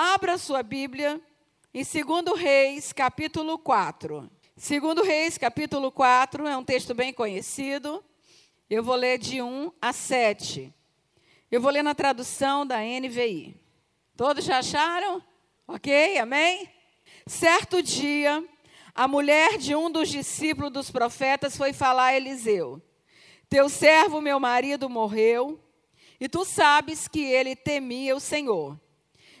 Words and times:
Abra 0.00 0.38
sua 0.38 0.62
Bíblia 0.62 1.20
em 1.74 1.82
2 1.82 2.40
Reis, 2.40 2.92
capítulo 2.92 3.58
4. 3.58 4.30
2 4.56 5.04
Reis, 5.04 5.36
capítulo 5.36 5.90
4, 5.90 6.46
é 6.46 6.56
um 6.56 6.62
texto 6.62 6.94
bem 6.94 7.12
conhecido. 7.12 8.04
Eu 8.70 8.84
vou 8.84 8.94
ler 8.94 9.18
de 9.18 9.42
1 9.42 9.72
a 9.82 9.92
7. 9.92 10.72
Eu 11.50 11.60
vou 11.60 11.72
ler 11.72 11.82
na 11.82 11.96
tradução 11.96 12.64
da 12.64 12.78
NVI. 12.78 13.60
Todos 14.16 14.44
já 14.44 14.58
acharam? 14.58 15.20
Ok? 15.66 16.16
Amém? 16.16 16.70
Certo 17.26 17.82
dia, 17.82 18.44
a 18.94 19.08
mulher 19.08 19.58
de 19.58 19.74
um 19.74 19.90
dos 19.90 20.08
discípulos 20.10 20.70
dos 20.72 20.92
profetas 20.92 21.56
foi 21.56 21.72
falar 21.72 22.04
a 22.04 22.16
Eliseu: 22.16 22.80
Teu 23.48 23.68
servo, 23.68 24.20
meu 24.20 24.38
marido, 24.38 24.88
morreu, 24.88 25.60
e 26.20 26.28
tu 26.28 26.44
sabes 26.44 27.08
que 27.08 27.24
ele 27.24 27.56
temia 27.56 28.14
o 28.14 28.20
Senhor. 28.20 28.78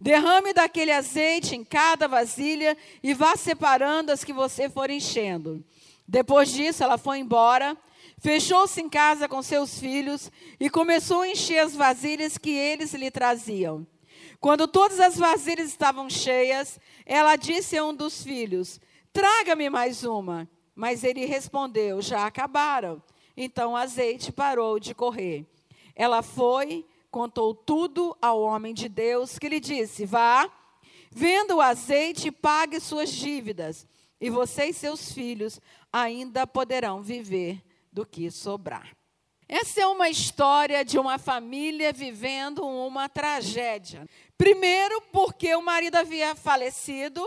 Derrame 0.00 0.54
daquele 0.54 0.90
azeite 0.90 1.54
em 1.54 1.62
cada 1.62 2.08
vasilha 2.08 2.76
e 3.02 3.12
vá 3.12 3.36
separando 3.36 4.10
as 4.10 4.24
que 4.24 4.32
você 4.32 4.70
for 4.70 4.88
enchendo. 4.88 5.62
Depois 6.08 6.50
disso, 6.50 6.82
ela 6.82 6.96
foi 6.96 7.18
embora, 7.18 7.76
fechou-se 8.18 8.80
em 8.80 8.88
casa 8.88 9.28
com 9.28 9.42
seus 9.42 9.78
filhos 9.78 10.32
e 10.58 10.70
começou 10.70 11.20
a 11.20 11.28
encher 11.28 11.58
as 11.58 11.74
vasilhas 11.74 12.38
que 12.38 12.50
eles 12.50 12.94
lhe 12.94 13.10
traziam. 13.10 13.86
Quando 14.40 14.66
todas 14.66 14.98
as 14.98 15.16
vasilhas 15.18 15.68
estavam 15.68 16.08
cheias, 16.08 16.80
ela 17.04 17.36
disse 17.36 17.76
a 17.76 17.84
um 17.84 17.94
dos 17.94 18.22
filhos: 18.22 18.80
Traga-me 19.12 19.68
mais 19.68 20.02
uma. 20.02 20.48
Mas 20.74 21.04
ele 21.04 21.26
respondeu: 21.26 22.00
Já 22.00 22.26
acabaram. 22.26 23.02
Então 23.36 23.72
o 23.72 23.76
azeite 23.76 24.32
parou 24.32 24.80
de 24.80 24.94
correr. 24.94 25.44
Ela 25.94 26.22
foi, 26.22 26.86
contou 27.10 27.54
tudo 27.54 28.16
ao 28.20 28.40
homem 28.40 28.72
de 28.72 28.88
Deus, 28.88 29.38
que 29.38 29.48
lhe 29.48 29.60
disse: 29.60 30.06
Vá, 30.06 30.50
venda 31.10 31.54
o 31.54 31.60
azeite 31.60 32.28
e 32.28 32.32
pague 32.32 32.80
suas 32.80 33.10
dívidas, 33.10 33.86
e 34.20 34.30
você 34.30 34.66
e 34.66 34.74
seus 34.74 35.12
filhos 35.12 35.60
ainda 35.92 36.46
poderão 36.46 37.02
viver 37.02 37.62
do 37.92 38.06
que 38.06 38.30
sobrar. 38.30 38.96
Essa 39.48 39.80
é 39.80 39.86
uma 39.86 40.08
história 40.08 40.84
de 40.84 40.96
uma 40.96 41.18
família 41.18 41.92
vivendo 41.92 42.64
uma 42.64 43.08
tragédia. 43.08 44.06
Primeiro, 44.38 45.00
porque 45.12 45.52
o 45.56 45.60
marido 45.60 45.96
havia 45.96 46.36
falecido, 46.36 47.20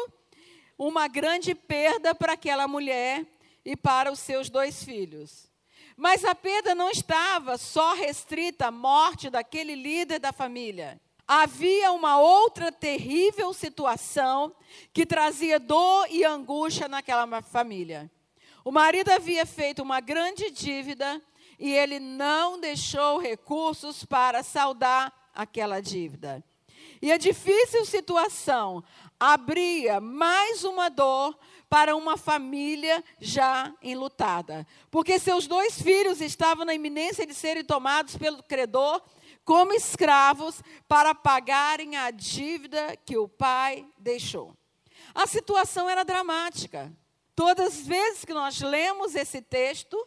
uma 0.78 1.10
grande 1.10 1.54
perda 1.54 2.16
para 2.16 2.34
aquela 2.34 2.66
mulher 2.66 3.26
e 3.66 3.76
para 3.76 4.10
os 4.10 4.20
seus 4.20 4.50
dois 4.50 4.84
filhos. 4.84 5.52
Mas 5.96 6.26
a 6.26 6.34
perda 6.34 6.74
não 6.74 6.90
estava 6.90 7.58
só 7.58 7.94
restrita 7.94 8.68
à 8.68 8.72
morte 8.72 9.30
daquele 9.30 9.76
líder 9.76 10.20
da 10.20 10.34
família. 10.34 11.00
Havia 11.28 11.92
uma 11.92 12.20
outra 12.20 12.72
terrível 12.72 13.54
situação 13.54 14.54
que 14.92 15.06
trazia 15.06 15.60
dor 15.60 16.08
e 16.10 16.26
angústia 16.26 16.88
naquela 16.88 17.42
família. 17.42 18.12
O 18.66 18.72
marido 18.72 19.10
havia 19.10 19.46
feito 19.46 19.82
uma 19.82 20.00
grande 20.00 20.50
dívida 20.50 21.22
e 21.60 21.74
ele 21.74 22.00
não 22.00 22.60
deixou 22.60 23.20
recursos 23.20 24.04
para 24.04 24.44
saldar 24.44 25.14
aquela 25.34 25.82
dívida. 25.82 26.44
E 27.02 27.12
a 27.12 27.18
difícil 27.18 27.86
situação 27.86 28.84
abria 29.20 30.00
mais 30.00 30.64
uma 30.64 30.90
dor 30.90 31.38
para 31.74 31.96
uma 31.96 32.18
família 32.18 33.04
já 33.20 33.74
enlutada. 33.82 34.64
Porque 34.92 35.18
seus 35.18 35.48
dois 35.48 35.82
filhos 35.82 36.22
estavam 36.22 36.66
na 36.66 36.76
iminência 36.76 37.26
de 37.26 37.34
serem 37.34 37.64
tomados 37.64 38.16
pelo 38.16 38.44
credor 38.44 39.02
como 39.44 39.74
escravos 39.74 40.62
para 40.88 41.16
pagarem 41.16 41.96
a 41.96 42.12
dívida 42.12 42.96
que 43.04 43.18
o 43.18 43.28
pai 43.28 43.88
deixou. 43.98 44.56
A 45.16 45.26
situação 45.26 45.90
era 45.90 46.06
dramática. 46.06 46.96
Todas 47.36 47.80
as 47.80 47.88
vezes 47.88 48.24
que 48.24 48.36
nós 48.36 48.62
lemos 48.62 49.16
esse 49.16 49.42
texto, 49.42 49.98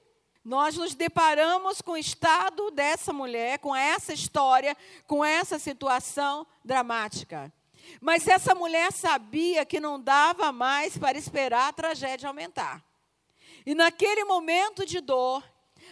nós 0.45 0.77
nos 0.77 0.95
deparamos 0.95 1.81
com 1.81 1.93
o 1.93 1.99
estado 1.99 2.71
dessa 2.71 3.13
mulher, 3.13 3.59
com 3.59 3.75
essa 3.75 4.13
história, 4.13 4.77
com 5.05 5.25
essa 5.25 5.59
situação 5.59 6.47
dramática. 6.65 7.53
Mas 8.01 8.27
essa 8.29 8.55
mulher 8.55 8.93
sabia 8.93 9.65
que 9.65 9.81
não 9.81 10.01
dava 10.01 10.53
mais 10.53 10.97
para 10.99 11.19
esperar 11.19 11.69
a 11.69 11.73
tragédia 11.73 12.29
aumentar. 12.29 12.85
E 13.65 13.75
naquele 13.75 14.25
momento 14.25 14.87
de 14.87 15.01
dor, 15.01 15.43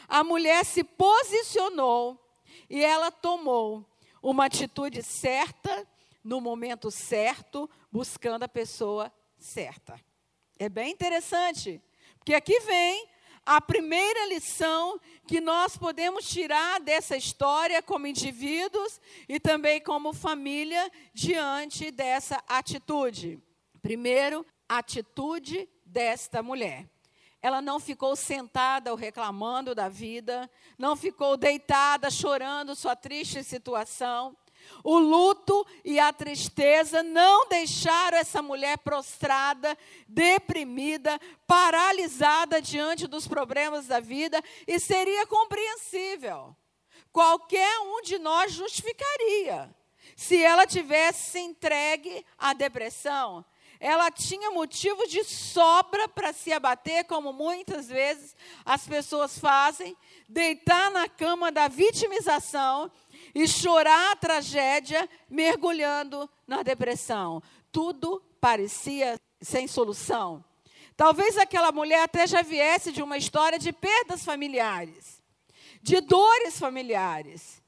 a 0.08 0.22
mulher 0.22 0.64
se 0.64 0.84
posicionou 0.84 2.20
e 2.68 2.82
ela 2.82 3.10
tomou 3.10 3.84
uma 4.22 4.46
atitude 4.46 5.02
certa, 5.02 5.86
no 6.22 6.40
momento 6.40 6.90
certo, 6.90 7.68
buscando 7.90 8.44
a 8.44 8.48
pessoa 8.48 9.12
certa. 9.38 10.00
É 10.58 10.68
bem 10.68 10.92
interessante, 10.92 11.82
porque 12.18 12.34
aqui 12.34 12.58
vem 12.60 13.08
a 13.46 13.60
primeira 13.60 14.26
lição 14.26 14.98
que 15.26 15.40
nós 15.40 15.76
podemos 15.76 16.28
tirar 16.28 16.80
dessa 16.80 17.16
história 17.16 17.82
como 17.82 18.06
indivíduos 18.06 19.00
e 19.28 19.38
também 19.38 19.80
como 19.80 20.12
família 20.12 20.90
diante 21.12 21.90
dessa 21.90 22.42
atitude. 22.48 23.38
Primeiro, 23.82 24.46
atitude 24.68 25.68
desta 25.84 26.42
mulher. 26.42 26.88
Ela 27.42 27.60
não 27.60 27.78
ficou 27.78 28.16
sentada 28.16 28.90
ou 28.90 28.96
reclamando 28.96 29.74
da 29.74 29.86
vida, 29.88 30.50
não 30.78 30.96
ficou 30.96 31.36
deitada 31.36 32.10
chorando 32.10 32.74
sua 32.74 32.96
triste 32.96 33.44
situação. 33.44 34.34
O 34.82 34.98
luto 34.98 35.66
e 35.84 35.98
a 35.98 36.12
tristeza 36.12 37.02
não 37.02 37.48
deixaram 37.48 38.18
essa 38.18 38.42
mulher 38.42 38.78
prostrada, 38.78 39.76
deprimida, 40.06 41.18
paralisada 41.46 42.60
diante 42.60 43.06
dos 43.06 43.26
problemas 43.26 43.86
da 43.86 44.00
vida, 44.00 44.42
e 44.66 44.78
seria 44.78 45.26
compreensível. 45.26 46.54
Qualquer 47.12 47.78
um 47.80 48.02
de 48.02 48.18
nós 48.18 48.52
justificaria. 48.52 49.74
Se 50.16 50.42
ela 50.42 50.66
tivesse 50.66 51.38
entregue 51.38 52.24
à 52.38 52.52
depressão, 52.52 53.44
ela 53.80 54.10
tinha 54.10 54.50
motivo 54.50 55.06
de 55.06 55.22
sobra 55.24 56.08
para 56.08 56.32
se 56.32 56.52
abater, 56.52 57.04
como 57.04 57.32
muitas 57.32 57.88
vezes 57.88 58.34
as 58.64 58.86
pessoas 58.86 59.38
fazem, 59.38 59.96
deitar 60.28 60.90
na 60.90 61.08
cama 61.08 61.52
da 61.52 61.68
vitimização 61.68 62.90
e 63.34 63.48
chorar 63.48 64.12
a 64.12 64.16
tragédia, 64.16 65.08
mergulhando 65.28 66.30
na 66.46 66.62
depressão. 66.62 67.42
Tudo 67.72 68.22
parecia 68.40 69.18
sem 69.40 69.66
solução. 69.66 70.44
Talvez 70.96 71.36
aquela 71.36 71.72
mulher 71.72 72.04
até 72.04 72.26
já 72.26 72.42
viesse 72.42 72.92
de 72.92 73.02
uma 73.02 73.18
história 73.18 73.58
de 73.58 73.72
perdas 73.72 74.24
familiares, 74.24 75.20
de 75.82 76.00
dores 76.00 76.58
familiares. 76.58 77.62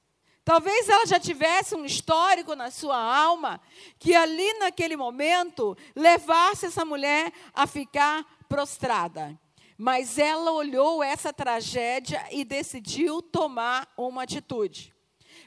Talvez 0.45 0.89
ela 0.89 1.05
já 1.07 1.19
tivesse 1.19 1.75
um 1.75 1.85
histórico 1.85 2.55
na 2.55 2.71
sua 2.71 2.97
alma 2.97 3.61
que 3.99 4.15
ali 4.15 4.55
naquele 4.61 4.97
momento 4.97 5.77
levasse 5.95 6.67
essa 6.67 6.85
mulher 6.85 7.33
a 7.53 7.67
ficar 7.67 8.25
prostrada. 8.49 9.37
Mas 9.77 10.19
ela 10.19 10.53
olhou 10.53 11.03
essa 11.03 11.33
tragédia 11.33 12.25
e 12.31 12.45
decidiu 12.45 13.21
tomar 13.21 13.93
uma 13.97 14.23
atitude. 14.23 14.96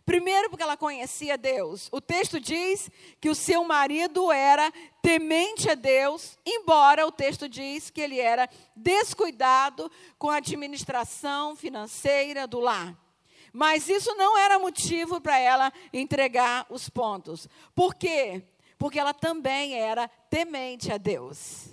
Primeiro, 0.05 0.49
porque 0.49 0.63
ela 0.63 0.77
conhecia 0.77 1.37
Deus. 1.37 1.87
O 1.91 2.01
texto 2.01 2.39
diz 2.39 2.89
que 3.19 3.29
o 3.29 3.35
seu 3.35 3.63
marido 3.63 4.31
era 4.31 4.71
temente 5.01 5.69
a 5.69 5.75
Deus, 5.75 6.37
embora 6.45 7.05
o 7.05 7.11
texto 7.11 7.47
diz 7.47 7.89
que 7.89 8.01
ele 8.01 8.19
era 8.19 8.49
descuidado 8.75 9.91
com 10.17 10.29
a 10.29 10.37
administração 10.37 11.55
financeira 11.55 12.47
do 12.47 12.59
lar. 12.59 12.97
Mas 13.51 13.89
isso 13.89 14.13
não 14.15 14.37
era 14.37 14.59
motivo 14.59 15.19
para 15.19 15.37
ela 15.37 15.73
entregar 15.91 16.65
os 16.69 16.89
pontos. 16.89 17.47
Por 17.75 17.95
quê? 17.95 18.43
Porque 18.77 18.99
ela 18.99 19.13
também 19.13 19.75
era 19.75 20.07
temente 20.29 20.91
a 20.91 20.97
Deus. 20.97 21.69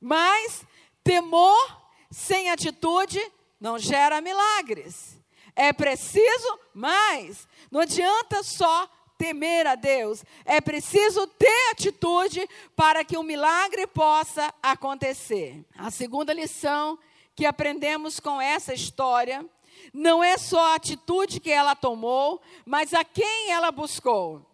Mas 0.00 0.64
temor 1.04 1.82
sem 2.10 2.50
atitude 2.50 3.20
não 3.60 3.78
gera 3.78 4.20
milagres. 4.20 5.17
É 5.58 5.72
preciso 5.72 6.56
mais. 6.72 7.48
Não 7.68 7.80
adianta 7.80 8.44
só 8.44 8.88
temer 9.18 9.66
a 9.66 9.74
Deus. 9.74 10.24
É 10.44 10.60
preciso 10.60 11.26
ter 11.26 11.70
atitude 11.72 12.48
para 12.76 13.04
que 13.04 13.16
o 13.16 13.24
milagre 13.24 13.84
possa 13.88 14.54
acontecer. 14.62 15.64
A 15.76 15.90
segunda 15.90 16.32
lição 16.32 16.96
que 17.34 17.44
aprendemos 17.44 18.20
com 18.20 18.40
essa 18.40 18.72
história 18.72 19.44
não 19.92 20.22
é 20.22 20.38
só 20.38 20.72
a 20.72 20.74
atitude 20.76 21.40
que 21.40 21.50
ela 21.50 21.74
tomou, 21.74 22.40
mas 22.64 22.94
a 22.94 23.02
quem 23.02 23.50
ela 23.50 23.72
buscou. 23.72 24.46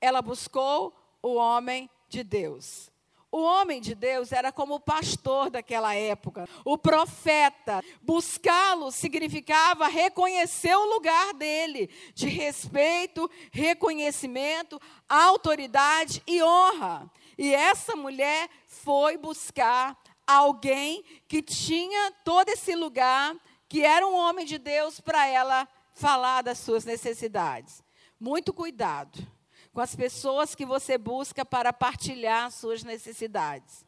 Ela 0.00 0.20
buscou 0.20 0.92
o 1.22 1.34
homem 1.34 1.88
de 2.08 2.24
Deus. 2.24 2.90
O 3.32 3.42
homem 3.42 3.80
de 3.80 3.94
Deus 3.94 4.32
era 4.32 4.50
como 4.50 4.74
o 4.74 4.80
pastor 4.80 5.50
daquela 5.50 5.94
época, 5.94 6.48
o 6.64 6.76
profeta. 6.76 7.80
Buscá-lo 8.02 8.90
significava 8.90 9.86
reconhecer 9.86 10.74
o 10.74 10.94
lugar 10.94 11.32
dele, 11.34 11.88
de 12.12 12.26
respeito, 12.26 13.30
reconhecimento, 13.52 14.80
autoridade 15.08 16.20
e 16.26 16.42
honra. 16.42 17.08
E 17.38 17.54
essa 17.54 17.94
mulher 17.94 18.50
foi 18.66 19.16
buscar 19.16 19.96
alguém 20.26 21.04
que 21.28 21.40
tinha 21.40 22.12
todo 22.24 22.48
esse 22.48 22.74
lugar, 22.74 23.36
que 23.68 23.84
era 23.84 24.04
um 24.06 24.14
homem 24.14 24.44
de 24.44 24.58
Deus, 24.58 25.00
para 25.00 25.24
ela 25.26 25.68
falar 25.94 26.42
das 26.42 26.58
suas 26.58 26.84
necessidades. 26.84 27.80
Muito 28.18 28.52
cuidado 28.52 29.39
com 29.72 29.80
as 29.80 29.94
pessoas 29.94 30.54
que 30.54 30.66
você 30.66 30.98
busca 30.98 31.44
para 31.44 31.72
partilhar 31.72 32.50
suas 32.50 32.82
necessidades. 32.82 33.84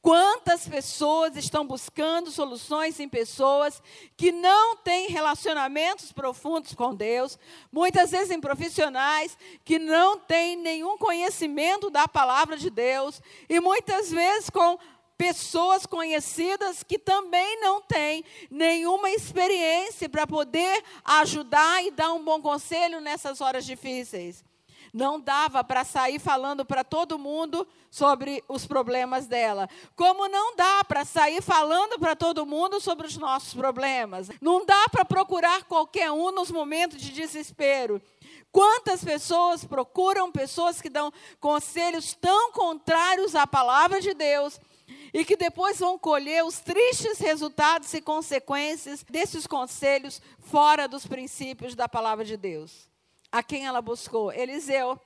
Quantas 0.00 0.68
pessoas 0.68 1.36
estão 1.36 1.66
buscando 1.66 2.30
soluções 2.30 2.98
em 2.98 3.08
pessoas 3.08 3.82
que 4.16 4.32
não 4.32 4.76
têm 4.76 5.08
relacionamentos 5.08 6.12
profundos 6.12 6.74
com 6.74 6.94
Deus, 6.94 7.38
muitas 7.70 8.10
vezes 8.10 8.30
em 8.30 8.40
profissionais 8.40 9.36
que 9.64 9.78
não 9.78 10.18
têm 10.18 10.56
nenhum 10.56 10.98
conhecimento 10.98 11.90
da 11.90 12.08
palavra 12.08 12.56
de 12.56 12.70
Deus, 12.70 13.20
e 13.48 13.60
muitas 13.60 14.10
vezes 14.10 14.50
com 14.50 14.78
pessoas 15.16 15.84
conhecidas 15.84 16.84
que 16.84 16.96
também 16.96 17.60
não 17.60 17.82
têm 17.82 18.24
nenhuma 18.48 19.10
experiência 19.10 20.08
para 20.08 20.26
poder 20.26 20.82
ajudar 21.04 21.84
e 21.84 21.90
dar 21.90 22.12
um 22.12 22.24
bom 22.24 22.40
conselho 22.40 23.00
nessas 23.00 23.40
horas 23.40 23.66
difíceis. 23.66 24.44
Não 24.92 25.20
dava 25.20 25.62
para 25.62 25.84
sair 25.84 26.18
falando 26.18 26.64
para 26.64 26.82
todo 26.82 27.18
mundo 27.18 27.66
sobre 27.90 28.42
os 28.48 28.66
problemas 28.66 29.26
dela. 29.26 29.68
Como 29.94 30.28
não 30.28 30.56
dá 30.56 30.84
para 30.84 31.04
sair 31.04 31.42
falando 31.42 31.98
para 31.98 32.16
todo 32.16 32.46
mundo 32.46 32.80
sobre 32.80 33.06
os 33.06 33.16
nossos 33.16 33.54
problemas. 33.54 34.28
Não 34.40 34.64
dá 34.64 34.86
para 34.90 35.04
procurar 35.04 35.64
qualquer 35.64 36.10
um 36.10 36.30
nos 36.32 36.50
momentos 36.50 37.00
de 37.00 37.10
desespero. 37.10 38.00
Quantas 38.50 39.04
pessoas 39.04 39.64
procuram 39.64 40.32
pessoas 40.32 40.80
que 40.80 40.88
dão 40.88 41.12
conselhos 41.38 42.14
tão 42.14 42.50
contrários 42.52 43.34
à 43.34 43.46
palavra 43.46 44.00
de 44.00 44.14
Deus 44.14 44.58
e 45.12 45.24
que 45.24 45.36
depois 45.36 45.78
vão 45.78 45.98
colher 45.98 46.44
os 46.44 46.60
tristes 46.60 47.18
resultados 47.18 47.92
e 47.92 48.00
consequências 48.00 49.04
desses 49.04 49.46
conselhos 49.46 50.20
fora 50.38 50.88
dos 50.88 51.06
princípios 51.06 51.74
da 51.74 51.88
palavra 51.88 52.24
de 52.24 52.36
Deus 52.36 52.87
a 53.30 53.42
quem 53.42 53.66
ela 53.66 53.82
buscou? 53.82 54.32
Eliseu. 54.32 54.98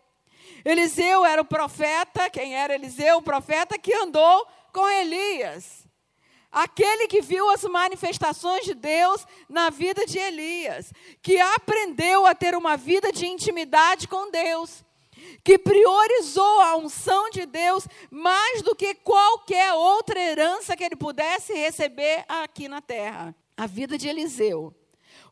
Eliseu 0.64 1.24
era 1.24 1.42
o 1.42 1.44
profeta, 1.44 2.30
quem 2.30 2.54
era 2.54 2.74
Eliseu? 2.74 3.18
O 3.18 3.22
profeta 3.22 3.78
que 3.78 3.92
andou 3.92 4.46
com 4.72 4.88
Elias. 4.88 5.86
Aquele 6.50 7.08
que 7.08 7.22
viu 7.22 7.48
as 7.50 7.62
manifestações 7.64 8.64
de 8.64 8.74
Deus 8.74 9.26
na 9.48 9.70
vida 9.70 10.04
de 10.04 10.18
Elias, 10.18 10.92
que 11.22 11.40
aprendeu 11.40 12.26
a 12.26 12.34
ter 12.34 12.54
uma 12.54 12.76
vida 12.76 13.10
de 13.10 13.26
intimidade 13.26 14.06
com 14.06 14.30
Deus, 14.30 14.84
que 15.42 15.58
priorizou 15.58 16.60
a 16.60 16.76
unção 16.76 17.30
de 17.30 17.46
Deus 17.46 17.88
mais 18.10 18.60
do 18.60 18.76
que 18.76 18.94
qualquer 18.94 19.72
outra 19.72 20.20
herança 20.20 20.76
que 20.76 20.84
ele 20.84 20.96
pudesse 20.96 21.54
receber 21.54 22.24
aqui 22.28 22.68
na 22.68 22.82
terra. 22.82 23.34
A 23.56 23.66
vida 23.66 23.96
de 23.96 24.08
Eliseu 24.08 24.74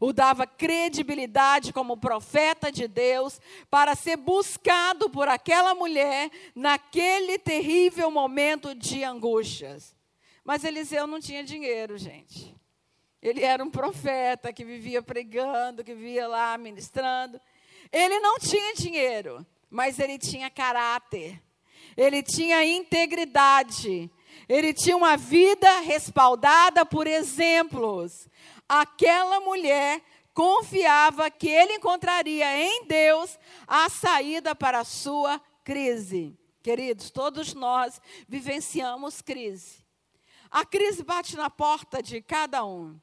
o 0.00 0.14
dava 0.14 0.47
credibilidade 0.47 1.75
como 1.75 1.99
profeta 1.99 2.73
de 2.73 2.88
Deus 2.88 3.38
para 3.70 3.94
ser 3.94 4.17
buscado 4.17 5.11
por 5.11 5.29
aquela 5.29 5.75
mulher 5.75 6.31
naquele 6.55 7.38
terrível 7.38 8.11
momento 8.11 8.75
de 8.75 9.05
angústias. 9.05 9.94
Mas 10.43 10.64
Eliseu 10.64 11.06
não 11.06 11.20
tinha 11.20 11.44
dinheiro, 11.44 11.99
gente. 11.99 12.56
Ele 13.20 13.44
era 13.44 13.62
um 13.62 13.70
profeta 13.70 14.50
que 14.50 14.64
vivia 14.64 15.02
pregando, 15.02 15.85
que 15.85 15.94
vivia 15.94 16.26
lá 16.26 16.56
ministrando. 16.56 17.38
Ele 17.93 18.19
não 18.20 18.38
tinha 18.38 18.73
dinheiro, 18.73 19.44
mas 19.69 19.99
ele 19.99 20.19
tinha 20.19 20.49
caráter. 20.49 21.38
Ele 21.94 22.23
tinha 22.23 22.64
integridade. 22.64 24.11
Ele 24.49 24.73
tinha 24.73 24.96
uma 24.96 25.19
vida 25.19 25.81
respaldada 25.81 26.87
por 26.87 27.06
exemplos 27.06 28.29
aquela 28.70 29.40
mulher 29.40 30.00
confiava 30.32 31.28
que 31.28 31.49
ele 31.49 31.75
encontraria 31.75 32.56
em 32.56 32.84
Deus 32.87 33.37
a 33.67 33.88
saída 33.88 34.55
para 34.55 34.78
a 34.78 34.84
sua 34.84 35.40
crise. 35.64 36.38
Queridos, 36.62 37.11
todos 37.11 37.52
nós 37.52 38.00
vivenciamos 38.28 39.20
crise. 39.20 39.84
A 40.49 40.64
crise 40.64 41.02
bate 41.02 41.37
na 41.37 41.50
porta 41.50 42.00
de 42.00 42.22
cada 42.22 42.64
um. 42.64 42.96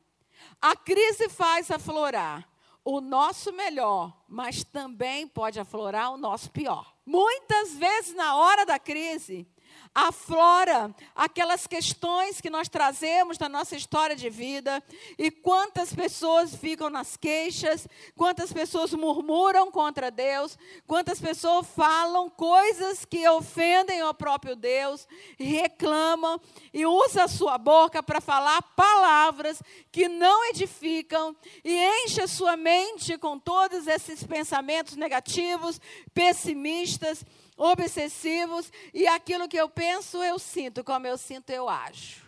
A 0.61 0.73
crise 0.73 1.27
faz 1.27 1.69
aflorar 1.69 2.47
o 2.85 3.01
nosso 3.01 3.51
melhor, 3.51 4.17
mas 4.25 4.63
também 4.63 5.27
pode 5.27 5.59
aflorar 5.59 6.13
o 6.13 6.17
nosso 6.17 6.49
pior. 6.49 6.95
Muitas 7.05 7.73
vezes, 7.73 8.15
na 8.15 8.37
hora 8.37 8.65
da 8.65 8.79
crise, 8.79 9.45
aflora 9.93 10.93
aquelas 11.15 11.65
questões 11.65 12.39
que 12.39 12.49
nós 12.49 12.69
trazemos 12.69 13.39
na 13.39 13.49
nossa 13.49 13.75
história 13.75 14.15
de 14.15 14.29
vida. 14.29 14.83
E 15.17 15.31
quantas 15.31 15.93
pessoas 15.93 16.55
ficam 16.55 16.89
nas 16.89 17.17
queixas, 17.17 17.87
quantas 18.15 18.53
pessoas 18.53 18.93
murmuram 18.93 19.71
contra 19.71 20.11
Deus, 20.11 20.57
quantas 20.85 21.19
pessoas 21.19 21.65
falam 21.75 22.29
coisas 22.29 23.05
que 23.05 23.27
ofendem 23.27 24.03
o 24.03 24.13
próprio 24.13 24.55
Deus, 24.55 25.07
reclamam 25.37 26.39
e 26.73 26.85
usam 26.85 27.23
a 27.23 27.27
sua 27.27 27.57
boca 27.57 28.03
para 28.03 28.21
falar 28.21 28.61
palavras 28.75 29.61
que 29.91 30.07
não 30.07 30.45
edificam 30.45 31.35
e 31.63 32.03
enche 32.03 32.21
a 32.21 32.27
sua 32.27 32.55
mente 32.55 33.17
com 33.17 33.39
todos 33.39 33.87
esses 33.87 34.23
pensamentos 34.23 34.95
negativos, 34.95 35.81
pessimistas 36.13 37.25
obsessivos, 37.57 38.71
e 38.93 39.07
aquilo 39.07 39.47
que 39.47 39.57
eu 39.57 39.67
penso, 39.67 40.23
eu 40.23 40.37
sinto, 40.37 40.83
como 40.83 41.07
eu 41.07 41.17
sinto, 41.17 41.49
eu 41.49 41.67
acho. 41.67 42.27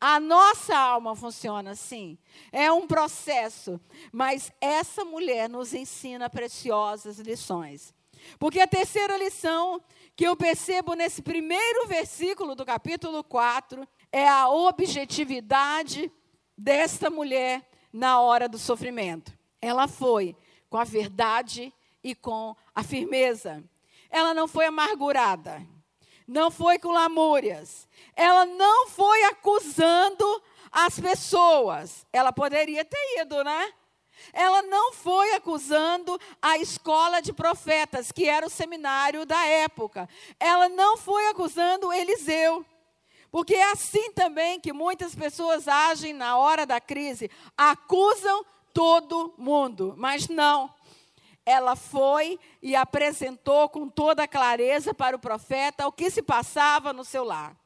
A 0.00 0.20
nossa 0.20 0.76
alma 0.76 1.16
funciona 1.16 1.72
assim. 1.72 2.16
É 2.52 2.70
um 2.70 2.86
processo. 2.86 3.80
Mas 4.12 4.52
essa 4.60 5.04
mulher 5.04 5.48
nos 5.48 5.74
ensina 5.74 6.30
preciosas 6.30 7.18
lições. 7.18 7.92
Porque 8.38 8.60
a 8.60 8.66
terceira 8.66 9.16
lição 9.16 9.82
que 10.14 10.24
eu 10.24 10.36
percebo 10.36 10.94
nesse 10.94 11.22
primeiro 11.22 11.86
versículo 11.88 12.54
do 12.54 12.64
capítulo 12.64 13.24
4 13.24 13.86
é 14.12 14.28
a 14.28 14.48
objetividade 14.48 16.10
desta 16.56 17.10
mulher 17.10 17.68
na 17.92 18.20
hora 18.20 18.48
do 18.48 18.58
sofrimento. 18.58 19.32
Ela 19.60 19.88
foi 19.88 20.36
com 20.68 20.76
a 20.76 20.84
verdade 20.84 21.72
e 22.02 22.14
com 22.14 22.54
a 22.74 22.82
firmeza. 22.82 23.64
Ela 24.10 24.32
não 24.34 24.48
foi 24.48 24.66
amargurada. 24.66 25.66
Não 26.26 26.50
foi 26.50 26.78
com 26.78 26.92
lamúrias. 26.92 27.88
Ela 28.14 28.44
não 28.44 28.88
foi 28.88 29.24
acusando 29.24 30.42
as 30.70 31.00
pessoas. 31.00 32.06
Ela 32.12 32.32
poderia 32.32 32.84
ter 32.84 33.20
ido, 33.20 33.42
né? 33.42 33.72
Ela 34.32 34.62
não 34.62 34.92
foi 34.92 35.32
acusando 35.34 36.18
a 36.42 36.58
escola 36.58 37.20
de 37.20 37.32
profetas, 37.32 38.12
que 38.12 38.28
era 38.28 38.46
o 38.46 38.50
seminário 38.50 39.24
da 39.24 39.42
época. 39.46 40.08
Ela 40.38 40.68
não 40.68 40.96
foi 40.96 41.28
acusando 41.28 41.92
Eliseu. 41.92 42.64
Porque 43.30 43.54
é 43.54 43.72
assim 43.72 44.12
também 44.12 44.58
que 44.58 44.72
muitas 44.72 45.14
pessoas 45.14 45.68
agem 45.68 46.12
na 46.12 46.36
hora 46.36 46.66
da 46.66 46.80
crise. 46.80 47.30
Acusam 47.56 48.44
todo 48.72 49.34
mundo, 49.36 49.94
mas 49.96 50.28
não 50.28 50.72
ela 51.48 51.74
foi 51.74 52.38
e 52.62 52.76
apresentou 52.76 53.68
com 53.68 53.88
toda 53.88 54.28
clareza 54.28 54.92
para 54.92 55.16
o 55.16 55.18
profeta 55.18 55.86
o 55.86 55.92
que 55.92 56.10
se 56.10 56.22
passava 56.22 56.92
no 56.92 57.04
seu 57.04 57.24
lar. 57.24 57.56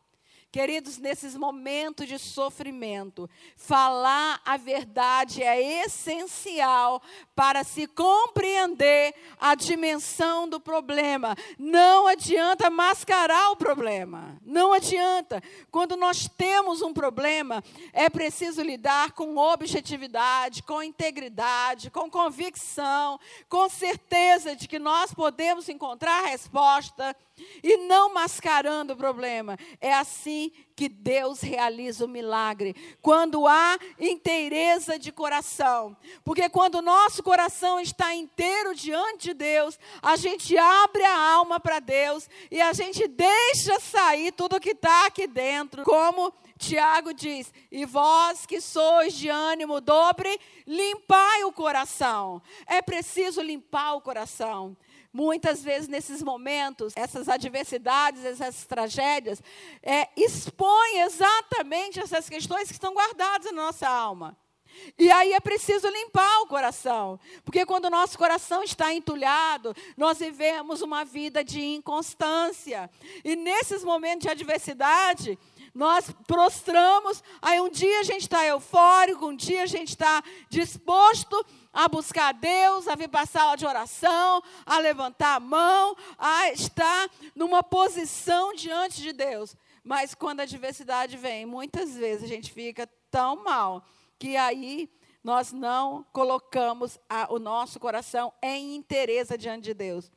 Queridos, 0.52 0.99
nesses 0.99 1.35
momentos 1.35 2.06
de 2.06 2.18
sofrimento, 2.18 3.28
falar 3.56 4.38
a 4.44 4.59
verdade 4.59 5.42
é 5.42 5.82
essencial 5.82 7.00
para 7.35 7.64
se 7.64 7.87
compreender 7.87 9.14
a 9.40 9.54
dimensão 9.54 10.47
do 10.47 10.61
problema. 10.61 11.35
Não 11.59 12.06
adianta 12.06 12.68
mascarar 12.68 13.52
o 13.52 13.56
problema. 13.56 14.38
Não 14.44 14.75
adianta. 14.75 15.42
Quando 15.71 15.97
nós 15.97 16.28
temos 16.28 16.82
um 16.82 16.92
problema, 16.92 17.64
é 17.90 18.11
preciso 18.11 18.61
lidar 18.61 19.12
com 19.12 19.38
objetividade, 19.38 20.62
com 20.64 20.82
integridade, 20.82 21.90
com 21.90 22.11
convicção, 22.11 23.18
com 23.49 23.71
certeza 23.71 24.54
de 24.54 24.68
que 24.68 24.78
nós 24.78 25.14
podemos 25.14 25.71
encontrar 25.71 26.25
a 26.25 26.28
resposta 26.28 27.16
e 27.62 27.78
não 27.88 28.12
mascarando 28.12 28.92
o 28.92 28.97
problema. 28.97 29.59
É 29.80 29.94
assim 29.94 30.41
que 30.75 30.88
Deus 30.88 31.40
realiza 31.40 32.04
o 32.04 32.08
milagre. 32.08 32.75
Quando 33.00 33.46
há 33.46 33.78
inteireza 34.00 34.99
de 34.99 35.12
coração. 35.12 35.96
Porque 36.25 36.49
quando 36.49 36.76
o 36.76 36.82
nosso 36.82 37.22
coração 37.22 37.78
está 37.78 38.14
inteiro 38.14 38.75
diante 38.75 39.28
de 39.28 39.34
Deus, 39.34 39.78
a 40.00 40.16
gente 40.16 40.56
abre 40.56 41.04
a 41.04 41.18
alma 41.34 41.61
para 41.61 41.78
Deus 41.78 42.28
e 42.50 42.61
a 42.61 42.72
gente 42.72 43.06
deixa 43.06 43.78
sair 43.80 44.32
tudo 44.32 44.61
que 44.61 44.70
está 44.70 45.06
aqui 45.06 45.26
dentro. 45.26 45.84
Como 45.84 46.32
Tiago 46.58 47.12
diz: 47.12 47.52
E 47.70 47.84
vós 47.84 48.46
que 48.46 48.61
sois 48.61 49.14
de 49.14 49.28
ânimo 49.28 49.80
dobre, 49.80 50.38
limpai 50.66 51.44
o 51.44 51.52
coração. 51.52 52.40
É 52.66 52.80
preciso 52.80 53.42
limpar 53.42 53.94
o 53.94 54.00
coração. 54.00 54.76
Muitas 55.12 55.62
vezes, 55.62 55.88
nesses 55.88 56.23
momentos, 56.23 56.92
essas 56.97 57.28
adversidades, 57.28 58.25
essas 58.25 58.64
tragédias, 58.64 59.42
é, 59.83 60.09
expõem 60.16 61.00
exatamente 61.00 62.00
essas 62.00 62.28
questões 62.28 62.69
que 62.69 62.75
estão 62.75 62.95
guardadas 62.95 63.52
na 63.52 63.62
nossa 63.62 63.88
alma. 63.88 64.37
E 64.99 65.11
aí 65.11 65.33
é 65.33 65.40
preciso 65.40 65.88
limpar 65.88 66.40
o 66.40 66.47
coração, 66.47 67.19
porque 67.45 67.66
quando 67.66 67.87
o 67.87 67.90
nosso 67.90 68.16
coração 68.16 68.62
está 68.62 68.92
entulhado, 68.95 69.75
nós 69.97 70.19
vivemos 70.19 70.81
uma 70.81 71.04
vida 71.04 71.45
de 71.45 71.61
inconstância. 71.61 72.90
E 73.25 73.37
nesses 73.37 73.85
momentos 73.85 74.23
de 74.23 74.31
adversidade, 74.31 75.38
nós 75.75 76.11
prostramos, 76.26 77.23
aí 77.40 77.61
um 77.61 77.71
dia 77.71 78.00
a 78.00 78.02
gente 78.02 78.23
está 78.23 78.45
eufórico, 78.47 79.26
um 79.26 79.37
dia 79.37 79.62
a 79.62 79.66
gente 79.66 79.88
está 79.88 80.23
disposto 80.49 81.45
a 81.73 81.88
buscar 81.88 82.33
Deus, 82.35 82.87
a 82.87 82.95
vir 82.95 83.09
para 83.09 83.23
a 83.23 83.26
sala 83.26 83.57
de 83.57 83.67
oração, 83.67 84.43
a 84.67 84.79
levantar 84.79 85.37
a 85.37 85.41
mão, 85.41 85.97
a 86.19 86.50
estar 86.50 87.09
numa 87.35 87.62
posição 87.62 88.52
diante 88.55 89.00
de 89.00 89.12
Deus. 89.12 89.57
Mas 89.83 90.14
quando 90.14 90.41
a 90.41 90.43
adversidade 90.43 91.17
vem, 91.17 91.47
muitas 91.47 91.97
vezes 91.97 92.25
a 92.25 92.29
gente 92.29 92.52
fica 92.52 92.87
tão 93.11 93.43
mal 93.43 93.85
que 94.19 94.37
aí 94.37 94.88
nós 95.25 95.52
não 95.52 96.05
colocamos 96.12 96.99
a, 97.09 97.33
o 97.33 97.38
nosso 97.38 97.81
coração 97.81 98.33
em 98.43 98.76
interesse 98.76 99.37
diante 99.38 99.64
de 99.64 99.75
Deus. 99.75 100.11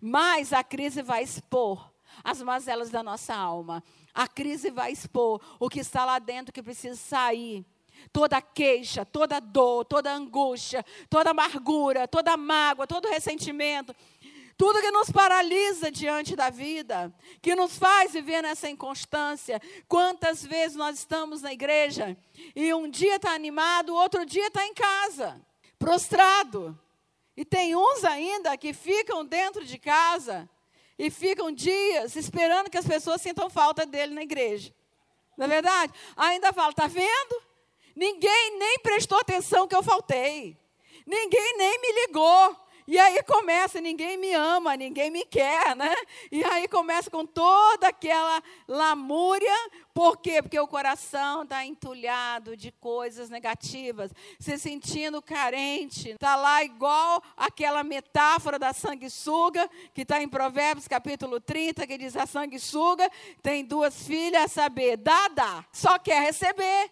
Mas 0.00 0.52
a 0.52 0.64
crise 0.64 1.02
vai 1.02 1.22
expor 1.22 1.92
as 2.22 2.40
mazelas 2.42 2.90
da 2.90 3.02
nossa 3.02 3.34
alma. 3.34 3.82
A 4.12 4.28
crise 4.28 4.70
vai 4.70 4.92
expor 4.92 5.40
o 5.58 5.68
que 5.68 5.80
está 5.80 6.04
lá 6.04 6.18
dentro 6.18 6.52
que 6.52 6.62
precisa 6.62 6.96
sair 6.96 7.66
toda 8.12 8.40
queixa, 8.40 9.04
toda 9.04 9.40
dor, 9.40 9.84
toda 9.84 10.12
angústia, 10.12 10.84
toda 11.08 11.30
amargura, 11.30 12.06
toda 12.08 12.36
mágoa, 12.36 12.86
todo 12.86 13.08
ressentimento, 13.08 13.94
tudo 14.56 14.80
que 14.80 14.90
nos 14.90 15.10
paralisa 15.10 15.90
diante 15.90 16.36
da 16.36 16.48
vida, 16.48 17.12
que 17.42 17.54
nos 17.54 17.76
faz 17.76 18.12
viver 18.12 18.42
nessa 18.42 18.68
inconstância. 18.68 19.60
Quantas 19.88 20.44
vezes 20.44 20.76
nós 20.76 20.98
estamos 20.98 21.42
na 21.42 21.52
igreja 21.52 22.16
e 22.54 22.72
um 22.72 22.88
dia 22.88 23.16
está 23.16 23.32
animado, 23.32 23.94
outro 23.94 24.24
dia 24.24 24.46
está 24.46 24.64
em 24.64 24.74
casa, 24.74 25.40
prostrado. 25.78 26.78
E 27.36 27.44
tem 27.44 27.74
uns 27.74 28.04
ainda 28.04 28.56
que 28.56 28.72
ficam 28.72 29.24
dentro 29.24 29.64
de 29.64 29.76
casa 29.76 30.48
e 30.96 31.10
ficam 31.10 31.50
dias 31.50 32.14
esperando 32.14 32.70
que 32.70 32.78
as 32.78 32.86
pessoas 32.86 33.20
sintam 33.20 33.50
falta 33.50 33.84
dele 33.84 34.14
na 34.14 34.22
igreja. 34.22 34.72
Não 35.36 35.46
é 35.46 35.48
verdade? 35.48 35.92
Ainda 36.16 36.52
fala, 36.52 36.70
está 36.70 36.86
vendo? 36.86 37.42
Ninguém 37.94 38.58
nem 38.58 38.78
prestou 38.78 39.18
atenção 39.18 39.68
que 39.68 39.74
eu 39.74 39.82
faltei. 39.82 40.56
Ninguém 41.06 41.56
nem 41.56 41.80
me 41.80 42.06
ligou. 42.06 42.64
E 42.86 42.98
aí 42.98 43.22
começa, 43.22 43.80
ninguém 43.80 44.18
me 44.18 44.34
ama, 44.34 44.76
ninguém 44.76 45.10
me 45.10 45.24
quer, 45.24 45.74
né? 45.74 45.94
E 46.30 46.44
aí 46.44 46.68
começa 46.68 47.10
com 47.10 47.24
toda 47.24 47.88
aquela 47.88 48.42
lamúria. 48.68 49.54
Por 49.94 50.18
quê? 50.18 50.42
Porque 50.42 50.60
o 50.60 50.68
coração 50.68 51.44
está 51.44 51.64
entulhado 51.64 52.54
de 52.54 52.70
coisas 52.70 53.30
negativas, 53.30 54.12
se 54.38 54.58
sentindo 54.58 55.22
carente. 55.22 56.10
Está 56.10 56.36
lá 56.36 56.62
igual 56.62 57.22
aquela 57.34 57.82
metáfora 57.82 58.58
da 58.58 58.74
sanguessuga, 58.74 59.66
que 59.94 60.02
está 60.02 60.22
em 60.22 60.28
Provérbios 60.28 60.86
capítulo 60.86 61.40
30, 61.40 61.86
que 61.86 61.96
diz: 61.96 62.14
a 62.14 62.26
sanguessuga 62.26 63.10
tem 63.42 63.64
duas 63.64 64.06
filhas, 64.06 64.44
a 64.44 64.48
saber, 64.48 64.98
dá, 64.98 65.28
dá, 65.28 65.64
só 65.72 65.98
quer 65.98 66.20
receber. 66.20 66.90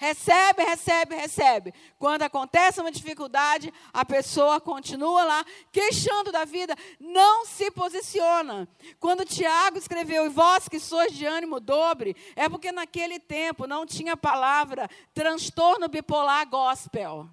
Recebe, 0.00 0.64
recebe, 0.64 1.14
recebe. 1.14 1.74
Quando 1.98 2.22
acontece 2.22 2.80
uma 2.80 2.90
dificuldade, 2.90 3.70
a 3.92 4.02
pessoa 4.02 4.58
continua 4.58 5.24
lá 5.24 5.44
queixando 5.70 6.32
da 6.32 6.46
vida, 6.46 6.74
não 6.98 7.44
se 7.44 7.70
posiciona. 7.70 8.66
Quando 8.98 9.26
Tiago 9.26 9.76
escreveu, 9.76 10.24
e 10.24 10.30
vós 10.30 10.66
que 10.70 10.80
sois 10.80 11.12
de 11.12 11.26
ânimo 11.26 11.60
dobre, 11.60 12.16
é 12.34 12.48
porque 12.48 12.72
naquele 12.72 13.20
tempo 13.20 13.66
não 13.66 13.84
tinha 13.84 14.16
palavra 14.16 14.88
transtorno 15.12 15.86
bipolar 15.86 16.48
gospel. 16.48 17.28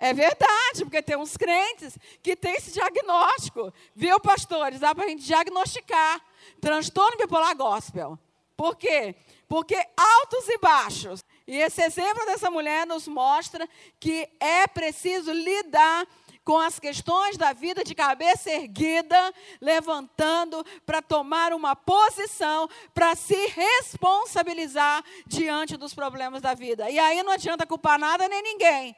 É 0.00 0.14
verdade, 0.14 0.84
porque 0.84 1.02
tem 1.02 1.18
uns 1.18 1.36
crentes 1.36 1.98
que 2.22 2.34
têm 2.34 2.54
esse 2.54 2.72
diagnóstico. 2.72 3.70
Viu, 3.94 4.18
pastores? 4.20 4.80
Dá 4.80 4.94
para 4.94 5.04
a 5.04 5.08
gente 5.08 5.22
diagnosticar. 5.22 6.18
Transtorno 6.62 7.18
bipolar 7.18 7.54
gospel. 7.54 8.18
Por 8.56 8.74
quê? 8.74 9.14
Porque 9.46 9.76
altos 9.94 10.48
e 10.48 10.56
baixos. 10.56 11.22
E 11.46 11.56
esse 11.56 11.82
exemplo 11.82 12.26
dessa 12.26 12.50
mulher 12.50 12.86
nos 12.86 13.06
mostra 13.06 13.68
que 14.00 14.28
é 14.40 14.66
preciso 14.66 15.32
lidar 15.32 16.06
com 16.44 16.58
as 16.58 16.78
questões 16.78 17.36
da 17.36 17.52
vida 17.52 17.82
de 17.82 17.92
cabeça 17.92 18.50
erguida, 18.50 19.34
levantando 19.60 20.64
para 20.86 21.02
tomar 21.02 21.52
uma 21.52 21.74
posição, 21.74 22.68
para 22.94 23.16
se 23.16 23.46
responsabilizar 23.48 25.04
diante 25.26 25.76
dos 25.76 25.92
problemas 25.92 26.40
da 26.40 26.54
vida. 26.54 26.88
E 26.88 27.00
aí 27.00 27.20
não 27.24 27.32
adianta 27.32 27.66
culpar 27.66 27.98
nada 27.98 28.28
nem 28.28 28.42
ninguém. 28.42 28.96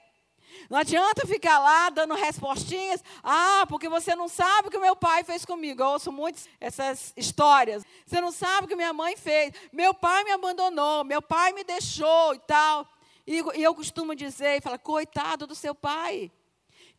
Não 0.69 0.79
adianta 0.79 1.27
ficar 1.27 1.59
lá 1.59 1.91
dando 1.91 2.15
respostinhas. 2.15 3.03
Ah, 3.23 3.65
porque 3.69 3.89
você 3.89 4.15
não 4.15 4.29
sabe 4.29 4.69
o 4.69 4.71
que 4.71 4.79
meu 4.79 4.97
pai 4.97 5.25
fez 5.25 5.45
comigo. 5.45 5.83
Eu 5.83 5.89
ouço 5.89 6.13
muitas 6.13 6.49
essas 6.61 7.13
histórias. 7.17 7.85
Você 8.07 8.21
não 8.21 8.33
sabe 8.33 8.67
o 8.67 8.69
que 8.69 8.77
minha 8.77 8.93
mãe 8.93 9.17
fez. 9.17 9.53
Meu 9.73 9.95
pai 9.95 10.25
me 10.25 10.33
abandonou, 10.33 11.05
meu 11.05 11.23
pai 11.23 11.53
me 11.53 11.65
deixou 11.65 12.35
e 12.35 12.39
tal. 12.41 12.87
E, 13.27 13.43
e 13.57 13.63
eu 13.63 13.75
costumo 13.75 14.15
dizer 14.15 14.57
e 14.57 14.61
falar, 14.61 14.79
coitado 14.79 15.47
do 15.47 15.55
seu 15.55 15.75
pai. 15.75 16.31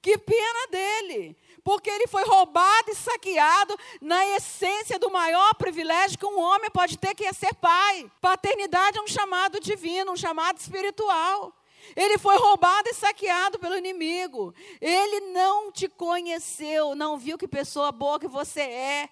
Que 0.01 0.17
pena 0.17 0.67
dele, 0.71 1.35
porque 1.61 1.89
ele 1.89 2.07
foi 2.07 2.23
roubado 2.23 2.89
e 2.89 2.95
saqueado 2.95 3.77
na 3.99 4.25
essência 4.27 4.97
do 4.97 5.11
maior 5.11 5.53
privilégio 5.55 6.17
que 6.17 6.25
um 6.25 6.39
homem 6.39 6.69
pode 6.71 6.97
ter, 6.97 7.13
que 7.13 7.25
é 7.25 7.33
ser 7.33 7.53
pai. 7.55 8.09
Paternidade 8.21 8.97
é 8.97 9.01
um 9.01 9.07
chamado 9.07 9.59
divino, 9.59 10.13
um 10.13 10.15
chamado 10.15 10.57
espiritual. 10.57 11.53
Ele 11.95 12.17
foi 12.17 12.37
roubado 12.37 12.89
e 12.89 12.93
saqueado 12.93 13.59
pelo 13.59 13.77
inimigo. 13.77 14.53
Ele 14.79 15.31
não 15.31 15.71
te 15.71 15.87
conheceu, 15.87 16.95
não 16.95 17.17
viu 17.17 17.37
que 17.37 17.47
pessoa 17.47 17.91
boa 17.91 18.19
que 18.19 18.27
você 18.27 18.61
é. 18.61 19.09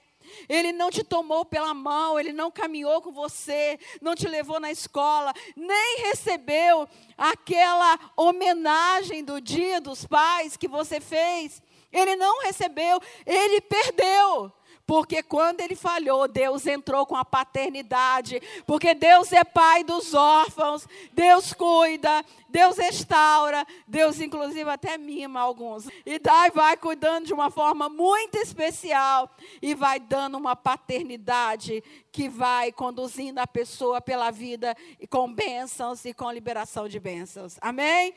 Ele 0.49 0.71
não 0.71 0.91
te 0.91 1.03
tomou 1.03 1.45
pela 1.45 1.73
mão, 1.73 2.19
ele 2.19 2.33
não 2.33 2.51
caminhou 2.51 3.01
com 3.01 3.11
você, 3.11 3.79
não 4.01 4.15
te 4.15 4.27
levou 4.27 4.59
na 4.59 4.71
escola, 4.71 5.33
nem 5.55 6.01
recebeu 6.01 6.87
aquela 7.17 7.97
homenagem 8.15 9.23
do 9.23 9.39
dia 9.39 9.79
dos 9.79 10.05
pais 10.05 10.57
que 10.57 10.67
você 10.67 10.99
fez. 10.99 11.61
Ele 11.91 12.15
não 12.15 12.41
recebeu, 12.41 12.99
ele 13.25 13.61
perdeu. 13.61 14.51
Porque 14.87 15.21
quando 15.21 15.59
ele 15.59 15.75
falhou, 15.75 16.29
Deus 16.29 16.65
entrou 16.65 17.05
com 17.05 17.17
a 17.17 17.25
paternidade. 17.25 18.41
Porque 18.65 18.93
Deus 18.93 19.33
é 19.33 19.43
pai 19.43 19.83
dos 19.83 20.13
órfãos, 20.13 20.87
Deus 21.11 21.51
cuida, 21.51 22.23
Deus 22.47 22.77
restaura, 22.77 23.67
Deus 23.85 24.21
inclusive 24.21 24.69
até 24.69 24.97
mima 24.97 25.41
alguns. 25.41 25.89
E 26.05 26.17
daí 26.17 26.51
vai 26.51 26.77
cuidando 26.77 27.25
de 27.25 27.33
uma 27.33 27.51
forma 27.51 27.89
muito 27.89 28.37
especial 28.37 29.29
e 29.61 29.75
vai 29.75 29.99
dando 29.99 30.37
uma 30.37 30.55
paternidade 30.55 31.83
que 32.09 32.29
vai 32.29 32.71
conduzindo 32.71 33.39
a 33.39 33.45
pessoa 33.45 33.99
pela 33.99 34.31
vida 34.31 34.73
com 35.09 35.31
bênçãos 35.31 36.05
e 36.05 36.13
com 36.13 36.31
liberação 36.31 36.87
de 36.87 36.97
bênçãos. 36.97 37.57
Amém? 37.59 38.13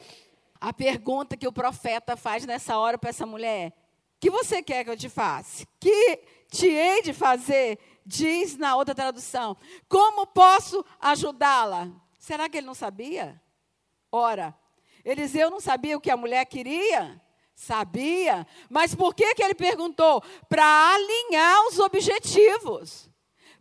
A 0.60 0.72
pergunta 0.72 1.36
que 1.36 1.48
o 1.48 1.52
profeta 1.52 2.16
faz 2.16 2.46
nessa 2.46 2.78
hora 2.78 2.96
para 2.96 3.10
essa 3.10 3.26
mulher: 3.26 3.72
que 4.20 4.30
você 4.30 4.62
quer 4.62 4.84
que 4.84 4.90
eu 4.90 4.96
te 4.96 5.08
faça? 5.08 5.66
Que 5.80 6.20
te 6.60 6.68
hei 6.68 7.00
de 7.00 7.14
fazer 7.14 7.78
diz 8.04 8.56
na 8.56 8.76
outra 8.76 8.94
tradução: 8.94 9.56
Como 9.88 10.26
posso 10.26 10.84
ajudá-la? 11.00 11.88
Será 12.18 12.48
que 12.48 12.58
ele 12.58 12.66
não 12.66 12.74
sabia? 12.74 13.40
Ora, 14.12 14.54
Eliseu 15.04 15.50
não 15.50 15.60
sabia 15.60 15.96
o 15.96 16.00
que 16.00 16.10
a 16.10 16.16
mulher 16.16 16.44
queria? 16.44 17.20
Sabia. 17.54 18.46
Mas 18.68 18.94
por 18.94 19.14
que, 19.14 19.34
que 19.34 19.42
ele 19.42 19.54
perguntou? 19.54 20.22
Para 20.48 20.94
alinhar 20.94 21.66
os 21.66 21.78
objetivos. 21.78 23.08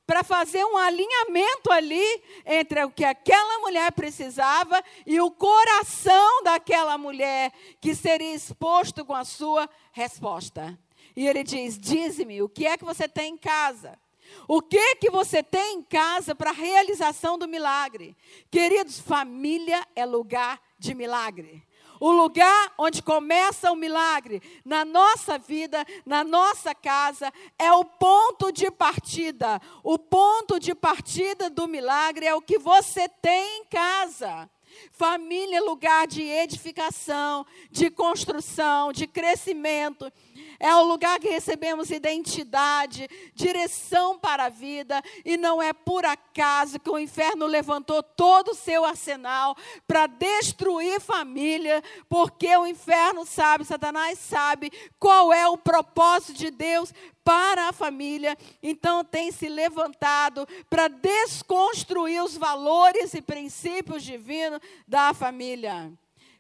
Para 0.06 0.24
fazer 0.24 0.66
um 0.66 0.76
alinhamento 0.76 1.72
ali 1.72 2.24
entre 2.44 2.84
o 2.84 2.90
que 2.90 3.06
aquela 3.06 3.60
mulher 3.60 3.92
precisava 3.92 4.84
e 5.06 5.22
o 5.22 5.30
coração 5.30 6.44
daquela 6.44 6.98
mulher 6.98 7.54
que 7.80 7.94
seria 7.94 8.34
exposto 8.34 9.06
com 9.06 9.14
a 9.14 9.24
sua 9.24 9.70
resposta. 9.92 10.78
E 11.20 11.28
ele 11.28 11.44
diz: 11.44 11.78
Dize-me, 11.78 12.42
o 12.42 12.48
que 12.48 12.66
é 12.66 12.78
que 12.78 12.86
você 12.86 13.06
tem 13.06 13.34
em 13.34 13.38
casa? 13.38 14.00
O 14.48 14.62
que 14.62 14.96
que 14.96 15.12
você 15.12 15.44
tem 15.44 15.76
em 15.76 15.82
casa 15.84 16.34
para 16.34 16.52
a 16.52 16.54
realização 16.54 17.38
do 17.38 17.46
milagre? 17.46 18.16
Queridos, 18.50 19.02
família 19.02 19.86
é 19.98 20.06
lugar 20.06 20.62
de 20.78 20.96
milagre. 20.96 21.62
O 22.00 22.10
lugar 22.10 22.74
onde 22.78 23.04
começa 23.04 23.70
o 23.70 23.76
milagre 23.76 24.42
na 24.64 24.86
nossa 24.86 25.38
vida, 25.38 25.86
na 26.06 26.24
nossa 26.24 26.74
casa, 26.74 27.34
é 27.58 27.70
o 27.74 27.84
ponto 27.84 28.50
de 28.50 28.72
partida. 28.72 29.62
O 29.84 30.00
ponto 30.00 30.58
de 30.58 30.74
partida 30.74 31.50
do 31.50 31.68
milagre 31.68 32.28
é 32.28 32.34
o 32.34 32.42
que 32.42 32.58
você 32.58 33.10
tem 33.10 33.60
em 33.60 33.66
casa. 33.66 34.50
Família 34.92 35.58
é 35.58 35.62
lugar 35.62 36.08
de 36.08 36.22
edificação, 36.22 37.46
de 37.72 37.90
construção, 37.90 38.92
de 38.92 39.08
crescimento. 39.08 40.12
É 40.60 40.76
o 40.76 40.84
lugar 40.84 41.20
que 41.20 41.30
recebemos 41.30 41.90
identidade, 41.90 43.08
direção 43.34 44.18
para 44.18 44.46
a 44.46 44.50
vida, 44.50 45.02
e 45.24 45.38
não 45.38 45.62
é 45.62 45.72
por 45.72 46.06
acaso 46.06 46.80
que 46.80 46.90
o 46.90 47.00
inferno 47.00 47.46
levantou 47.46 48.04
todo 48.04 48.50
o 48.50 48.56
seu 48.56 48.84
arsenal 48.84 49.56
para 49.88 50.08
destruir 50.08 51.00
família, 51.00 51.84
porque 52.08 52.56
o 52.56 52.68
inferno 52.68 53.26
sabe, 53.26 53.64
Satanás 53.66 54.20
sabe 54.20 54.72
qual 55.00 55.32
é 55.32 55.48
o 55.48 55.58
propósito 55.58 56.34
de 56.34 56.52
Deus 56.52 56.94
para 57.24 57.70
a 57.70 57.74
família, 57.74 58.36
então 58.62 59.04
tem 59.04 59.32
se 59.32 59.48
levantado 59.48 60.48
para 60.68 60.88
desconstruir 60.88 62.24
os 62.24 62.36
valores 62.36 63.14
e 63.14 63.22
princípios 63.22 64.04
divinos 64.04 64.60
da 64.88 65.14
família. 65.14 65.94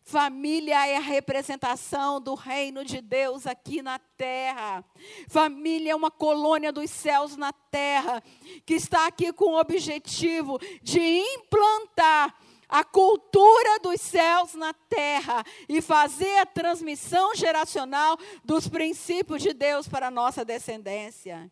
Família 0.09 0.87
é 0.87 0.97
a 0.97 1.01
representação 1.01 2.19
do 2.19 2.33
reino 2.33 2.83
de 2.83 2.99
Deus 2.99 3.45
aqui 3.45 3.79
na 3.79 3.99
terra. 3.99 4.83
Família 5.27 5.91
é 5.91 5.95
uma 5.95 6.09
colônia 6.09 6.73
dos 6.73 6.89
céus 6.89 7.37
na 7.37 7.53
terra, 7.53 8.23
que 8.65 8.73
está 8.73 9.05
aqui 9.05 9.31
com 9.31 9.51
o 9.51 9.59
objetivo 9.59 10.57
de 10.81 10.99
implantar 10.99 12.35
a 12.67 12.83
cultura 12.83 13.79
dos 13.83 14.01
céus 14.01 14.55
na 14.55 14.73
terra 14.73 15.45
e 15.67 15.79
fazer 15.79 16.39
a 16.39 16.45
transmissão 16.47 17.35
geracional 17.35 18.17
dos 18.43 18.67
princípios 18.67 19.43
de 19.43 19.53
Deus 19.53 19.87
para 19.87 20.07
a 20.07 20.11
nossa 20.11 20.43
descendência. 20.43 21.51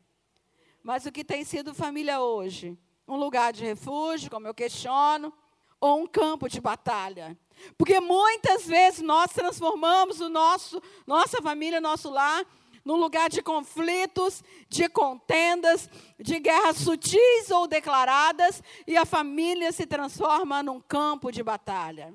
Mas 0.82 1.06
o 1.06 1.12
que 1.12 1.24
tem 1.24 1.44
sido 1.44 1.76
família 1.76 2.22
hoje? 2.22 2.76
Um 3.08 3.18
lugar 3.18 3.54
de 3.54 3.64
refúgio, 3.64 4.32
como 4.32 4.48
eu 4.48 4.54
questiono, 4.56 5.32
ou 5.80 6.02
um 6.02 6.08
campo 6.08 6.50
de 6.50 6.60
batalha? 6.60 7.38
Porque 7.78 8.00
muitas 8.00 8.66
vezes 8.66 9.02
nós 9.02 9.32
transformamos 9.32 10.20
o 10.20 10.30
nosso, 10.30 10.82
nossa 11.06 11.42
família, 11.42 11.82
nosso 11.82 12.10
lar, 12.10 12.46
num 12.84 12.96
lugar 12.96 13.30
de 13.30 13.42
conflitos, 13.42 14.44
de 14.70 14.88
contendas, 14.88 15.90
de 16.20 16.40
guerras 16.40 16.78
sutis 16.78 17.52
ou 17.52 17.68
declaradas, 17.68 18.64
e 18.88 18.96
a 18.96 19.06
família 19.06 19.72
se 19.72 19.86
transforma 19.86 20.64
num 20.64 20.80
campo 20.80 21.32
de 21.32 21.44
batalha. 21.44 22.14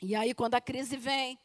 E 0.00 0.14
aí, 0.14 0.32
quando 0.32 0.54
a 0.54 0.60
crise 0.60 0.96
vem, 0.96 1.38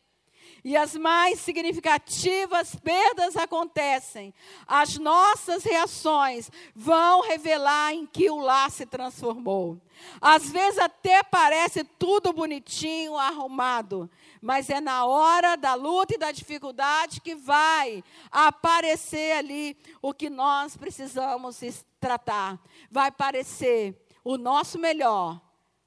e 0.64 0.78
as 0.78 0.96
mais 0.96 1.40
significativas 1.40 2.74
perdas 2.76 3.36
acontecem, 3.36 4.34
as 4.66 4.98
nossas 4.98 5.64
reações 5.64 6.50
vão 6.74 7.22
revelar 7.22 7.94
em 7.94 8.06
que 8.06 8.30
o 8.30 8.40
lar 8.40 8.72
se 8.72 8.86
transformou. 8.86 9.78
Às 10.22 10.50
vezes 10.50 10.80
até 10.80 11.22
parece 11.22 11.84
tudo 11.84 12.32
bonitinho, 12.32 13.18
arrumado, 13.18 14.10
mas 14.42 14.70
é 14.70 14.80
na 14.80 15.06
hora 15.06 15.56
da 15.58 15.74
luta 15.74 16.16
e 16.16 16.18
da 16.18 16.32
dificuldade 16.32 17.20
que 17.20 17.36
vai 17.36 18.04
aparecer 18.32 19.38
ali 19.38 19.78
o 20.02 20.14
que 20.14 20.30
nós 20.30 20.78
precisamos 20.78 21.60
tratar. 22.00 22.58
Vai 22.90 23.10
aparecer 23.10 24.02
o 24.24 24.38
nosso 24.38 24.80
melhor 24.80 25.42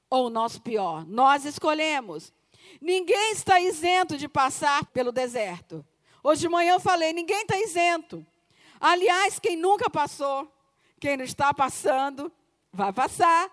ou 0.09 0.27
o 0.27 0.29
nosso 0.29 0.61
pior. 0.61 1.05
Nós 1.05 1.45
escolhemos. 1.45 2.31
Ninguém 2.81 3.31
está 3.31 3.59
isento 3.59 4.17
de 4.17 4.27
passar 4.27 4.85
pelo 4.87 5.11
deserto. 5.11 5.85
Hoje 6.23 6.41
de 6.41 6.49
manhã 6.49 6.73
eu 6.73 6.79
falei: 6.79 7.13
ninguém 7.13 7.41
está 7.41 7.57
isento. 7.57 8.25
Aliás, 8.79 9.39
quem 9.39 9.55
nunca 9.55 9.89
passou, 9.89 10.51
quem 10.99 11.17
não 11.17 11.25
está 11.25 11.53
passando, 11.53 12.31
vai 12.71 12.93
passar. 12.93 13.49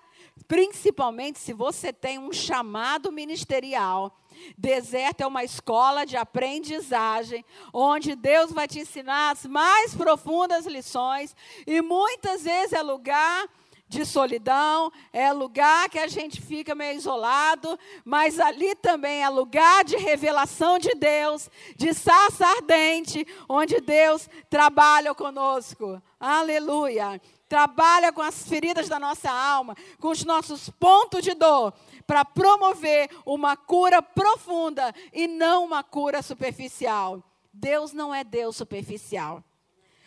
Principalmente 0.46 1.38
se 1.38 1.53
você 1.53 1.92
tem 1.92 2.18
um 2.18 2.33
chamado 2.33 3.11
ministerial. 3.11 4.20
Deserto 4.59 5.20
é 5.20 5.27
uma 5.27 5.44
escola 5.44 6.05
de 6.05 6.16
aprendizagem, 6.16 7.44
onde 7.72 8.16
Deus 8.16 8.53
vai 8.53 8.66
te 8.66 8.81
ensinar 8.81 9.31
as 9.31 9.46
mais 9.46 9.94
profundas 9.94 10.66
lições, 10.66 11.37
e 11.64 11.81
muitas 11.81 12.42
vezes 12.42 12.72
é 12.72 12.83
lugar 12.83 13.48
de 13.87 14.05
solidão, 14.05 14.90
é 15.12 15.33
lugar 15.33 15.88
que 15.88 15.99
a 15.99 16.07
gente 16.07 16.40
fica 16.40 16.75
meio 16.75 16.97
isolado, 16.97 17.79
mas 18.05 18.40
ali 18.40 18.75
também 18.75 19.23
é 19.23 19.29
lugar 19.29 19.85
de 19.85 19.97
revelação 19.97 20.79
de 20.79 20.90
Deus, 20.94 21.51
de 21.77 21.92
sarça 21.94 22.47
ardente, 22.47 23.27
onde 23.49 23.81
Deus 23.81 24.29
trabalha 24.49 25.14
conosco. 25.14 26.03
Aleluia. 26.18 27.20
Trabalha 27.49 28.12
com 28.12 28.23
as 28.23 28.49
feridas 28.49 28.88
da 28.88 28.99
nossa 28.99 29.31
alma, 29.31 29.77
com 30.01 30.09
os 30.09 30.25
nossos 30.25 30.70
pontos 30.70 31.23
de 31.23 31.35
dor, 31.35 31.73
para 32.07 32.25
promover 32.25 33.09
uma 33.25 33.57
cura 33.57 34.03
profunda 34.03 34.92
e 35.12 35.29
não 35.29 35.64
uma 35.64 35.85
cura 35.85 36.23
superficial. 36.23 37.23
Deus 37.53 37.92
não 37.92 38.14
é 38.14 38.25
Deus 38.25 38.57
superficial. 38.57 39.44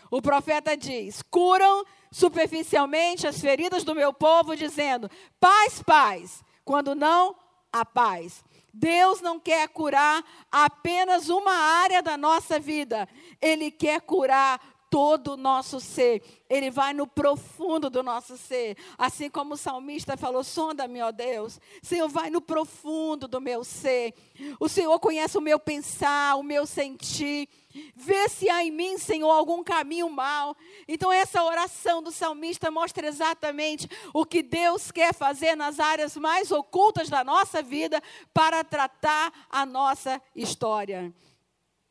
O 0.10 0.22
profeta 0.22 0.76
diz: 0.76 1.22
curam 1.22 1.86
superficialmente 2.12 3.28
as 3.28 3.39
feridas 3.39 3.84
do 3.84 3.96
meu 3.96 4.13
povo, 4.13 4.56
dizendo: 4.56 5.10
paz, 5.39 5.82
paz, 5.82 6.43
quando 6.63 6.96
não 6.96 7.36
há 7.72 7.86
paz. 7.86 8.43
Deus 8.74 9.22
não 9.22 9.39
quer 9.39 9.67
curar 9.70 10.24
apenas 10.52 11.30
uma 11.30 11.52
área 11.52 12.04
da 12.04 12.15
nossa 12.15 12.60
vida, 12.60 13.10
Ele 13.41 13.72
quer 13.72 14.02
curar 14.02 14.62
todo 14.89 15.34
o 15.34 15.38
nosso 15.38 15.80
ser. 15.80 16.21
Ele 16.50 16.71
vai 16.71 16.93
no 16.93 17.06
profundo 17.06 17.89
do 17.89 18.02
nosso 18.02 18.38
ser. 18.38 18.78
Assim 18.97 19.30
como 19.30 19.54
o 19.54 19.58
salmista 19.58 20.17
falou: 20.17 20.43
sonda-me, 20.43 21.02
ó 21.02 21.12
Deus. 21.12 21.60
Senhor, 21.82 22.08
vai 22.08 22.30
no 22.30 22.41
profundo 22.41 23.28
do 23.28 23.41
meu 23.41 23.63
ser. 23.63 24.13
O 24.60 24.69
Senhor 24.69 25.00
conhece 25.00 25.38
o 25.38 25.41
meu 25.41 25.60
pensar, 25.60 26.36
o 26.36 26.43
meu 26.43 26.65
sentir. 26.65 27.50
Vê 27.95 28.28
se 28.28 28.50
há 28.50 28.63
em 28.63 28.71
mim, 28.71 28.97
Senhor, 28.97 29.30
algum 29.30 29.63
caminho 29.63 30.10
mal. 30.10 30.56
Então, 30.88 31.12
essa 31.12 31.43
oração 31.43 32.02
do 32.02 32.12
salmista 32.12 32.71
mostra 32.71 33.08
exatamente 33.08 33.88
o 34.13 34.26
que 34.26 34.41
Deus 34.41 34.91
quer 34.91 35.13
fazer 35.13 35.56
nas 35.56 35.80
áreas 35.80 36.15
mais 36.15 36.52
ocultas 36.52 37.10
da 37.10 37.23
nossa 37.23 37.62
vida 37.62 38.02
para 38.34 38.63
tratar 38.63 39.32
a 39.50 39.65
nossa 39.65 40.21
história. 40.36 41.13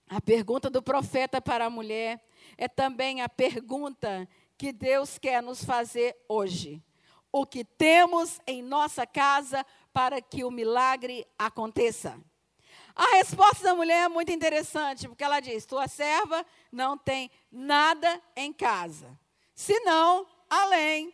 A 0.08 0.20
pergunta 0.20 0.70
do 0.70 0.82
profeta 0.82 1.40
para 1.40 1.66
a 1.66 1.70
mulher 1.70 2.25
é 2.56 2.68
também 2.68 3.22
a 3.22 3.28
pergunta 3.28 4.28
que 4.56 4.72
Deus 4.72 5.18
quer 5.18 5.42
nos 5.42 5.64
fazer 5.64 6.16
hoje. 6.28 6.82
O 7.30 7.44
que 7.44 7.64
temos 7.64 8.40
em 8.46 8.62
nossa 8.62 9.06
casa 9.06 9.64
para 9.92 10.20
que 10.20 10.44
o 10.44 10.50
milagre 10.50 11.26
aconteça? 11.38 12.18
A 12.94 13.16
resposta 13.16 13.62
da 13.62 13.74
mulher 13.74 14.04
é 14.04 14.08
muito 14.08 14.32
interessante, 14.32 15.06
porque 15.06 15.22
ela 15.22 15.40
diz: 15.40 15.66
Tua 15.66 15.86
serva 15.86 16.46
não 16.72 16.96
tem 16.96 17.30
nada 17.52 18.22
em 18.34 18.52
casa, 18.52 19.18
senão, 19.54 20.26
além, 20.48 21.12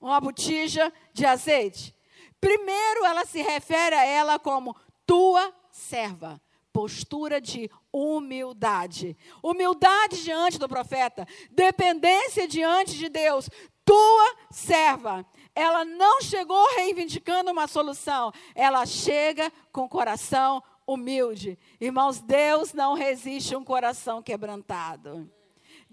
uma 0.00 0.20
botija 0.20 0.92
de 1.12 1.26
azeite. 1.26 1.92
Primeiro, 2.40 3.04
ela 3.04 3.24
se 3.24 3.42
refere 3.42 3.96
a 3.96 4.04
ela 4.04 4.38
como 4.38 4.76
tua 5.04 5.52
serva 5.70 6.40
postura 6.76 7.40
de 7.40 7.70
humildade. 7.96 9.16
Humildade 9.42 10.22
diante 10.22 10.58
do 10.58 10.68
profeta, 10.68 11.26
dependência 11.50 12.46
diante 12.46 12.96
de 12.96 13.08
Deus. 13.08 13.48
Tua 13.84 14.36
serva. 14.50 15.24
Ela 15.54 15.84
não 15.84 16.20
chegou 16.20 16.74
reivindicando 16.74 17.50
uma 17.50 17.66
solução, 17.66 18.30
ela 18.54 18.84
chega 18.84 19.50
com 19.72 19.88
coração 19.88 20.62
humilde. 20.86 21.58
Irmãos, 21.80 22.20
Deus 22.20 22.74
não 22.74 22.94
resiste 22.94 23.56
um 23.56 23.64
coração 23.64 24.22
quebrantado. 24.22 25.30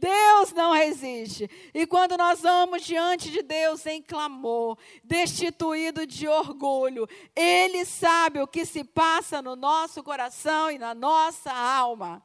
Deus 0.03 0.51
não 0.51 0.73
resiste. 0.73 1.49
E 1.73 1.87
quando 1.87 2.17
nós 2.17 2.41
vamos 2.41 2.83
diante 2.83 3.31
de 3.31 3.41
Deus 3.41 3.85
em 3.85 4.01
clamor, 4.01 4.77
destituído 5.01 6.05
de 6.05 6.27
orgulho, 6.27 7.07
Ele 7.33 7.85
sabe 7.85 8.41
o 8.41 8.47
que 8.47 8.65
se 8.65 8.83
passa 8.83 9.41
no 9.41 9.55
nosso 9.55 10.03
coração 10.03 10.69
e 10.69 10.77
na 10.77 10.93
nossa 10.93 11.53
alma. 11.53 12.21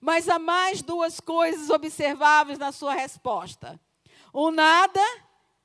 Mas 0.00 0.28
há 0.28 0.38
mais 0.38 0.82
duas 0.82 1.18
coisas 1.18 1.68
observáveis 1.68 2.60
na 2.60 2.70
sua 2.70 2.94
resposta: 2.94 3.80
um 4.32 4.52
nada 4.52 5.02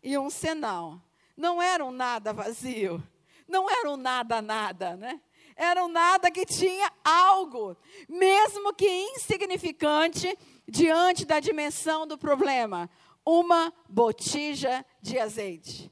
e 0.02 0.18
um 0.18 0.32
senão. 0.32 1.00
Não 1.38 1.62
era 1.62 1.86
um 1.86 1.92
nada 1.92 2.34
vazio, 2.34 3.04
não 3.48 3.70
era 3.70 3.88
um 3.88 3.98
nada 3.98 4.42
nada, 4.42 4.96
né? 4.96 5.22
Era 5.56 5.86
um 5.86 5.88
nada 5.88 6.32
que 6.32 6.44
tinha 6.44 6.92
algo, 7.04 7.78
mesmo 8.10 8.74
que 8.74 8.88
insignificante, 8.88 10.36
diante 10.68 11.26
da 11.26 11.40
dimensão 11.40 12.08
do 12.08 12.18
problema. 12.18 12.90
Uma 13.26 13.74
botija 13.88 14.86
de 15.02 15.20
azeite. 15.20 15.92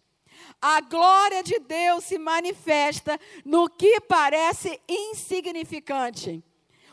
A 0.61 0.81
glória 0.81 1.43
de 1.43 1.59
Deus 1.59 2.05
se 2.05 2.17
manifesta 2.17 3.19
no 3.45 3.69
que 3.69 4.01
parece 4.01 4.79
insignificante. 4.87 6.43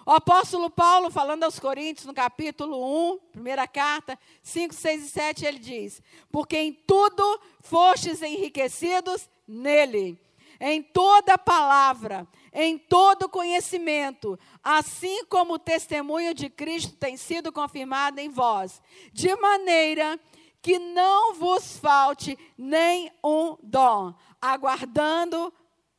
O 0.04 0.12
apóstolo 0.12 0.70
Paulo, 0.70 1.10
falando 1.10 1.42
aos 1.42 1.58
Coríntios, 1.58 2.06
no 2.06 2.14
capítulo 2.14 3.12
1, 3.14 3.18
primeira 3.32 3.66
carta, 3.66 4.16
5, 4.40 4.72
6 4.72 5.04
e 5.04 5.08
7, 5.08 5.44
ele 5.44 5.58
diz: 5.58 6.00
Porque 6.30 6.56
em 6.56 6.72
tudo 6.72 7.40
fostes 7.60 8.22
enriquecidos 8.22 9.28
nele, 9.48 10.16
em 10.60 10.80
toda 10.80 11.36
palavra, 11.36 12.26
em 12.58 12.78
todo 12.78 13.28
conhecimento, 13.28 14.38
assim 14.64 15.26
como 15.26 15.54
o 15.54 15.58
testemunho 15.58 16.32
de 16.32 16.48
Cristo 16.48 16.96
tem 16.96 17.14
sido 17.14 17.52
confirmado 17.52 18.18
em 18.18 18.30
vós, 18.30 18.80
de 19.12 19.36
maneira 19.36 20.18
que 20.62 20.78
não 20.78 21.34
vos 21.34 21.76
falte 21.76 22.36
nem 22.56 23.12
um 23.22 23.58
dom, 23.62 24.14
aguardando 24.40 25.52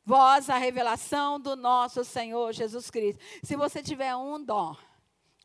vós 0.04 0.50
a 0.50 0.58
revelação 0.58 1.38
do 1.38 1.54
nosso 1.54 2.04
Senhor 2.04 2.52
Jesus 2.52 2.90
Cristo. 2.90 3.22
Se 3.44 3.54
você 3.54 3.80
tiver 3.80 4.16
um 4.16 4.44
dom, 4.44 4.76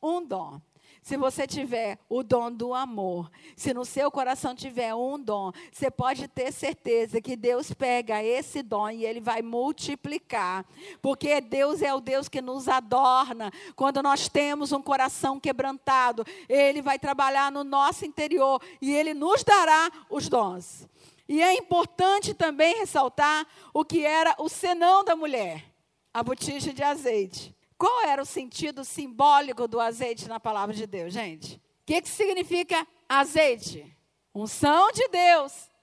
um 0.02 0.26
dom, 0.26 0.60
se 1.04 1.18
você 1.18 1.46
tiver 1.46 2.00
o 2.08 2.24
dom 2.24 2.50
do 2.50 2.74
amor, 2.74 3.30
se 3.58 3.74
no 3.74 3.84
seu 3.84 4.10
coração 4.10 4.56
tiver 4.56 4.96
um 4.96 5.20
dom, 5.20 5.52
você 5.70 5.92
pode 5.92 6.30
ter 6.30 6.50
certeza 6.54 7.20
que 7.20 7.36
Deus 7.36 7.74
pega 7.74 8.24
esse 8.24 8.63
dom 8.63 8.89
e 8.89 9.06
ele 9.06 9.20
vai 9.20 9.42
multiplicar. 9.42 10.66
Porque 11.02 11.42
Deus 11.42 11.82
é 11.82 11.94
o 11.94 12.00
Deus 12.00 12.30
que 12.30 12.42
nos 12.42 12.70
adorna. 12.70 13.52
Quando 13.76 14.02
nós 14.02 14.30
temos 14.30 14.72
um 14.72 14.82
coração 14.82 15.42
quebrantado, 15.42 16.26
ele 16.48 16.82
vai 16.82 16.98
trabalhar 16.98 17.52
no 17.52 17.66
nosso 17.66 18.06
interior 18.06 18.62
e 18.82 18.94
ele 18.94 19.13
nos 19.13 19.44
dará 19.44 19.92
os 20.10 20.30
dons. 20.30 20.88
E 21.28 21.42
é 21.42 21.54
importante 21.54 22.34
também 22.34 22.80
ressaltar 22.80 23.46
o 23.74 23.84
que 23.84 24.06
era 24.06 24.34
o 24.39 24.48
senão 24.48 25.04
da 25.04 25.18
mulher, 25.18 25.66
a 26.13 26.24
botija 26.24 26.72
de 26.72 26.82
azeite. 26.82 27.54
Qual 27.78 28.06
era 28.06 28.22
o 28.22 28.26
sentido 28.26 28.84
simbólico 28.84 29.68
do 29.68 29.80
azeite 29.80 30.28
na 30.28 30.40
palavra 30.40 30.76
de 30.76 30.86
Deus, 30.88 31.14
gente? 31.14 31.56
O 31.56 31.86
que, 31.86 32.02
que 32.02 32.10
significa 32.10 32.88
azeite? 33.10 33.96
Unção 34.34 34.92
de 34.92 35.08
Deus 35.10 35.74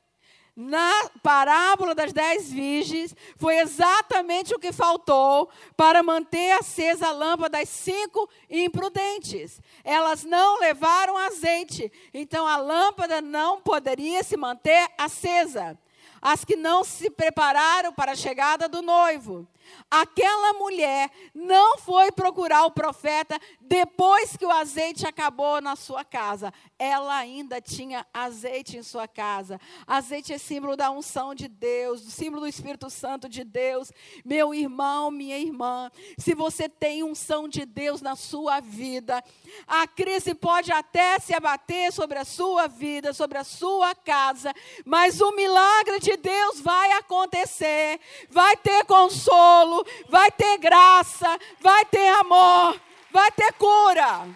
na 0.60 1.10
parábola 1.22 1.94
das 1.94 2.12
dez 2.12 2.52
virgens, 2.52 3.16
foi 3.36 3.58
exatamente 3.58 4.54
o 4.54 4.58
que 4.58 4.72
faltou 4.72 5.48
para 5.74 6.02
manter 6.02 6.52
acesa 6.52 7.08
a 7.08 7.12
lâmpada 7.12 7.58
das 7.58 7.68
cinco 7.70 8.28
imprudentes. 8.48 9.60
Elas 9.82 10.22
não 10.22 10.60
levaram 10.60 11.16
azeite, 11.16 11.90
então 12.12 12.46
a 12.46 12.58
lâmpada 12.58 13.22
não 13.22 13.60
poderia 13.60 14.22
se 14.22 14.36
manter 14.36 14.86
acesa. 14.98 15.78
As 16.20 16.44
que 16.44 16.56
não 16.56 16.84
se 16.84 17.08
prepararam 17.08 17.94
para 17.94 18.12
a 18.12 18.16
chegada 18.16 18.68
do 18.68 18.82
noivo 18.82 19.48
aquela 19.90 20.52
mulher 20.54 21.10
não 21.34 21.78
foi 21.78 22.10
procurar 22.12 22.64
o 22.64 22.70
profeta 22.70 23.38
depois 23.60 24.36
que 24.36 24.46
o 24.46 24.50
azeite 24.50 25.06
acabou 25.06 25.60
na 25.60 25.76
sua 25.76 26.04
casa. 26.04 26.52
Ela 26.78 27.16
ainda 27.16 27.60
tinha 27.60 28.06
azeite 28.12 28.76
em 28.76 28.82
sua 28.82 29.06
casa. 29.06 29.60
Azeite 29.86 30.32
é 30.32 30.38
símbolo 30.38 30.76
da 30.76 30.90
unção 30.90 31.34
de 31.34 31.48
Deus, 31.48 32.00
símbolo 32.00 32.42
do 32.42 32.48
Espírito 32.48 32.88
Santo 32.88 33.28
de 33.28 33.44
Deus. 33.44 33.92
Meu 34.24 34.54
irmão, 34.54 35.10
minha 35.10 35.38
irmã, 35.38 35.90
se 36.18 36.34
você 36.34 36.68
tem 36.68 37.02
unção 37.02 37.48
de 37.48 37.66
Deus 37.66 38.00
na 38.00 38.16
sua 38.16 38.60
vida, 38.60 39.22
a 39.66 39.86
crise 39.86 40.34
pode 40.34 40.72
até 40.72 41.18
se 41.18 41.34
abater 41.34 41.92
sobre 41.92 42.18
a 42.18 42.24
sua 42.24 42.66
vida, 42.66 43.12
sobre 43.12 43.38
a 43.38 43.44
sua 43.44 43.94
casa, 43.94 44.54
mas 44.84 45.20
o 45.20 45.32
milagre 45.32 45.98
de 46.00 46.16
Deus 46.16 46.60
vai 46.60 46.92
acontecer. 46.92 48.00
Vai 48.30 48.56
ter 48.56 48.84
consolo 48.84 49.59
vai 50.08 50.30
ter 50.30 50.58
graça, 50.58 51.38
vai 51.60 51.84
ter 51.84 52.08
amor, 52.08 52.80
vai 53.10 53.30
ter 53.32 53.52
cura. 53.54 54.28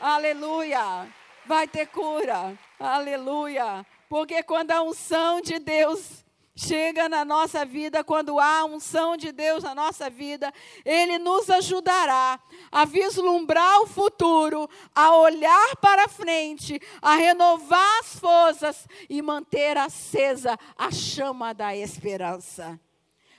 Aleluia. 0.00 1.08
Vai 1.46 1.68
ter 1.68 1.86
cura. 1.86 2.58
Aleluia. 2.78 3.86
Porque 4.08 4.42
quando 4.42 4.70
a 4.70 4.82
unção 4.82 5.40
de 5.40 5.58
Deus 5.58 6.24
chega 6.56 7.08
na 7.08 7.24
nossa 7.24 7.64
vida, 7.64 8.04
quando 8.04 8.38
há 8.38 8.64
unção 8.64 9.16
de 9.16 9.32
Deus 9.32 9.64
na 9.64 9.74
nossa 9.74 10.08
vida, 10.08 10.52
Ele 10.84 11.18
nos 11.18 11.50
ajudará 11.50 12.38
a 12.70 12.84
vislumbrar 12.84 13.80
o 13.80 13.86
futuro, 13.86 14.68
a 14.94 15.16
olhar 15.16 15.76
para 15.76 16.08
frente, 16.08 16.80
a 17.02 17.16
renovar 17.16 18.00
as 18.00 18.18
forças 18.18 18.86
e 19.08 19.20
manter 19.20 19.76
acesa 19.76 20.58
a 20.76 20.90
chama 20.90 21.52
da 21.52 21.74
esperança. 21.76 22.78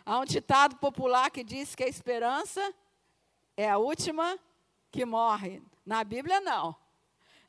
Há 0.06 0.20
um 0.20 0.26
ditado 0.26 0.76
popular 0.76 1.32
que 1.32 1.44
diz 1.44 1.74
que 1.74 1.84
a 1.84 1.88
esperança 1.88 2.74
é 3.58 3.70
a 3.70 3.78
última 3.78 4.38
que 4.92 5.04
morre. 5.04 5.64
Na 5.84 6.04
Bíblia, 6.04 6.40
não. 6.40 6.76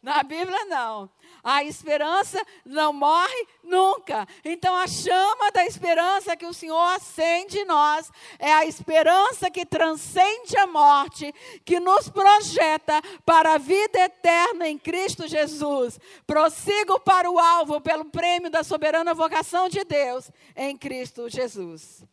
Na 0.02 0.22
Bíblia, 0.22 0.64
não. 0.66 1.10
A 1.42 1.64
esperança 1.64 2.40
não 2.64 2.92
morre 2.92 3.46
nunca. 3.62 4.26
Então, 4.44 4.74
a 4.74 4.86
chama 4.86 5.50
da 5.50 5.66
esperança 5.66 6.36
que 6.36 6.46
o 6.46 6.54
Senhor 6.54 6.94
acende 6.94 7.58
em 7.58 7.64
nós 7.64 8.10
é 8.38 8.52
a 8.52 8.64
esperança 8.64 9.50
que 9.50 9.66
transcende 9.66 10.56
a 10.56 10.66
morte, 10.66 11.34
que 11.64 11.80
nos 11.80 12.08
projeta 12.08 13.02
para 13.24 13.54
a 13.54 13.58
vida 13.58 13.98
eterna 13.98 14.68
em 14.68 14.78
Cristo 14.78 15.26
Jesus. 15.26 15.98
Prossigo 16.26 17.00
para 17.00 17.30
o 17.30 17.38
alvo 17.38 17.80
pelo 17.80 18.04
prêmio 18.04 18.48
da 18.48 18.62
soberana 18.62 19.12
vocação 19.12 19.68
de 19.68 19.82
Deus 19.84 20.30
em 20.54 20.76
Cristo 20.76 21.28
Jesus. 21.28 22.04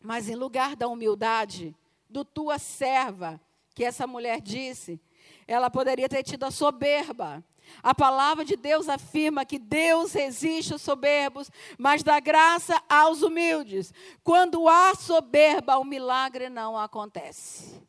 Mas 0.00 0.28
em 0.28 0.34
lugar 0.34 0.74
da 0.74 0.88
humildade, 0.88 1.76
do 2.08 2.24
tua 2.24 2.58
serva, 2.58 3.40
que 3.74 3.84
essa 3.84 4.06
mulher 4.06 4.40
disse, 4.40 5.00
ela 5.46 5.70
poderia 5.70 6.08
ter 6.08 6.22
tido 6.22 6.44
a 6.44 6.50
soberba. 6.50 7.44
A 7.82 7.94
palavra 7.94 8.44
de 8.44 8.56
Deus 8.56 8.88
afirma 8.88 9.44
que 9.44 9.58
Deus 9.58 10.12
resiste 10.12 10.72
aos 10.72 10.82
soberbos, 10.82 11.50
mas 11.78 12.02
dá 12.02 12.18
graça 12.18 12.80
aos 12.88 13.22
humildes. 13.22 13.92
Quando 14.24 14.68
há 14.68 14.94
soberba, 14.94 15.78
o 15.78 15.84
milagre 15.84 16.48
não 16.48 16.76
acontece. 16.76 17.80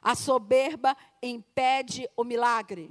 A 0.00 0.14
soberba 0.14 0.96
impede 1.22 2.08
o 2.16 2.24
milagre. 2.24 2.90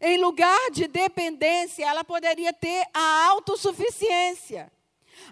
Em 0.00 0.18
lugar 0.18 0.70
de 0.70 0.86
dependência, 0.86 1.84
ela 1.84 2.04
poderia 2.04 2.52
ter 2.52 2.84
a 2.92 3.26
autossuficiência, 3.28 4.70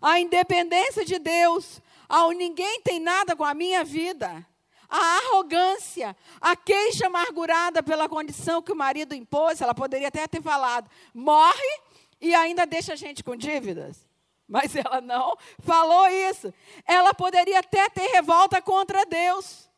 a 0.00 0.20
independência 0.20 1.04
de 1.04 1.18
Deus, 1.18 1.82
ao 2.10 2.32
ninguém 2.32 2.80
tem 2.82 2.98
nada 2.98 3.36
com 3.36 3.44
a 3.44 3.54
minha 3.54 3.84
vida. 3.84 4.44
A 4.88 5.18
arrogância, 5.18 6.16
a 6.40 6.56
queixa 6.56 7.06
amargurada 7.06 7.80
pela 7.80 8.08
condição 8.08 8.60
que 8.60 8.72
o 8.72 8.76
marido 8.76 9.14
impôs, 9.14 9.60
ela 9.60 9.72
poderia 9.72 10.08
até 10.08 10.26
ter 10.26 10.42
falado, 10.42 10.90
morre 11.14 11.80
e 12.20 12.34
ainda 12.34 12.66
deixa 12.66 12.94
a 12.94 12.96
gente 12.96 13.22
com 13.22 13.36
dívidas. 13.36 14.04
Mas 14.48 14.74
ela 14.74 15.00
não 15.00 15.36
falou 15.60 16.08
isso. 16.08 16.52
Ela 16.84 17.14
poderia 17.14 17.60
até 17.60 17.88
ter 17.88 18.08
revolta 18.08 18.60
contra 18.60 19.06
Deus. 19.06 19.70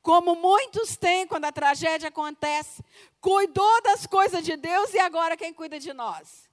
Como 0.00 0.36
muitos 0.36 0.96
têm 0.96 1.26
quando 1.26 1.46
a 1.46 1.52
tragédia 1.52 2.08
acontece. 2.08 2.84
Cuidou 3.20 3.82
das 3.82 4.06
coisas 4.06 4.44
de 4.44 4.56
Deus 4.56 4.94
e 4.94 5.00
agora 5.00 5.36
quem 5.36 5.52
cuida 5.52 5.80
de 5.80 5.92
nós? 5.92 6.48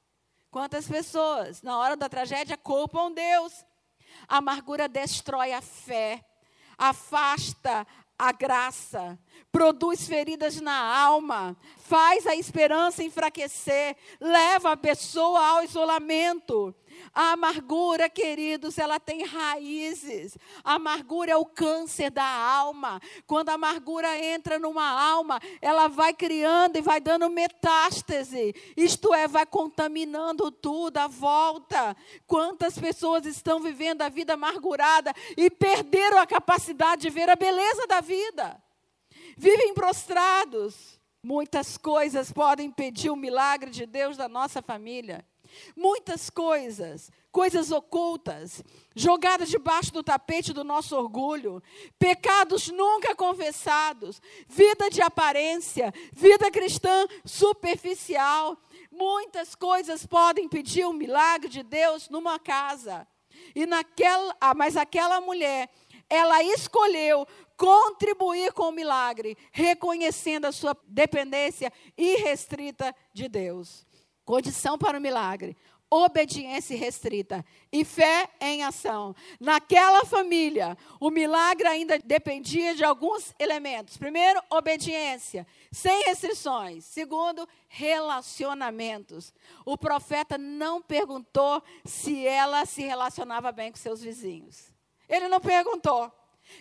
Quantas 0.50 0.88
pessoas, 0.88 1.62
na 1.62 1.78
hora 1.78 1.96
da 1.96 2.10
tragédia, 2.10 2.58
culpam 2.58 3.12
Deus? 3.12 3.64
A 4.30 4.38
amargura 4.38 4.88
destrói 4.88 5.52
a 5.52 5.62
fé, 5.62 6.24
afasta 6.78 7.86
a 8.18 8.32
graça, 8.32 9.18
produz 9.52 10.06
feridas 10.06 10.62
na 10.62 10.78
alma, 10.78 11.58
faz 11.78 12.28
a 12.28 12.36
esperança 12.36 13.02
enfraquecer, 13.02 13.96
leva 14.20 14.74
a 14.74 14.78
pessoa 14.78 15.40
ao 15.40 15.64
isolamento. 15.64 16.76
A 17.14 17.32
amargura, 17.32 18.10
queridos, 18.10 18.78
ela 18.78 19.00
tem 19.00 19.24
raízes. 19.24 20.38
A 20.64 20.76
amargura 20.76 21.32
é 21.32 21.36
o 21.36 21.46
câncer 21.46 22.12
da 22.12 22.26
alma. 22.26 23.02
Quando 23.26 23.50
a 23.50 23.54
amargura 23.54 24.18
entra 24.18 24.60
numa 24.60 24.88
alma, 24.88 25.40
ela 25.62 25.88
vai 25.88 26.14
criando 26.14 26.78
e 26.78 26.82
vai 26.82 27.00
dando 27.00 27.30
metástase. 27.30 28.54
Isto 28.76 29.14
é, 29.14 29.28
vai 29.28 29.46
contaminando 29.46 30.52
tudo 30.52 30.98
à 30.98 31.08
volta. 31.08 31.96
Quantas 32.28 32.78
pessoas 32.78 33.26
estão 33.26 33.60
vivendo 33.60 34.02
a 34.02 34.10
vida 34.10 34.34
amargurada 34.34 35.14
e 35.36 35.50
perderam 35.50 36.20
a 36.20 36.28
capacidade 36.28 37.02
de 37.02 37.10
ver 37.10 37.30
a 37.30 37.36
beleza 37.36 37.88
da 37.88 38.02
vida? 38.02 38.62
Vivem 39.38 39.74
prostrados. 39.74 41.00
Muitas 41.22 41.78
coisas 41.78 42.32
podem 42.32 42.68
impedir 42.68 43.10
o 43.10 43.16
milagre 43.16 43.72
de 43.72 43.86
Deus 43.86 44.16
da 44.16 44.30
nossa 44.30 44.62
família. 44.62 45.26
Muitas 45.76 46.30
coisas, 46.30 47.12
coisas 47.32 47.72
ocultas, 47.72 48.64
jogadas 48.96 49.50
debaixo 49.50 49.94
do 49.94 50.04
tapete 50.04 50.54
do 50.54 50.64
nosso 50.64 50.96
orgulho, 50.98 51.62
pecados 51.98 52.70
nunca 52.70 53.16
confessados, 53.16 54.22
vida 54.48 54.90
de 54.90 55.02
aparência, 55.02 55.94
vida 56.12 56.50
cristã 56.52 57.08
superficial. 57.24 58.58
Muitas 58.92 59.56
coisas 59.56 60.06
podem 60.06 60.46
impedir 60.46 60.86
o 60.86 60.94
milagre 60.94 61.50
de 61.50 61.64
Deus 61.64 62.10
numa 62.10 62.40
casa. 62.40 63.08
E 63.56 63.66
naquela, 63.66 64.36
ah, 64.40 64.54
mas 64.54 64.76
aquela 64.76 65.22
mulher, 65.22 65.70
ela 66.10 66.44
escolheu 66.44 67.28
contribuir 67.60 68.54
com 68.54 68.70
o 68.70 68.72
milagre, 68.72 69.38
reconhecendo 69.52 70.46
a 70.46 70.52
sua 70.52 70.76
dependência 70.88 71.72
irrestrita 71.98 72.96
de 73.14 73.28
Deus. 73.28 73.86
Condição 74.30 74.78
para 74.78 75.00
o 75.00 75.02
milagre: 75.02 75.58
obediência 75.90 76.78
restrita 76.78 77.44
e 77.72 77.84
fé 77.84 78.30
em 78.40 78.64
ação. 78.64 79.16
Naquela 79.40 80.06
família, 80.06 80.78
o 81.00 81.10
milagre 81.10 81.68
ainda 81.68 81.98
dependia 81.98 82.76
de 82.76 82.84
alguns 82.84 83.34
elementos. 83.40 83.98
Primeiro, 83.98 84.40
obediência, 84.52 85.48
sem 85.72 86.04
restrições. 86.04 86.86
Segundo, 86.86 87.50
relacionamentos. 87.68 89.34
O 89.66 89.76
profeta 89.76 90.38
não 90.38 90.80
perguntou 90.80 91.64
se 91.84 92.28
ela 92.28 92.68
se 92.68 92.84
relacionava 92.84 93.52
bem 93.52 93.72
com 93.72 93.80
seus 93.80 94.00
vizinhos. 94.00 94.72
Ele 95.10 95.28
não 95.28 95.40
perguntou. 95.40 96.14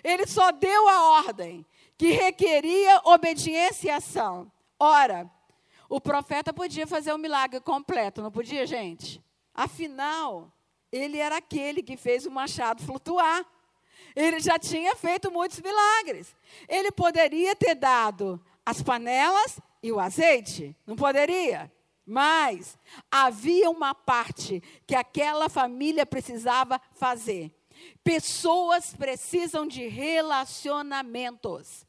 Ele 0.02 0.26
só 0.26 0.50
deu 0.52 0.88
a 0.88 1.18
ordem 1.18 1.66
que 1.98 2.12
requeria 2.12 3.02
obediência 3.04 3.88
e 3.88 3.90
ação. 3.90 4.50
Ora, 4.80 5.30
o 5.88 6.00
profeta 6.00 6.52
podia 6.52 6.86
fazer 6.86 7.14
um 7.14 7.18
milagre 7.18 7.60
completo, 7.60 8.20
não 8.20 8.30
podia, 8.30 8.66
gente? 8.66 9.22
Afinal, 9.54 10.52
ele 10.92 11.18
era 11.18 11.38
aquele 11.38 11.82
que 11.82 11.96
fez 11.96 12.26
o 12.26 12.30
machado 12.30 12.82
flutuar. 12.82 13.44
Ele 14.14 14.38
já 14.38 14.58
tinha 14.58 14.94
feito 14.94 15.30
muitos 15.30 15.60
milagres. 15.60 16.36
Ele 16.68 16.92
poderia 16.92 17.56
ter 17.56 17.74
dado 17.74 18.38
as 18.64 18.82
panelas 18.82 19.58
e 19.82 19.90
o 19.90 19.98
azeite, 19.98 20.76
não 20.86 20.94
poderia? 20.94 21.72
Mas 22.04 22.78
havia 23.10 23.70
uma 23.70 23.94
parte 23.94 24.62
que 24.86 24.94
aquela 24.94 25.48
família 25.48 26.04
precisava 26.04 26.78
fazer. 26.92 27.50
Pessoas 28.02 28.94
precisam 28.94 29.66
de 29.66 29.88
relacionamentos. 29.88 31.87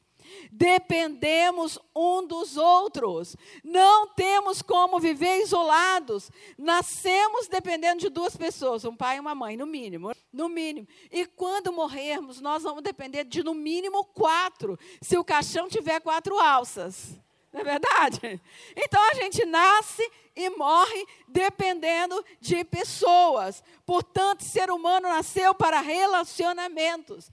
Dependemos 0.50 1.78
um 1.94 2.26
dos 2.26 2.56
outros. 2.56 3.36
Não 3.62 4.08
temos 4.08 4.62
como 4.62 4.98
viver 4.98 5.42
isolados. 5.42 6.30
Nascemos 6.56 7.48
dependendo 7.48 8.00
de 8.00 8.08
duas 8.08 8.36
pessoas, 8.36 8.84
um 8.84 8.96
pai 8.96 9.16
e 9.16 9.20
uma 9.20 9.34
mãe, 9.34 9.56
no 9.56 9.66
mínimo. 9.66 10.12
No 10.32 10.48
mínimo. 10.48 10.86
E 11.10 11.26
quando 11.26 11.72
morrermos, 11.72 12.40
nós 12.40 12.62
vamos 12.62 12.82
depender 12.82 13.24
de 13.24 13.42
no 13.42 13.54
mínimo 13.54 14.04
quatro, 14.04 14.78
se 15.00 15.16
o 15.16 15.24
caixão 15.24 15.68
tiver 15.68 16.00
quatro 16.00 16.38
alças. 16.38 17.18
Não 17.52 17.60
é 17.60 17.64
verdade? 17.64 18.40
Então 18.76 19.02
a 19.10 19.14
gente 19.14 19.44
nasce 19.44 20.08
e 20.36 20.48
morre 20.50 21.04
dependendo 21.26 22.24
de 22.40 22.64
pessoas. 22.64 23.62
Portanto, 23.84 24.44
ser 24.44 24.70
humano 24.70 25.08
nasceu 25.08 25.54
para 25.54 25.80
relacionamentos. 25.80 27.30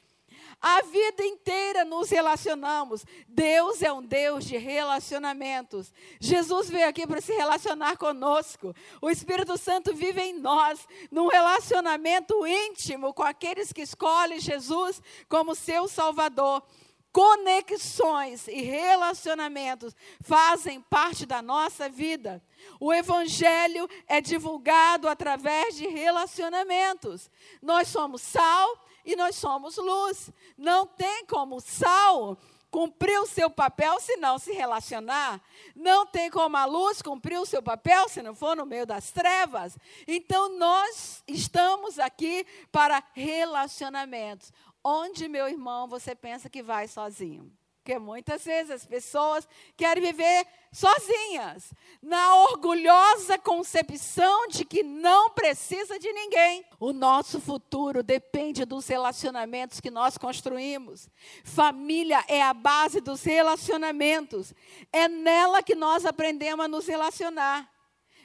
A 0.60 0.82
vida 0.82 1.24
inteira 1.24 1.86
nos 1.86 2.10
relacionamos. 2.10 3.06
Deus 3.28 3.84
é 3.84 3.92
um 3.92 4.02
Deus 4.02 4.44
de 4.46 4.58
relacionamentos. 4.58 5.94
Jesus 6.20 6.70
veio 6.70 6.90
aqui 6.90 7.06
para 7.06 7.22
se 7.22 7.32
relacionar 7.34 7.96
conosco. 7.98 8.74
O 9.00 9.10
Espírito 9.10 9.56
Santo 9.58 9.94
vive 9.94 10.20
em 10.20 10.34
nós, 10.34 10.88
num 11.12 11.28
relacionamento 11.28 12.46
íntimo 12.48 13.14
com 13.14 13.24
aqueles 13.24 13.72
que 13.72 13.82
escolhem 13.82 14.40
Jesus 14.40 15.02
como 15.30 15.54
seu 15.54 15.88
Salvador. 15.88 16.64
Conexões 17.12 18.48
e 18.48 18.62
relacionamentos 18.62 19.96
fazem 20.22 20.82
parte 20.82 21.26
da 21.26 21.42
nossa 21.42 21.88
vida. 21.88 22.44
O 22.80 22.94
Evangelho 22.94 23.88
é 24.08 24.22
divulgado 24.22 25.08
através 25.08 25.76
de 25.76 25.88
relacionamentos. 25.88 27.30
Nós 27.62 27.88
somos 27.88 28.22
sal 28.22 28.87
e 29.08 29.16
nós 29.16 29.38
somos 29.38 29.78
luz. 29.78 30.30
Não 30.58 30.86
tem 30.86 31.26
como 31.26 31.62
sal 31.62 32.38
cumprir 32.70 33.18
o 33.22 33.26
seu 33.26 33.50
papel 33.50 33.98
se 34.02 34.18
não 34.18 34.38
se 34.38 34.52
relacionar. 34.52 35.42
Não 35.74 36.06
tem 36.06 36.30
como 36.30 36.58
a 36.58 36.66
luz 36.66 37.02
cumprir 37.02 37.40
o 37.40 37.46
seu 37.46 37.64
papel 37.64 38.10
se 38.10 38.22
não 38.22 38.36
for 38.36 38.54
no 38.56 38.66
meio 38.66 38.86
das 38.86 39.10
trevas. 39.10 39.78
Então 40.06 40.60
nós 40.60 41.24
estamos 41.26 41.98
aqui 41.98 42.46
para 42.70 43.02
relacionamentos. 43.14 44.52
Onde, 44.84 45.30
meu 45.30 45.48
irmão, 45.48 45.88
você 45.88 46.14
pensa 46.14 46.50
que 46.50 46.62
vai 46.62 46.90
sozinho? 46.90 47.50
Porque 47.88 48.00
muitas 48.00 48.44
vezes 48.44 48.70
as 48.70 48.86
pessoas 48.86 49.48
querem 49.78 50.04
viver 50.04 50.46
sozinhas, 50.74 51.72
na 52.02 52.36
orgulhosa 52.36 53.38
concepção 53.38 54.50
de 54.50 54.66
que 54.66 54.84
não 54.84 55.30
precisa 55.30 55.98
de 55.98 56.12
ninguém. 56.12 56.66
O 56.82 56.92
nosso 56.92 57.40
futuro 57.40 58.04
depende 58.04 58.66
dos 58.66 58.86
relacionamentos 58.90 59.80
que 59.80 59.90
nós 59.90 60.18
construímos. 60.18 61.10
Família 61.46 62.22
é 62.28 62.42
a 62.42 62.54
base 62.54 63.00
dos 63.00 63.24
relacionamentos. 63.24 64.54
É 64.92 65.08
nela 65.08 65.64
que 65.64 65.74
nós 65.74 66.06
aprendemos 66.06 66.66
a 66.66 66.68
nos 66.68 66.88
relacionar. 66.88 67.72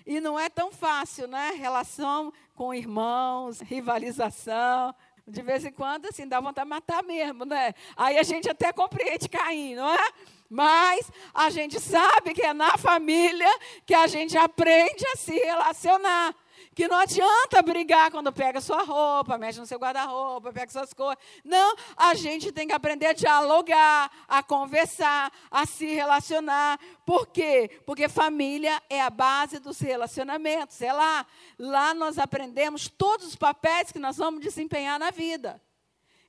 E 0.04 0.20
não 0.20 0.36
é 0.36 0.48
tão 0.48 0.72
fácil, 0.72 1.28
né? 1.28 1.52
Relação 1.56 2.32
com 2.52 2.74
irmãos, 2.74 3.60
rivalização, 3.60 4.92
de 5.26 5.42
vez 5.42 5.64
em 5.64 5.72
quando, 5.72 6.06
assim, 6.06 6.26
dá 6.26 6.40
vontade 6.40 6.66
de 6.66 6.70
matar 6.70 7.02
mesmo, 7.02 7.44
né? 7.44 7.74
Aí 7.96 8.18
a 8.18 8.22
gente 8.22 8.48
até 8.48 8.72
compreende 8.72 9.28
Caim, 9.28 9.74
não 9.74 9.92
é? 9.92 10.08
Mas 10.48 11.10
a 11.32 11.48
gente 11.48 11.80
sabe 11.80 12.34
que 12.34 12.42
é 12.42 12.52
na 12.52 12.76
família 12.76 13.48
que 13.86 13.94
a 13.94 14.06
gente 14.06 14.36
aprende 14.36 15.06
a 15.14 15.16
se 15.16 15.34
relacionar. 15.34 16.34
Que 16.74 16.88
não 16.88 16.98
adianta 16.98 17.60
brigar 17.62 18.10
quando 18.10 18.32
pega 18.32 18.60
sua 18.60 18.82
roupa, 18.82 19.36
mexe 19.36 19.60
no 19.60 19.66
seu 19.66 19.78
guarda-roupa, 19.78 20.52
pega 20.52 20.70
suas 20.70 20.94
coisas. 20.94 21.22
Não, 21.44 21.76
a 21.96 22.14
gente 22.14 22.50
tem 22.50 22.66
que 22.66 22.72
aprender 22.72 23.06
a 23.06 23.12
dialogar, 23.12 24.10
a 24.26 24.42
conversar, 24.42 25.30
a 25.50 25.66
se 25.66 25.86
relacionar. 25.86 26.80
Por 27.04 27.26
quê? 27.26 27.80
Porque 27.84 28.08
família 28.08 28.82
é 28.88 29.02
a 29.02 29.10
base 29.10 29.58
dos 29.58 29.80
relacionamentos. 29.80 30.80
É 30.80 30.92
lá. 30.92 31.26
Lá 31.58 31.92
nós 31.92 32.18
aprendemos 32.18 32.88
todos 32.88 33.26
os 33.26 33.36
papéis 33.36 33.92
que 33.92 33.98
nós 33.98 34.16
vamos 34.16 34.40
desempenhar 34.40 34.98
na 34.98 35.10
vida. 35.10 35.60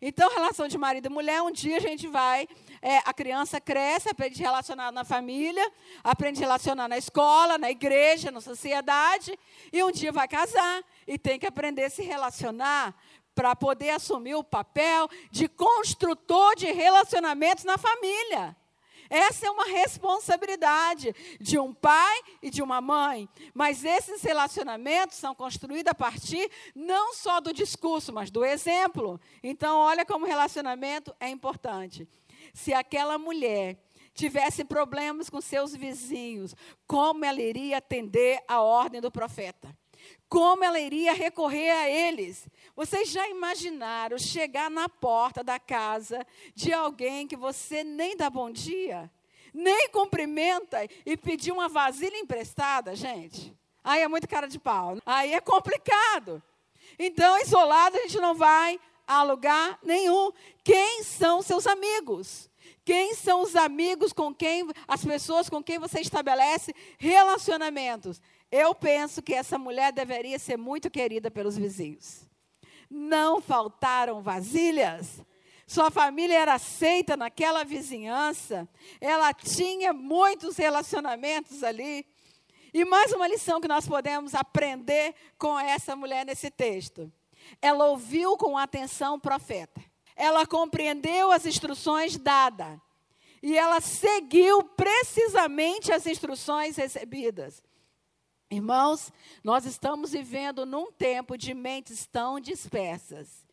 Então, 0.06 0.30
relação 0.30 0.68
de 0.68 0.78
marido 0.78 1.06
e 1.06 1.10
mulher, 1.10 1.42
um 1.42 1.50
dia 1.50 1.78
a 1.78 1.80
gente 1.80 2.08
vai, 2.08 2.46
é, 2.84 2.98
a 3.06 3.14
criança 3.14 3.62
cresce, 3.62 4.10
aprende 4.10 4.44
a 4.44 4.46
relacionar 4.46 4.92
na 4.92 5.06
família, 5.06 5.72
aprende 6.04 6.40
a 6.40 6.48
relacionar 6.48 6.90
na 6.90 6.98
escola, 6.98 7.58
na 7.58 7.72
igreja, 7.72 8.30
na 8.30 8.42
sociedade, 8.42 9.40
e 9.72 9.82
um 9.82 9.90
dia 9.90 10.12
vai 10.12 10.28
casar 10.28 10.84
e 11.08 11.18
tem 11.18 11.40
que 11.40 11.48
aprender 11.48 11.86
a 11.86 11.90
se 11.90 12.04
relacionar 12.04 12.94
para 13.34 13.56
poder 13.56 13.92
assumir 13.92 14.36
o 14.36 14.44
papel 14.44 15.08
de 15.32 15.48
construtor 15.48 16.58
de 16.58 16.74
relacionamentos 16.74 17.64
na 17.64 17.78
família. 17.78 18.54
Essa 19.10 19.48
é 19.48 19.50
uma 19.52 19.66
responsabilidade 19.66 21.16
de 21.40 21.60
um 21.60 21.74
pai 21.74 22.20
e 22.42 22.50
de 22.50 22.62
uma 22.62 22.82
mãe. 22.82 23.30
Mas 23.54 23.86
esses 23.86 24.22
relacionamentos 24.24 25.18
são 25.18 25.36
construídos 25.36 25.92
a 25.92 25.96
partir 25.96 26.50
não 26.76 27.14
só 27.14 27.40
do 27.40 27.54
discurso, 27.54 28.12
mas 28.12 28.32
do 28.32 28.44
exemplo. 28.44 29.22
Então, 29.44 29.78
olha 29.78 30.04
como 30.04 30.26
relacionamento 30.26 31.16
é 31.20 31.30
importante. 31.30 32.08
Se 32.54 32.74
aquela 32.74 33.18
mulher 33.18 33.78
tivesse 34.14 34.64
problemas 34.64 35.30
com 35.30 35.42
seus 35.42 35.76
vizinhos, 35.76 36.56
como 36.86 37.26
ela 37.26 37.42
iria 37.42 37.78
atender 37.78 38.40
a 38.48 38.62
ordem 38.62 39.02
do 39.02 39.12
profeta? 39.12 39.76
como 40.34 40.64
ela 40.64 40.80
iria 40.80 41.14
recorrer 41.14 41.70
a 41.70 41.88
eles. 41.88 42.48
Vocês 42.76 43.10
já 43.10 43.30
imaginaram 43.30 44.18
chegar 44.18 44.70
na 44.70 44.90
porta 44.90 45.44
da 45.44 45.60
casa 45.60 46.26
de 46.56 46.74
alguém 46.74 47.28
que 47.28 47.36
você 47.36 47.84
nem 47.84 48.18
dá 48.18 48.32
bom 48.32 48.50
dia, 48.50 49.12
nem 49.54 49.90
cumprimenta 49.90 50.88
e 51.06 51.16
pedir 51.16 51.52
uma 51.52 51.70
vasilha 51.70 52.18
emprestada, 52.18 52.96
gente? 52.96 53.56
Aí 53.84 54.02
é 54.02 54.08
muito 54.08 54.28
cara 54.28 54.48
de 54.48 54.58
pau. 54.58 54.98
Aí 55.06 55.34
é 55.34 55.40
complicado. 55.40 56.42
Então, 56.98 57.40
isolado, 57.40 57.98
a 57.98 58.02
gente 58.02 58.20
não 58.20 58.34
vai 58.34 58.80
a 59.08 59.24
lugar 59.24 59.80
nenhum. 59.84 60.32
Quem 60.64 61.04
são 61.04 61.42
seus 61.42 61.68
amigos? 61.68 62.50
Quem 62.86 63.16
são 63.16 63.42
os 63.42 63.56
amigos 63.56 64.12
com 64.12 64.34
quem, 64.34 64.68
as 64.88 65.04
pessoas 65.04 65.50
com 65.50 65.64
quem 65.64 65.80
você 65.80 66.02
estabelece 66.02 66.74
relacionamentos? 66.98 68.22
Eu 68.52 68.76
penso 68.76 69.22
que 69.22 69.34
essa 69.34 69.58
mulher 69.58 69.92
deveria 69.92 70.38
ser 70.38 70.58
muito 70.58 70.90
querida 70.90 71.32
pelos 71.32 71.58
vizinhos. 71.58 72.28
Não 72.90 73.42
faltaram 73.42 74.22
vasilhas. 74.22 75.22
Sua 75.66 75.90
família 75.90 76.38
era 76.38 76.56
aceita 76.56 77.16
naquela 77.16 77.64
vizinhança. 77.64 78.68
Ela 79.00 79.34
tinha 79.34 79.94
muitos 79.94 80.58
relacionamentos 80.58 81.64
ali. 81.64 82.06
E 82.74 82.84
mais 82.84 83.14
uma 83.14 83.28
lição 83.28 83.62
que 83.62 83.68
nós 83.68 83.88
podemos 83.88 84.36
aprender 84.36 85.16
com 85.38 85.58
essa 85.58 85.96
mulher 85.96 86.26
nesse 86.26 86.52
texto. 86.52 87.12
Ela 87.62 87.86
ouviu 87.88 88.38
com 88.38 88.58
atenção 88.58 89.16
o 89.16 89.20
profeta. 89.20 89.82
Ela 90.16 90.46
compreendeu 90.46 91.32
as 91.32 91.46
instruções 91.46 92.18
dadas. 92.18 92.80
E 93.42 93.58
ela 93.58 93.82
seguiu 93.82 94.64
precisamente 94.64 95.92
as 95.92 96.06
instruções 96.06 96.78
recebidas. 96.78 97.62
Irmãos, 98.50 99.12
nós 99.44 99.66
estamos 99.66 100.12
vivendo 100.12 100.66
num 100.66 100.92
tempo 100.92 101.38
de 101.38 101.54
mentes 101.54 102.06
tão 102.06 102.40
dispersas 102.40 103.44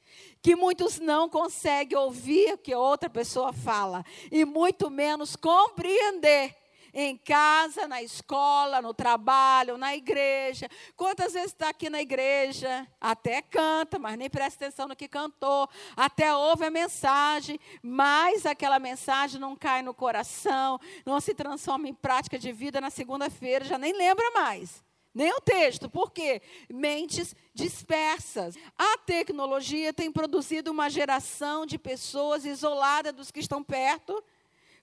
que 0.43 0.55
muitos 0.55 0.99
não 0.99 1.29
conseguem 1.29 1.97
ouvir 1.97 2.55
o 2.55 2.59
que 2.59 2.75
outra 2.75 3.09
pessoa 3.09 3.53
fala 3.53 4.05
e 4.31 4.45
muito 4.45 4.91
menos 4.91 5.37
compreender 5.37 6.60
em 6.93 7.17
casa, 7.17 7.87
na 7.87 8.03
escola, 8.03 8.83
no 8.83 8.93
trabalho, 8.95 9.77
na 9.77 9.95
igreja. 9.95 10.69
Quantas 10.97 11.33
vezes 11.33 11.53
está 11.53 11.69
aqui 11.71 11.89
na 11.91 12.01
igreja, 12.01 12.87
até 13.01 13.43
canta, 13.43 13.99
mas 13.99 14.17
nem 14.17 14.31
presta 14.31 14.65
atenção 14.65 14.89
no 14.89 14.97
que 14.97 15.09
cantou, 15.09 15.69
até 15.97 16.35
ouve 16.35 16.65
a 16.65 16.71
mensagem, 16.71 17.59
mas 17.83 18.47
aquela 18.47 18.79
mensagem 18.79 19.41
não 19.41 19.57
cai 19.57 19.83
no 19.83 19.95
coração, 19.95 20.79
não 21.05 21.21
se 21.21 21.35
transforma 21.35 21.89
em 21.89 21.95
prática 21.95 22.39
de 22.39 22.53
vida 22.53 22.81
na 22.81 22.91
segunda-feira, 22.91 23.65
já 23.65 23.79
nem 23.79 23.93
lembra 23.93 24.31
mais. 24.33 24.83
Nem 25.13 25.33
o 25.33 25.41
texto, 25.41 25.91
por 25.91 26.13
quê? 26.13 26.41
Mentes 26.69 27.35
dispersas. 27.53 28.57
A 28.79 28.97
tecnologia 28.99 29.93
tem 29.93 30.11
produzido 30.11 30.71
uma 30.71 30.89
geração 30.89 31.67
de 31.67 31.77
pessoas 31.77 32.45
isoladas 32.45 33.13
dos 33.13 33.31
que 33.33 33.41
estão 33.41 33.63
perto 33.63 34.23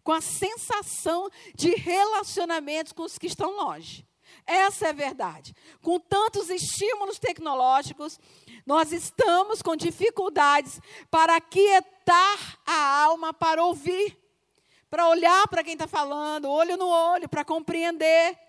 com 0.07 0.13
a 0.13 0.21
sensação 0.21 1.29
de 1.53 1.75
relacionamentos 1.75 2.93
com 2.93 3.03
os 3.03 3.17
que 3.17 3.27
estão 3.27 3.57
longe. 3.57 4.07
Essa 4.45 4.85
é 4.85 4.89
a 4.91 4.93
verdade. 4.93 5.53
Com 5.81 5.99
tantos 5.99 6.49
estímulos 6.49 7.19
tecnológicos, 7.19 8.17
nós 8.65 8.93
estamos 8.93 9.61
com 9.61 9.75
dificuldades 9.75 10.79
para 11.11 11.35
aquietar 11.35 12.57
a 12.65 13.03
alma 13.03 13.33
para 13.33 13.61
ouvir, 13.65 14.17
para 14.89 15.09
olhar 15.09 15.45
para 15.49 15.61
quem 15.61 15.73
está 15.73 15.87
falando, 15.87 16.49
olho 16.49 16.77
no 16.77 16.87
olho, 16.87 17.27
para 17.27 17.43
compreender. 17.43 18.39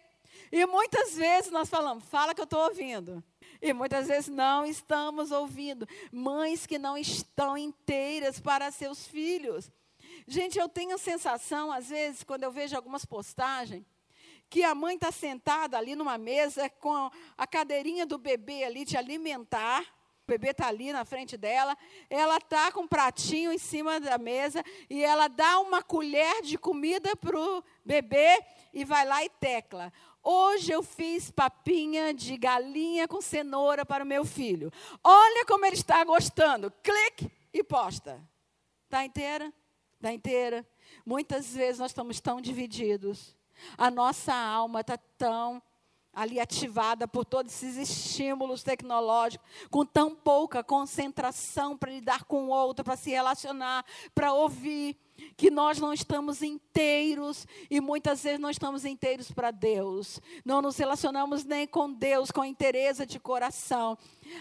E 0.53 0.65
muitas 0.65 1.17
vezes 1.17 1.51
nós 1.51 1.69
falamos, 1.69 2.05
fala 2.05 2.37
que 2.37 2.41
eu 2.41 2.45
estou 2.45 2.67
ouvindo. 2.67 3.21
E 3.61 3.73
muitas 3.73 4.07
vezes 4.07 4.29
não 4.29 4.65
estamos 4.65 5.33
ouvindo. 5.33 5.89
Mães 6.13 6.67
que 6.67 6.79
não 6.79 6.97
estão 6.97 7.59
inteiras 7.59 8.39
para 8.39 8.71
seus 8.71 9.09
filhos. 9.09 9.73
Gente, 10.31 10.59
eu 10.59 10.69
tenho 10.69 10.95
a 10.95 10.99
sensação, 10.99 11.73
às 11.73 11.89
vezes, 11.89 12.23
quando 12.23 12.43
eu 12.43 12.53
vejo 12.53 12.77
algumas 12.77 13.03
postagens, 13.03 13.83
que 14.51 14.63
a 14.63 14.75
mãe 14.75 14.95
está 14.95 15.11
sentada 15.11 15.79
ali 15.79 15.97
numa 15.97 16.19
mesa 16.19 16.69
com 16.69 17.11
a 17.37 17.47
cadeirinha 17.47 18.05
do 18.05 18.19
bebê 18.19 18.63
ali 18.63 18.85
de 18.85 18.95
alimentar. 18.95 19.81
O 19.81 20.27
bebê 20.27 20.51
está 20.51 20.67
ali 20.67 20.93
na 20.93 21.03
frente 21.07 21.35
dela. 21.39 21.75
Ela 22.11 22.37
está 22.37 22.71
com 22.71 22.83
um 22.83 22.87
pratinho 22.87 23.51
em 23.51 23.57
cima 23.57 23.99
da 23.99 24.19
mesa 24.19 24.63
e 24.91 25.03
ela 25.03 25.29
dá 25.29 25.61
uma 25.61 25.83
colher 25.83 26.43
de 26.43 26.59
comida 26.59 27.17
para 27.17 27.41
o 27.41 27.65
bebê 27.83 28.45
e 28.75 28.85
vai 28.85 29.07
lá 29.07 29.25
e 29.25 29.31
tecla. 29.31 29.91
Hoje 30.23 30.71
eu 30.71 30.83
fiz 30.83 31.31
papinha 31.31 32.13
de 32.13 32.37
galinha 32.37 33.09
com 33.09 33.23
cenoura 33.23 33.87
para 33.87 34.05
o 34.05 34.07
meu 34.07 34.27
filho. 34.27 34.71
Olha 35.03 35.47
como 35.47 35.65
ele 35.65 35.77
está 35.77 36.05
gostando. 36.05 36.71
Clique 36.83 37.33
e 37.51 37.65
posta. 37.65 38.23
Está 38.85 39.07
inteira? 39.07 39.51
Da 40.01 40.13
inteira. 40.13 40.67
Muitas 41.05 41.55
vezes 41.55 41.79
nós 41.79 41.91
estamos 41.91 42.21
tão 42.21 42.41
divididos. 42.41 43.37
A 43.77 43.91
nossa 43.91 44.35
alma 44.35 44.81
está 44.81 44.97
tão 44.97 45.63
ali 46.13 46.41
ativada 46.41 47.07
por 47.07 47.25
todos 47.25 47.53
esses 47.53 47.77
estímulos 47.77 48.63
tecnológicos, 48.63 49.47
com 49.71 49.85
tão 49.85 50.15
pouca 50.15 50.65
concentração 50.65 51.77
para 51.77 51.93
lidar 51.93 52.25
com 52.25 52.47
o 52.47 52.49
outro, 52.49 52.85
para 52.85 52.97
se 52.97 53.11
relacionar, 53.11 53.85
para 54.15 54.33
ouvir, 54.33 54.97
que 55.37 55.51
nós 55.51 55.79
não 55.79 55.93
estamos 55.93 56.43
inteiros 56.43 57.47
e 57.71 57.81
muitas 57.81 58.23
vezes 58.23 58.41
não 58.41 58.51
estamos 58.51 58.85
inteiros 58.85 59.31
para 59.31 59.51
Deus. 59.51 60.21
Não 60.45 60.63
nos 60.63 60.77
relacionamos 60.77 61.45
nem 61.45 61.67
com 61.67 61.93
Deus 61.93 62.31
com 62.31 62.45
interesse 62.45 63.07
de 63.07 63.19
coração. 63.19 63.97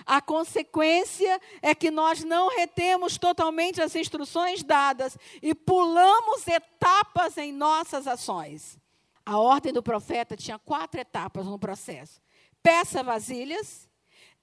A 0.06 0.22
consequência 0.22 1.40
é 1.62 1.74
que 1.74 1.92
nós 1.92 2.24
não 2.24 2.50
retemos 2.50 3.18
totalmente 3.18 3.82
as 3.82 3.96
instruções 3.96 4.64
dadas 4.64 5.18
e 5.42 5.54
pulamos 5.54 6.48
etapas 6.48 7.38
em 7.38 7.52
nossas 7.52 8.08
ações. 8.08 8.78
A 9.26 9.38
ordem 9.38 9.74
do 9.74 9.84
profeta 9.84 10.38
tinha 10.38 10.58
quatro 10.58 11.02
etapas 11.02 11.46
no 11.46 11.60
processo: 11.60 12.22
peça 12.64 13.04
vasilhas, 13.04 13.90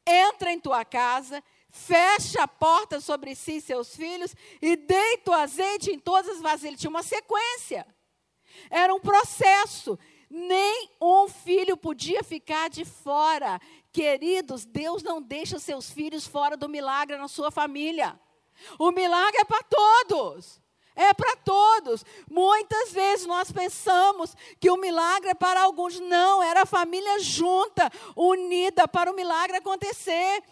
entra 0.06 0.52
em 0.52 0.60
tua 0.60 0.84
casa, 0.84 1.42
fecha 1.74 2.44
a 2.44 2.48
porta 2.48 3.00
sobre 3.00 3.34
si 3.34 3.56
e 3.56 3.60
seus 3.60 3.96
filhos 3.96 4.32
e 4.62 4.76
deita 4.76 5.32
o 5.32 5.34
azeite 5.34 5.90
em 5.90 5.98
todas 5.98 6.36
as 6.36 6.40
vasilhas. 6.40 6.78
Tinha 6.78 6.88
uma 6.88 7.02
sequência. 7.02 7.84
Era 8.70 8.94
um 8.94 9.00
processo. 9.00 9.98
Nem 10.30 10.88
um 11.00 11.28
filho 11.28 11.76
podia 11.76 12.22
ficar 12.22 12.70
de 12.70 12.84
fora. 12.84 13.60
Queridos, 13.92 14.64
Deus 14.64 15.02
não 15.02 15.20
deixa 15.20 15.58
seus 15.58 15.90
filhos 15.90 16.26
fora 16.26 16.56
do 16.56 16.68
milagre 16.68 17.16
na 17.16 17.26
sua 17.26 17.50
família. 17.50 18.18
O 18.78 18.92
milagre 18.92 19.40
é 19.40 19.44
para 19.44 19.62
todos. 19.64 20.60
É 20.94 21.12
para 21.12 21.36
todos. 21.38 22.04
Muitas 22.30 22.92
vezes 22.92 23.26
nós 23.26 23.50
pensamos 23.50 24.36
que 24.60 24.70
o 24.70 24.76
milagre 24.76 25.30
é 25.30 25.34
para 25.34 25.62
alguns. 25.62 25.98
Não, 25.98 26.40
era 26.40 26.62
a 26.62 26.66
família 26.66 27.18
junta, 27.18 27.90
unida 28.14 28.86
para 28.86 29.10
o 29.10 29.16
milagre 29.16 29.56
acontecer. 29.56 30.42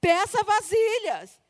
Peça 0.00 0.42
vasilhas. 0.44 1.40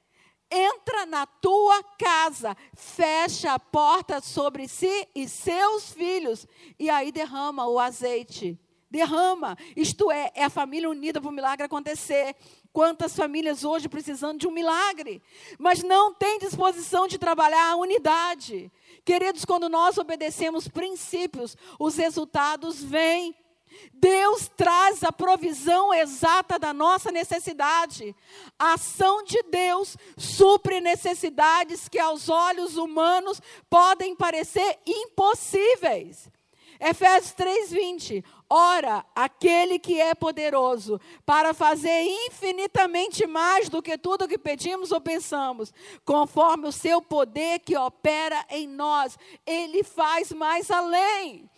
Entra 0.51 1.05
na 1.05 1.27
tua 1.27 1.83
casa, 1.99 2.57
fecha 2.75 3.53
a 3.53 3.59
porta 3.59 4.21
sobre 4.21 4.67
si 4.67 5.07
e 5.15 5.29
seus 5.29 5.93
filhos, 5.93 6.47
e 6.79 6.89
aí 6.89 7.13
derrama 7.13 7.67
o 7.67 7.79
azeite. 7.79 8.59
Derrama, 8.91 9.57
isto 9.77 10.11
é, 10.11 10.33
é 10.35 10.45
a 10.45 10.51
família 10.51 10.89
unida 10.89 11.21
para 11.21 11.29
o 11.29 11.33
milagre 11.33 11.67
acontecer. 11.67 12.35
Quantas 12.73 13.15
famílias 13.15 13.63
hoje 13.63 13.89
precisando 13.89 14.39
de 14.39 14.47
um 14.47 14.51
milagre, 14.51 15.23
mas 15.59 15.83
não 15.83 16.15
tem 16.15 16.39
disposição 16.39 17.07
de 17.07 17.19
trabalhar 17.19 17.73
a 17.73 17.77
unidade. 17.77 18.73
Queridos, 19.05 19.45
quando 19.45 19.69
nós 19.69 19.99
obedecemos 19.99 20.69
princípios, 20.69 21.57
os 21.79 21.97
resultados 21.97 22.83
vêm. 22.83 23.35
Deus 23.93 24.49
traz 24.57 25.03
a 25.03 25.13
provisão 25.13 25.93
exata 25.93 26.59
da 26.59 26.73
nossa 26.73 27.11
necessidade. 27.11 28.15
A 28.59 28.75
ação 28.75 29.23
de 29.25 29.43
Deus 29.45 29.97
supre 30.17 30.81
necessidades 30.81 31.89
que 31.89 31.99
aos 31.99 32.29
olhos 32.29 32.77
humanos 32.77 33.41
podem 33.69 34.15
parecer 34.15 34.79
impossíveis. 34.87 36.31
Efésios 36.81 37.33
3:20. 37.33 38.25
Ora, 38.49 39.05
aquele 39.15 39.79
que 39.79 40.01
é 40.01 40.15
poderoso 40.15 40.99
para 41.27 41.53
fazer 41.53 42.03
infinitamente 42.27 43.27
mais 43.27 43.69
do 43.69 43.83
que 43.83 43.99
tudo 43.99 44.29
que 44.29 44.39
pedimos 44.39 44.91
ou 44.91 45.01
pensamos, 45.01 45.73
conforme 46.05 46.67
o 46.67 46.73
seu 46.73 47.03
poder 47.03 47.59
que 47.59 47.77
opera 47.77 48.47
em 48.49 48.67
nós, 48.67 49.19
ele 49.45 49.83
faz 49.83 50.33
mais 50.33 50.71
além. 50.71 51.51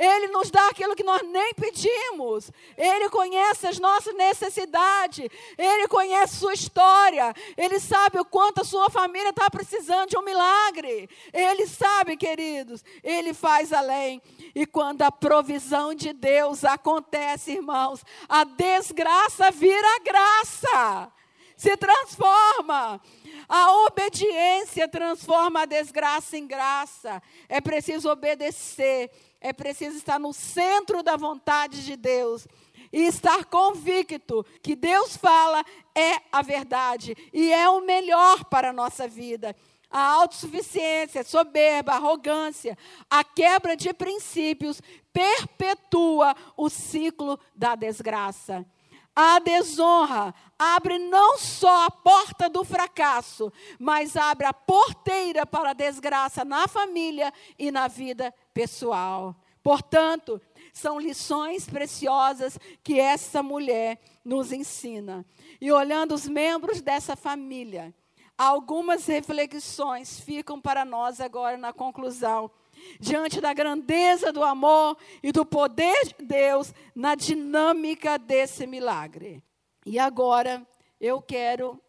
Ele 0.00 0.28
nos 0.28 0.50
dá 0.50 0.66
aquilo 0.68 0.96
que 0.96 1.04
nós 1.04 1.20
nem 1.28 1.52
pedimos. 1.52 2.50
Ele 2.74 3.10
conhece 3.10 3.66
as 3.66 3.78
nossas 3.78 4.14
necessidades. 4.14 5.28
Ele 5.58 5.86
conhece 5.88 6.36
sua 6.36 6.54
história. 6.54 7.34
Ele 7.54 7.78
sabe 7.78 8.18
o 8.18 8.24
quanto 8.24 8.62
a 8.62 8.64
sua 8.64 8.88
família 8.88 9.28
está 9.28 9.50
precisando 9.50 10.08
de 10.08 10.16
um 10.16 10.22
milagre. 10.22 11.06
Ele 11.34 11.66
sabe, 11.66 12.16
queridos. 12.16 12.82
Ele 13.04 13.34
faz 13.34 13.74
além. 13.74 14.22
E 14.54 14.64
quando 14.64 15.02
a 15.02 15.12
provisão 15.12 15.94
de 15.94 16.14
Deus 16.14 16.64
acontece, 16.64 17.52
irmãos, 17.52 18.02
a 18.26 18.44
desgraça 18.44 19.50
vira 19.50 19.98
graça. 20.02 21.12
Se 21.58 21.76
transforma. 21.76 22.98
A 23.46 23.72
obediência 23.84 24.88
transforma 24.88 25.62
a 25.62 25.66
desgraça 25.66 26.38
em 26.38 26.46
graça. 26.46 27.22
É 27.50 27.60
preciso 27.60 28.08
obedecer 28.08 29.10
é 29.40 29.52
preciso 29.52 29.96
estar 29.96 30.18
no 30.18 30.32
centro 30.32 31.02
da 31.02 31.16
vontade 31.16 31.84
de 31.84 31.96
Deus. 31.96 32.46
e 32.92 33.06
estar 33.06 33.44
convicto 33.44 34.44
que 34.60 34.74
Deus 34.74 35.16
fala 35.16 35.64
é 35.94 36.20
a 36.32 36.42
verdade 36.42 37.16
e 37.32 37.52
é 37.52 37.68
o 37.68 37.80
melhor 37.80 38.44
para 38.46 38.70
a 38.70 38.72
nossa 38.72 39.06
vida. 39.06 39.54
A 39.88 40.02
autossuficiência, 40.14 41.22
soberba, 41.22 41.92
arrogância, 41.92 42.76
a 43.08 43.22
quebra 43.22 43.76
de 43.76 43.92
princípios 43.94 44.80
perpetua 45.12 46.34
o 46.56 46.68
ciclo 46.68 47.38
da 47.54 47.76
desgraça. 47.76 48.66
A 49.14 49.38
desonra 49.40 50.34
abre 50.58 50.98
não 50.98 51.36
só 51.36 51.86
a 51.86 51.90
porta 51.90 52.48
do 52.48 52.64
fracasso, 52.64 53.52
mas 53.78 54.16
abre 54.16 54.46
a 54.46 54.52
porteira 54.52 55.44
para 55.44 55.70
a 55.70 55.74
desgraça 55.74 56.44
na 56.44 56.68
família 56.68 57.32
e 57.58 57.70
na 57.70 57.88
vida 57.88 58.32
pessoal. 58.60 59.34
Portanto, 59.62 60.38
são 60.70 61.00
lições 61.00 61.66
preciosas 61.66 62.58
que 62.82 63.00
essa 63.00 63.42
mulher 63.42 63.98
nos 64.22 64.52
ensina. 64.52 65.24
E 65.58 65.72
olhando 65.72 66.14
os 66.14 66.28
membros 66.28 66.82
dessa 66.82 67.16
família, 67.16 67.94
algumas 68.36 69.06
reflexões 69.06 70.20
ficam 70.20 70.60
para 70.60 70.84
nós 70.84 71.22
agora 71.22 71.56
na 71.56 71.72
conclusão. 71.72 72.50
Diante 72.98 73.40
da 73.40 73.54
grandeza 73.54 74.30
do 74.30 74.44
amor 74.44 74.98
e 75.22 75.32
do 75.32 75.46
poder 75.46 76.14
de 76.18 76.26
Deus 76.26 76.74
na 76.94 77.14
dinâmica 77.14 78.18
desse 78.18 78.66
milagre. 78.66 79.42
E 79.86 79.98
agora 79.98 80.66
eu 81.00 81.22
quero 81.22 81.80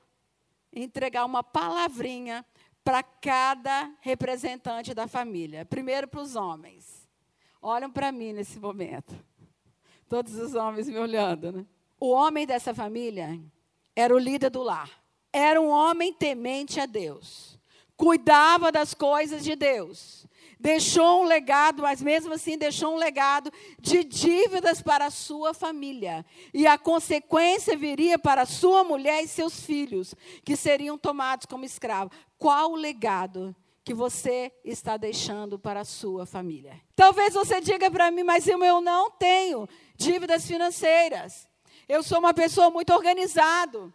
entregar 0.72 1.26
uma 1.26 1.44
palavrinha 1.44 2.46
para 2.84 3.04
cada 3.04 3.94
representante 4.02 4.94
da 4.94 5.08
família. 5.08 5.66
Primeiro 5.66 6.08
para 6.08 6.22
os 6.22 6.36
homens 6.36 7.08
olham 7.62 7.92
para 7.92 8.12
mim 8.12 8.34
nesse 8.34 8.60
momento. 8.60 9.14
Todos 10.10 10.36
os 10.36 10.56
homens 10.56 10.90
me 10.90 10.98
olhando, 10.98 11.52
né? 11.52 11.66
O 12.00 12.10
homem 12.10 12.48
dessa 12.48 12.74
família 12.74 13.40
era 13.96 14.14
o 14.14 14.18
líder 14.18 14.50
do 14.50 14.64
lar. 14.64 14.90
Era 15.32 15.62
um 15.62 15.70
homem 15.70 16.12
temente 16.12 16.80
a 16.80 16.86
Deus. 16.86 17.60
Cuidava 17.96 18.72
das 18.72 18.94
coisas 18.94 19.44
de 19.44 19.56
Deus. 19.56 20.26
Deixou 20.60 21.22
um 21.22 21.26
legado, 21.26 21.82
mas 21.82 22.02
mesmo 22.02 22.34
assim 22.34 22.58
deixou 22.58 22.94
um 22.94 22.98
legado 22.98 23.52
de 23.80 24.04
dívidas 24.04 24.82
para 24.82 25.08
a 25.08 25.12
sua 25.12 25.54
família. 25.54 26.26
E 26.54 26.68
a 26.68 26.78
consequência 26.78 27.76
viria 27.78 28.20
para 28.20 28.46
sua 28.46 28.84
mulher 28.84 29.24
e 29.24 29.28
seus 29.28 29.60
filhos, 29.62 30.14
que 30.44 30.56
seriam 30.56 30.98
tomados 30.98 31.46
como 31.46 31.66
escravos. 31.66 32.16
Qual 32.38 32.72
o 32.72 32.76
legado 32.76 33.56
que 33.84 33.94
você 33.94 34.52
está 34.64 34.96
deixando 34.96 35.58
para 35.58 35.82
a 35.82 35.86
sua 35.86 36.26
família. 36.26 36.80
Talvez 36.96 37.34
você 37.34 37.60
diga 37.60 37.90
para 37.90 38.12
mim, 38.12 38.24
mas 38.24 38.48
eu 38.48 38.80
não 38.80 39.10
tenho 39.10 39.68
dívidas 39.96 40.46
financeiras. 40.46 41.48
Eu 41.90 42.04
sou 42.04 42.20
uma 42.20 42.34
pessoa 42.34 42.70
muito 42.70 42.94
organizada. 42.94 43.92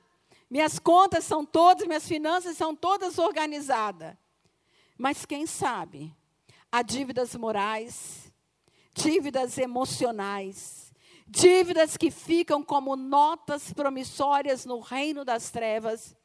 Minhas 0.50 0.78
contas 0.78 1.24
são 1.24 1.44
todas, 1.44 1.86
minhas 1.86 2.06
finanças 2.06 2.56
são 2.56 2.74
todas 2.74 3.18
organizadas. 3.18 4.16
Mas 4.98 5.24
quem 5.24 5.46
sabe, 5.46 6.14
há 6.70 6.82
dívidas 6.82 7.34
morais, 7.34 8.32
dívidas 8.94 9.58
emocionais, 9.58 10.92
dívidas 11.26 11.96
que 11.96 12.10
ficam 12.10 12.62
como 12.62 12.96
notas 12.96 13.72
promissórias 13.72 14.64
no 14.64 14.80
reino 14.80 15.24
das 15.24 15.50
trevas 15.50 16.16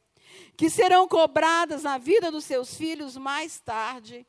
que 0.56 0.70
serão 0.70 1.06
cobradas 1.08 1.82
na 1.82 1.98
vida 1.98 2.30
dos 2.30 2.44
seus 2.44 2.74
filhos 2.74 3.16
mais 3.16 3.60
tarde. 3.60 4.26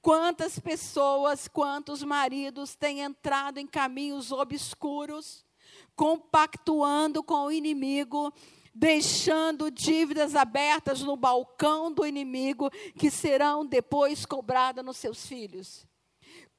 Quantas 0.00 0.58
pessoas, 0.58 1.48
quantos 1.48 2.02
maridos 2.02 2.74
têm 2.74 3.00
entrado 3.00 3.58
em 3.58 3.66
caminhos 3.66 4.30
obscuros, 4.30 5.44
compactuando 5.96 7.22
com 7.22 7.46
o 7.46 7.52
inimigo, 7.52 8.32
deixando 8.74 9.70
dívidas 9.70 10.34
abertas 10.34 11.02
no 11.02 11.16
balcão 11.16 11.92
do 11.92 12.06
inimigo, 12.06 12.70
que 12.98 13.10
serão 13.10 13.66
depois 13.66 14.24
cobradas 14.24 14.84
nos 14.84 14.96
seus 14.96 15.26
filhos. 15.26 15.86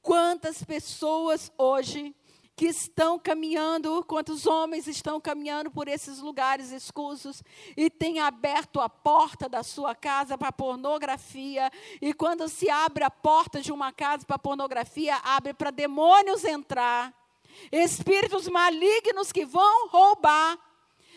Quantas 0.00 0.62
pessoas 0.62 1.50
hoje 1.58 2.14
que 2.56 2.66
estão 2.66 3.18
caminhando, 3.18 4.04
quantos 4.04 4.46
homens 4.46 4.86
estão 4.86 5.20
caminhando 5.20 5.70
por 5.70 5.88
esses 5.88 6.20
lugares 6.20 6.70
escusos 6.70 7.42
e 7.76 7.90
têm 7.90 8.20
aberto 8.20 8.80
a 8.80 8.88
porta 8.88 9.48
da 9.48 9.62
sua 9.64 9.94
casa 9.94 10.38
para 10.38 10.52
pornografia. 10.52 11.70
E 12.00 12.14
quando 12.14 12.48
se 12.48 12.70
abre 12.70 13.02
a 13.02 13.10
porta 13.10 13.60
de 13.60 13.72
uma 13.72 13.92
casa 13.92 14.24
para 14.24 14.38
pornografia, 14.38 15.16
abre 15.24 15.52
para 15.52 15.72
demônios 15.72 16.44
entrar, 16.44 17.12
espíritos 17.72 18.46
malignos 18.46 19.32
que 19.32 19.44
vão 19.44 19.88
roubar 19.88 20.56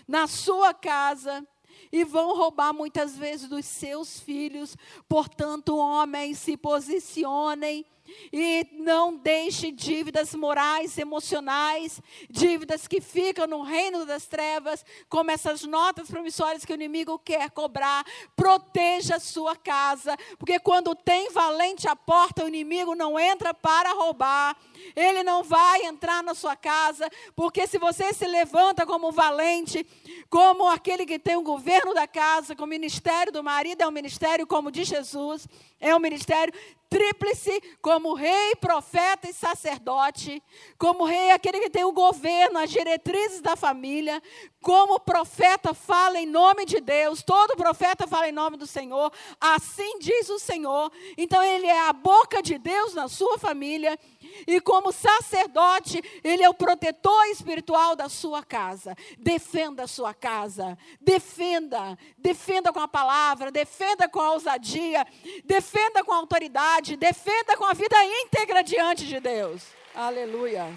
na 0.07 0.27
sua 0.27 0.73
casa 0.73 1.45
e 1.91 2.03
vão 2.03 2.35
roubar 2.35 2.73
muitas 2.73 3.17
vezes 3.17 3.49
dos 3.49 3.65
seus 3.65 4.19
filhos. 4.19 4.75
Portanto, 5.07 5.77
homens, 5.77 6.39
se 6.39 6.57
posicionem 6.57 7.85
e 8.31 8.67
não 8.73 9.15
deixe 9.15 9.71
dívidas 9.71 10.33
morais, 10.33 10.97
emocionais, 10.97 12.01
dívidas 12.29 12.87
que 12.87 13.01
ficam 13.01 13.47
no 13.47 13.61
reino 13.61 14.05
das 14.05 14.25
trevas, 14.25 14.85
como 15.09 15.31
essas 15.31 15.63
notas 15.63 16.09
promissórias 16.09 16.65
que 16.65 16.71
o 16.71 16.75
inimigo 16.75 17.19
quer 17.19 17.49
cobrar. 17.51 18.05
Proteja 18.35 19.15
a 19.15 19.19
sua 19.19 19.55
casa, 19.55 20.17
porque 20.37 20.59
quando 20.59 20.95
tem 20.95 21.29
valente 21.31 21.87
a 21.87 21.95
porta, 21.95 22.45
o 22.45 22.47
inimigo 22.47 22.95
não 22.95 23.19
entra 23.19 23.53
para 23.53 23.93
roubar. 23.93 24.57
Ele 24.95 25.23
não 25.23 25.43
vai 25.43 25.85
entrar 25.85 26.23
na 26.23 26.33
sua 26.33 26.55
casa, 26.55 27.09
porque 27.35 27.67
se 27.67 27.77
você 27.77 28.13
se 28.13 28.25
levanta 28.25 28.85
como 28.85 29.11
valente, 29.11 29.85
como 30.29 30.67
aquele 30.67 31.05
que 31.05 31.19
tem 31.19 31.35
o 31.35 31.41
governo 31.41 31.93
da 31.93 32.07
casa, 32.07 32.55
como 32.55 32.67
o 32.67 32.69
ministério 32.69 33.31
do 33.31 33.43
marido 33.43 33.81
é 33.81 33.87
um 33.87 33.91
ministério 33.91 34.45
como 34.45 34.71
de 34.71 34.83
Jesus, 34.83 35.47
é 35.79 35.95
um 35.95 35.99
ministério 35.99 36.53
tríplice 36.89 37.61
como 37.81 38.13
rei, 38.13 38.55
profeta 38.55 39.29
e 39.29 39.33
sacerdote, 39.33 40.41
como 40.77 41.05
rei 41.05 41.31
aquele 41.31 41.59
que 41.59 41.69
tem 41.69 41.83
o 41.83 41.91
governo, 41.91 42.59
as 42.59 42.69
diretrizes 42.69 43.41
da 43.41 43.55
família, 43.55 44.21
como 44.61 44.99
profeta 44.99 45.73
fala 45.73 46.19
em 46.19 46.25
nome 46.25 46.65
de 46.65 46.79
Deus, 46.79 47.23
todo 47.23 47.55
profeta 47.55 48.07
fala 48.07 48.27
em 48.27 48.31
nome 48.31 48.57
do 48.57 48.67
Senhor, 48.67 49.11
assim 49.39 49.99
diz 49.99 50.29
o 50.29 50.39
Senhor. 50.39 50.91
Então 51.17 51.41
ele 51.43 51.67
é 51.67 51.87
a 51.87 51.93
boca 51.93 52.41
de 52.41 52.57
Deus 52.57 52.93
na 52.93 53.07
sua 53.07 53.37
família 53.37 53.97
e 54.45 54.59
como 54.61 54.91
sacerdote, 54.91 56.01
ele 56.23 56.43
é 56.43 56.49
o 56.49 56.53
protetor 56.53 57.25
espiritual 57.27 57.95
da 57.95 58.09
sua 58.09 58.43
casa. 58.43 58.95
Defenda 59.17 59.83
a 59.83 59.87
sua 59.87 60.13
casa. 60.13 60.77
Defenda. 60.99 61.97
Defenda 62.17 62.71
com 62.71 62.79
a 62.79 62.87
palavra, 62.87 63.51
defenda 63.51 64.07
com 64.07 64.19
a 64.19 64.33
ousadia, 64.33 65.05
defenda 65.45 66.03
com 66.03 66.11
a 66.11 66.17
autoridade, 66.17 66.95
defenda 66.95 67.55
com 67.57 67.65
a 67.65 67.73
vida 67.73 67.95
íntegra 68.03 68.63
diante 68.63 69.05
de 69.05 69.19
Deus. 69.19 69.63
Aleluia. 69.93 70.73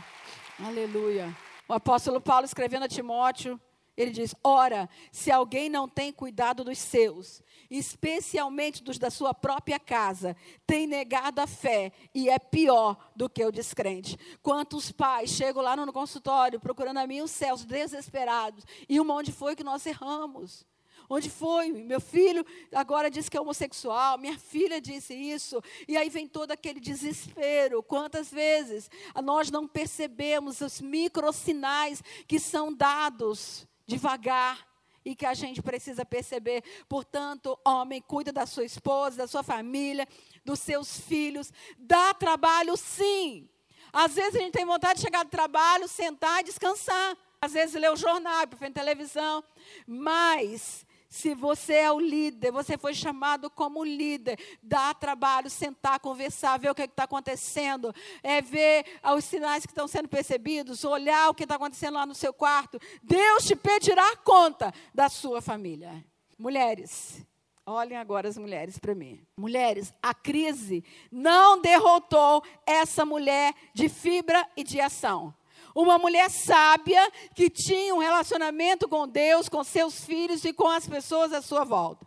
Aleluia. 0.58 1.36
O 1.68 1.72
apóstolo 1.72 2.20
Paulo 2.20 2.44
escrevendo 2.44 2.84
a 2.84 2.88
Timóteo, 2.88 3.60
ele 3.96 4.10
diz: 4.10 4.34
Ora, 4.42 4.88
se 5.12 5.30
alguém 5.30 5.68
não 5.68 5.88
tem 5.88 6.12
cuidado 6.12 6.64
dos 6.64 6.78
seus, 6.78 7.42
especialmente 7.70 8.82
dos 8.82 8.98
da 8.98 9.10
sua 9.10 9.32
própria 9.32 9.78
casa, 9.78 10.36
tem 10.66 10.86
negado 10.86 11.40
a 11.40 11.46
fé 11.46 11.92
e 12.14 12.28
é 12.28 12.38
pior 12.38 12.96
do 13.14 13.30
que 13.30 13.44
o 13.44 13.52
descrente. 13.52 14.18
Quantos 14.42 14.90
pais 14.90 15.30
chegam 15.30 15.62
lá 15.62 15.76
no 15.76 15.92
consultório 15.92 16.58
procurando 16.58 16.98
a 16.98 17.06
mim 17.06 17.20
os 17.20 17.30
céus 17.30 17.64
desesperados 17.64 18.64
e 18.88 18.98
uma 18.98 19.14
onde 19.14 19.30
foi 19.30 19.54
que 19.54 19.62
nós 19.62 19.86
erramos? 19.86 20.66
Onde 21.12 21.28
foi? 21.28 21.72
Meu 21.72 22.00
filho 22.00 22.46
agora 22.72 23.10
disse 23.10 23.28
que 23.28 23.36
é 23.36 23.40
homossexual, 23.40 24.16
minha 24.16 24.38
filha 24.38 24.80
disse 24.80 25.12
isso, 25.12 25.60
e 25.88 25.96
aí 25.96 26.08
vem 26.08 26.28
todo 26.28 26.52
aquele 26.52 26.78
desespero. 26.78 27.82
Quantas 27.82 28.30
vezes 28.30 28.88
nós 29.20 29.50
não 29.50 29.66
percebemos 29.66 30.60
os 30.60 30.80
microsinais 30.80 32.00
que 32.28 32.38
são 32.38 32.72
dados 32.72 33.66
devagar 33.88 34.69
e 35.04 35.14
que 35.14 35.26
a 35.26 35.34
gente 35.34 35.62
precisa 35.62 36.04
perceber. 36.04 36.62
Portanto, 36.88 37.58
homem, 37.64 38.00
cuida 38.00 38.32
da 38.32 38.46
sua 38.46 38.64
esposa, 38.64 39.18
da 39.18 39.26
sua 39.26 39.42
família, 39.42 40.06
dos 40.44 40.60
seus 40.60 40.98
filhos. 41.00 41.52
Dá 41.78 42.14
trabalho, 42.14 42.76
sim. 42.76 43.48
Às 43.92 44.14
vezes 44.14 44.36
a 44.36 44.38
gente 44.38 44.52
tem 44.52 44.64
vontade 44.64 44.96
de 44.96 45.04
chegar 45.04 45.24
do 45.24 45.30
trabalho, 45.30 45.88
sentar 45.88 46.40
e 46.40 46.44
descansar. 46.44 47.16
Às 47.40 47.52
vezes 47.52 47.74
ler 47.74 47.90
o 47.90 47.96
jornal, 47.96 48.46
para 48.46 48.58
frente 48.58 48.74
televisão. 48.74 49.42
Mas 49.86 50.84
se 51.10 51.34
você 51.34 51.74
é 51.74 51.92
o 51.92 51.98
líder, 51.98 52.52
você 52.52 52.78
foi 52.78 52.94
chamado 52.94 53.50
como 53.50 53.84
líder, 53.84 54.38
dá 54.62 54.94
trabalho, 54.94 55.50
sentar, 55.50 55.98
conversar, 55.98 56.56
ver 56.56 56.70
o 56.70 56.74
que 56.74 56.82
é 56.82 56.84
está 56.84 57.02
acontecendo, 57.02 57.92
é 58.22 58.40
ver 58.40 58.86
os 59.16 59.24
sinais 59.24 59.66
que 59.66 59.72
estão 59.72 59.88
sendo 59.88 60.08
percebidos, 60.08 60.84
olhar 60.84 61.28
o 61.28 61.34
que 61.34 61.42
está 61.42 61.56
acontecendo 61.56 61.94
lá 61.94 62.06
no 62.06 62.14
seu 62.14 62.32
quarto. 62.32 62.78
Deus 63.02 63.44
te 63.44 63.56
pedirá 63.56 64.16
conta 64.18 64.72
da 64.94 65.08
sua 65.08 65.42
família. 65.42 66.04
Mulheres, 66.38 67.26
olhem 67.66 67.98
agora 67.98 68.28
as 68.28 68.38
mulheres 68.38 68.78
para 68.78 68.94
mim. 68.94 69.20
Mulheres, 69.36 69.92
a 70.00 70.14
crise 70.14 70.84
não 71.10 71.60
derrotou 71.60 72.40
essa 72.64 73.04
mulher 73.04 73.52
de 73.74 73.88
fibra 73.88 74.48
e 74.56 74.62
de 74.62 74.80
ação. 74.80 75.34
Uma 75.74 75.98
mulher 75.98 76.30
sábia 76.30 77.10
que 77.34 77.48
tinha 77.48 77.94
um 77.94 77.98
relacionamento 77.98 78.88
com 78.88 79.06
Deus, 79.06 79.48
com 79.48 79.62
seus 79.62 80.04
filhos 80.04 80.44
e 80.44 80.52
com 80.52 80.68
as 80.68 80.86
pessoas 80.86 81.32
à 81.32 81.40
sua 81.40 81.64
volta. 81.64 82.06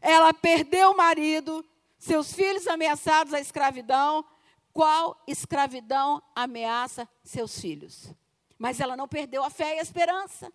Ela 0.00 0.32
perdeu 0.34 0.90
o 0.90 0.96
marido, 0.96 1.64
seus 1.98 2.32
filhos 2.32 2.66
ameaçados 2.66 3.32
à 3.32 3.40
escravidão. 3.40 4.24
Qual 4.72 5.22
escravidão 5.26 6.22
ameaça 6.34 7.08
seus 7.24 7.58
filhos? 7.58 8.12
Mas 8.58 8.80
ela 8.80 8.96
não 8.96 9.08
perdeu 9.08 9.42
a 9.42 9.50
fé 9.50 9.76
e 9.76 9.78
a 9.78 9.82
esperança. 9.82 10.52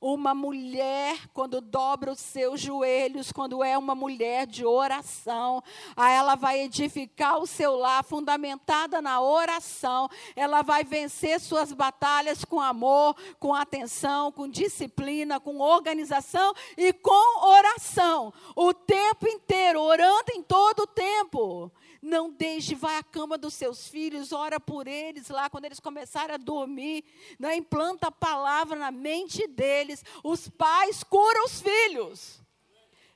Uma 0.00 0.34
mulher, 0.34 1.28
quando 1.34 1.60
dobra 1.60 2.12
os 2.12 2.20
seus 2.20 2.60
joelhos, 2.60 3.30
quando 3.32 3.62
é 3.62 3.76
uma 3.76 3.94
mulher 3.94 4.46
de 4.46 4.64
oração, 4.64 5.62
aí 5.96 6.14
ela 6.14 6.34
vai 6.34 6.60
edificar 6.60 7.38
o 7.38 7.46
seu 7.46 7.76
lar 7.76 8.02
fundamentada 8.02 9.02
na 9.02 9.20
oração. 9.20 10.08
Ela 10.34 10.62
vai 10.62 10.84
vencer 10.84 11.38
suas 11.40 11.72
batalhas 11.72 12.44
com 12.44 12.60
amor, 12.60 13.14
com 13.38 13.54
atenção, 13.54 14.32
com 14.32 14.48
disciplina, 14.48 15.38
com 15.38 15.58
organização 15.58 16.54
e 16.76 16.92
com 16.92 17.46
oração. 17.46 18.32
O 18.56 18.72
tempo 18.72 19.28
inteiro, 19.28 19.80
orando 19.80 20.32
em 20.34 20.42
todo 20.42 20.80
o 20.80 20.86
tempo. 20.86 21.70
Não 22.02 22.30
deixe, 22.30 22.74
vai 22.74 22.96
à 22.96 23.02
cama 23.02 23.36
dos 23.36 23.52
seus 23.54 23.86
filhos, 23.86 24.32
ora 24.32 24.58
por 24.58 24.86
eles 24.86 25.28
lá 25.28 25.50
quando 25.50 25.66
eles 25.66 25.80
começarem 25.80 26.34
a 26.34 26.38
dormir. 26.38 27.04
Né? 27.38 27.56
Implanta 27.56 28.08
a 28.08 28.12
palavra 28.12 28.78
na 28.78 28.90
mente 28.90 29.46
deles. 29.46 30.04
Os 30.24 30.48
pais 30.48 31.02
curam 31.04 31.44
os 31.44 31.60
filhos. 31.60 32.40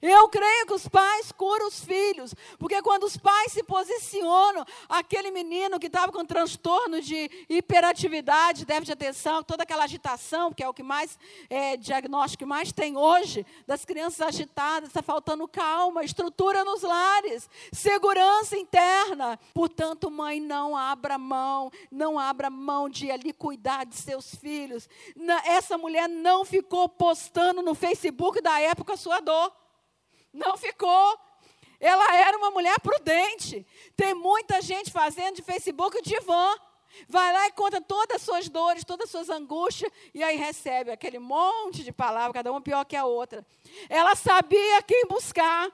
Eu 0.06 0.28
creio 0.28 0.66
que 0.66 0.74
os 0.74 0.86
pais 0.86 1.32
curam 1.32 1.66
os 1.66 1.82
filhos, 1.82 2.34
porque 2.58 2.82
quando 2.82 3.04
os 3.04 3.16
pais 3.16 3.52
se 3.52 3.62
posicionam, 3.62 4.62
aquele 4.86 5.30
menino 5.30 5.80
que 5.80 5.86
estava 5.86 6.12
com 6.12 6.26
transtorno 6.26 7.00
de 7.00 7.30
hiperatividade, 7.48 8.66
déficit 8.66 8.88
de 8.88 8.92
atenção, 8.92 9.42
toda 9.42 9.62
aquela 9.62 9.84
agitação, 9.84 10.52
que 10.52 10.62
é 10.62 10.68
o 10.68 10.74
que 10.74 10.82
mais 10.82 11.18
é, 11.48 11.78
diagnóstico 11.78 12.40
que 12.40 12.44
mais 12.44 12.70
tem 12.70 12.98
hoje, 12.98 13.46
das 13.66 13.86
crianças 13.86 14.20
agitadas, 14.20 14.90
está 14.90 15.00
faltando 15.00 15.48
calma, 15.48 16.04
estrutura 16.04 16.64
nos 16.64 16.82
lares, 16.82 17.48
segurança 17.72 18.58
interna. 18.58 19.40
Portanto, 19.54 20.10
mãe, 20.10 20.38
não 20.38 20.76
abra 20.76 21.16
mão, 21.16 21.70
não 21.90 22.18
abra 22.18 22.50
mão 22.50 22.90
de 22.90 23.10
ali 23.10 23.32
cuidar 23.32 23.86
de 23.86 23.96
seus 23.96 24.34
filhos. 24.34 24.86
Essa 25.46 25.78
mulher 25.78 26.10
não 26.10 26.44
ficou 26.44 26.90
postando 26.90 27.62
no 27.62 27.74
Facebook 27.74 28.42
da 28.42 28.60
época 28.60 28.98
sua 28.98 29.20
dor. 29.20 29.63
Não 30.34 30.56
ficou. 30.56 31.18
Ela 31.78 32.16
era 32.16 32.36
uma 32.36 32.50
mulher 32.50 32.78
prudente. 32.80 33.64
Tem 33.96 34.12
muita 34.12 34.60
gente 34.60 34.90
fazendo 34.90 35.36
de 35.36 35.42
Facebook 35.42 35.96
o 35.96 36.02
divã. 36.02 36.54
Vai 37.08 37.32
lá 37.32 37.46
e 37.46 37.52
conta 37.52 37.80
todas 37.80 38.16
as 38.16 38.22
suas 38.22 38.48
dores, 38.48 38.84
todas 38.84 39.06
as 39.06 39.10
suas 39.10 39.28
angústias, 39.28 39.90
e 40.12 40.22
aí 40.22 40.36
recebe 40.36 40.92
aquele 40.92 41.18
monte 41.18 41.82
de 41.82 41.90
palavras, 41.90 42.34
cada 42.34 42.52
uma 42.52 42.60
pior 42.60 42.84
que 42.84 42.94
a 42.94 43.04
outra. 43.04 43.44
Ela 43.88 44.14
sabia 44.14 44.82
quem 44.82 45.04
buscar. 45.06 45.70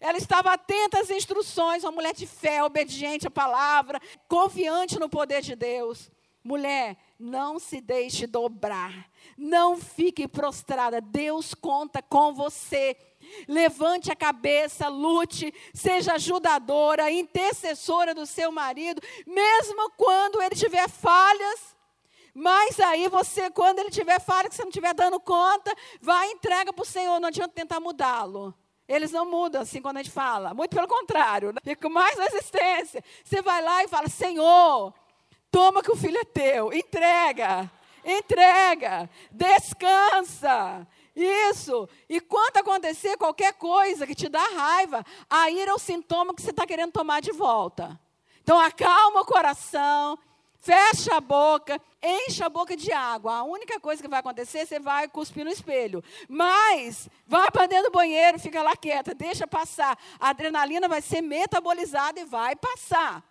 Ela 0.00 0.16
estava 0.18 0.52
atenta 0.52 1.00
às 1.00 1.10
instruções, 1.10 1.84
uma 1.84 1.92
mulher 1.92 2.14
de 2.14 2.26
fé, 2.26 2.62
obediente 2.62 3.26
à 3.26 3.30
palavra, 3.30 4.00
confiante 4.28 4.98
no 4.98 5.08
poder 5.08 5.42
de 5.42 5.54
Deus. 5.54 6.10
Mulher, 6.42 6.96
não 7.18 7.58
se 7.58 7.80
deixe 7.80 8.26
dobrar. 8.26 9.10
Não 9.36 9.76
fique 9.76 10.28
prostrada. 10.28 11.00
Deus 11.00 11.54
conta 11.54 12.00
com 12.00 12.32
você. 12.32 12.96
Levante 13.48 14.10
a 14.10 14.16
cabeça, 14.16 14.88
lute, 14.88 15.52
seja 15.74 16.14
ajudadora, 16.14 17.10
intercessora 17.10 18.14
do 18.14 18.26
seu 18.26 18.50
marido, 18.52 19.00
mesmo 19.26 19.90
quando 19.96 20.42
ele 20.42 20.54
tiver 20.54 20.88
falhas. 20.88 21.76
Mas 22.34 22.78
aí 22.80 23.08
você, 23.08 23.50
quando 23.50 23.78
ele 23.78 23.90
tiver 23.90 24.20
falha, 24.20 24.48
que 24.48 24.54
você 24.54 24.62
não 24.62 24.68
estiver 24.68 24.92
dando 24.92 25.18
conta, 25.18 25.74
vai 26.00 26.28
e 26.28 26.32
entrega 26.32 26.72
para 26.72 26.82
o 26.82 26.86
Senhor, 26.86 27.18
não 27.18 27.28
adianta 27.28 27.54
tentar 27.54 27.80
mudá-lo. 27.80 28.54
Eles 28.88 29.10
não 29.10 29.28
mudam 29.28 29.62
assim 29.62 29.82
quando 29.82 29.96
a 29.96 30.02
gente 30.02 30.12
fala, 30.12 30.54
muito 30.54 30.74
pelo 30.74 30.86
contrário, 30.86 31.52
né? 31.52 31.58
fica 31.64 31.88
mais 31.88 32.16
resistência. 32.18 33.02
Você 33.24 33.42
vai 33.42 33.60
lá 33.62 33.82
e 33.82 33.88
fala: 33.88 34.08
Senhor, 34.08 34.94
toma 35.50 35.82
que 35.82 35.90
o 35.90 35.96
filho 35.96 36.18
é 36.18 36.24
teu, 36.24 36.72
entrega, 36.72 37.70
entrega, 38.04 39.10
descansa, 39.32 40.86
isso. 41.16 41.88
E 42.08 42.20
quando 42.20 42.58
acontecer 42.58 43.16
qualquer 43.16 43.54
coisa 43.54 44.06
que 44.06 44.14
te 44.14 44.28
dá 44.28 44.42
raiva, 44.42 45.04
a 45.30 45.50
ira 45.50 45.70
é 45.70 45.74
o 45.74 45.78
sintoma 45.78 46.34
que 46.34 46.42
você 46.42 46.50
está 46.50 46.66
querendo 46.66 46.92
tomar 46.92 47.20
de 47.22 47.32
volta. 47.32 47.98
Então 48.42 48.60
acalma 48.60 49.22
o 49.22 49.24
coração, 49.24 50.18
fecha 50.58 51.16
a 51.16 51.20
boca, 51.20 51.80
enche 52.02 52.42
a 52.44 52.48
boca 52.48 52.76
de 52.76 52.92
água. 52.92 53.36
A 53.36 53.44
única 53.44 53.80
coisa 53.80 54.02
que 54.02 54.08
vai 54.08 54.20
acontecer, 54.20 54.66
você 54.66 54.78
vai 54.78 55.08
cuspir 55.08 55.44
no 55.44 55.50
espelho. 55.50 56.04
Mas 56.28 57.08
vai 57.26 57.50
para 57.50 57.66
dentro 57.66 57.90
do 57.90 57.92
banheiro, 57.92 58.38
fica 58.38 58.62
lá 58.62 58.76
quieta, 58.76 59.14
deixa 59.14 59.46
passar. 59.46 59.98
A 60.20 60.28
adrenalina 60.28 60.86
vai 60.86 61.00
ser 61.00 61.22
metabolizada 61.22 62.20
e 62.20 62.24
vai 62.24 62.54
passar. 62.54 63.24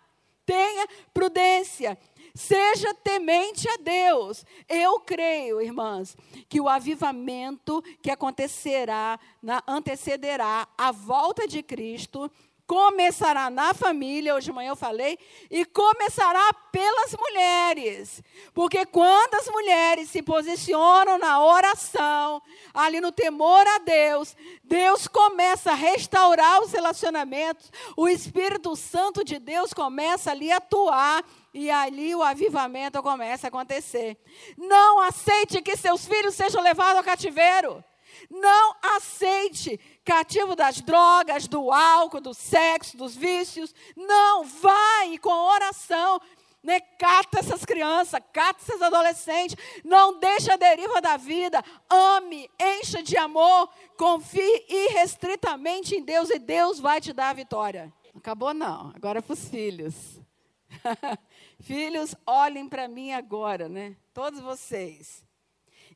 Tenha 0.44 0.86
prudência. 1.12 1.98
Seja 2.36 2.92
temente 2.92 3.66
a 3.66 3.78
Deus. 3.78 4.44
Eu 4.68 5.00
creio, 5.00 5.58
irmãs, 5.58 6.14
que 6.50 6.60
o 6.60 6.68
avivamento 6.68 7.82
que 8.02 8.10
acontecerá, 8.10 9.18
na, 9.42 9.62
antecederá 9.66 10.68
a 10.76 10.92
volta 10.92 11.48
de 11.48 11.62
Cristo, 11.62 12.30
começará 12.66 13.48
na 13.48 13.72
família, 13.72 14.34
hoje 14.34 14.46
de 14.46 14.52
manhã 14.52 14.70
eu 14.70 14.76
falei, 14.76 15.18
e 15.50 15.64
começará 15.64 16.52
pelas 16.70 17.14
mulheres. 17.18 18.22
Porque 18.52 18.84
quando 18.84 19.34
as 19.36 19.48
mulheres 19.48 20.10
se 20.10 20.20
posicionam 20.20 21.16
na 21.16 21.42
oração, 21.42 22.42
ali 22.74 23.00
no 23.00 23.12
temor 23.12 23.66
a 23.66 23.78
Deus, 23.78 24.36
Deus 24.62 25.06
começa 25.06 25.70
a 25.70 25.74
restaurar 25.74 26.60
os 26.60 26.72
relacionamentos, 26.72 27.70
o 27.96 28.08
Espírito 28.08 28.74
Santo 28.74 29.24
de 29.24 29.38
Deus 29.38 29.72
começa 29.72 30.32
ali 30.32 30.50
a 30.50 30.56
atuar 30.56 31.24
e 31.56 31.70
ali 31.70 32.14
o 32.14 32.22
avivamento 32.22 33.02
começa 33.02 33.46
a 33.46 33.48
acontecer. 33.48 34.18
Não 34.58 35.00
aceite 35.00 35.62
que 35.62 35.74
seus 35.74 36.06
filhos 36.06 36.34
sejam 36.34 36.62
levados 36.62 36.98
ao 36.98 37.02
cativeiro. 37.02 37.82
Não 38.28 38.76
aceite 38.94 39.80
cativo 40.04 40.54
das 40.54 40.82
drogas, 40.82 41.48
do 41.48 41.72
álcool, 41.72 42.20
do 42.20 42.34
sexo, 42.34 42.98
dos 42.98 43.16
vícios. 43.16 43.74
Não, 43.96 44.44
vai 44.44 45.16
com 45.16 45.30
oração. 45.30 46.20
Né? 46.62 46.78
Cata 46.78 47.38
essas 47.38 47.64
crianças, 47.64 48.20
cata 48.34 48.60
esses 48.60 48.82
adolescentes. 48.82 49.56
Não 49.82 50.18
deixe 50.18 50.52
a 50.52 50.58
deriva 50.58 51.00
da 51.00 51.16
vida. 51.16 51.64
Ame, 51.88 52.50
encha 52.60 53.02
de 53.02 53.16
amor. 53.16 53.70
Confie 53.96 54.66
irrestritamente 54.68 55.94
em 55.94 56.02
Deus 56.02 56.28
e 56.28 56.38
Deus 56.38 56.78
vai 56.78 57.00
te 57.00 57.14
dar 57.14 57.30
a 57.30 57.34
vitória. 57.34 57.90
Acabou 58.14 58.52
não, 58.52 58.92
agora 58.94 59.20
é 59.20 59.22
para 59.22 59.32
os 59.32 59.48
filhos. 59.48 60.20
Filhos, 61.66 62.14
olhem 62.24 62.68
para 62.68 62.86
mim 62.86 63.12
agora, 63.12 63.68
né? 63.68 63.96
Todos 64.14 64.38
vocês. 64.38 65.24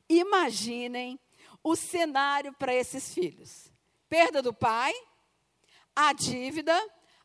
Imaginem 0.09 1.17
o 1.63 1.77
cenário 1.77 2.51
para 2.51 2.75
esses 2.75 3.13
filhos: 3.13 3.71
perda 4.09 4.41
do 4.41 4.53
pai, 4.53 4.93
a 5.95 6.11
dívida, 6.11 6.77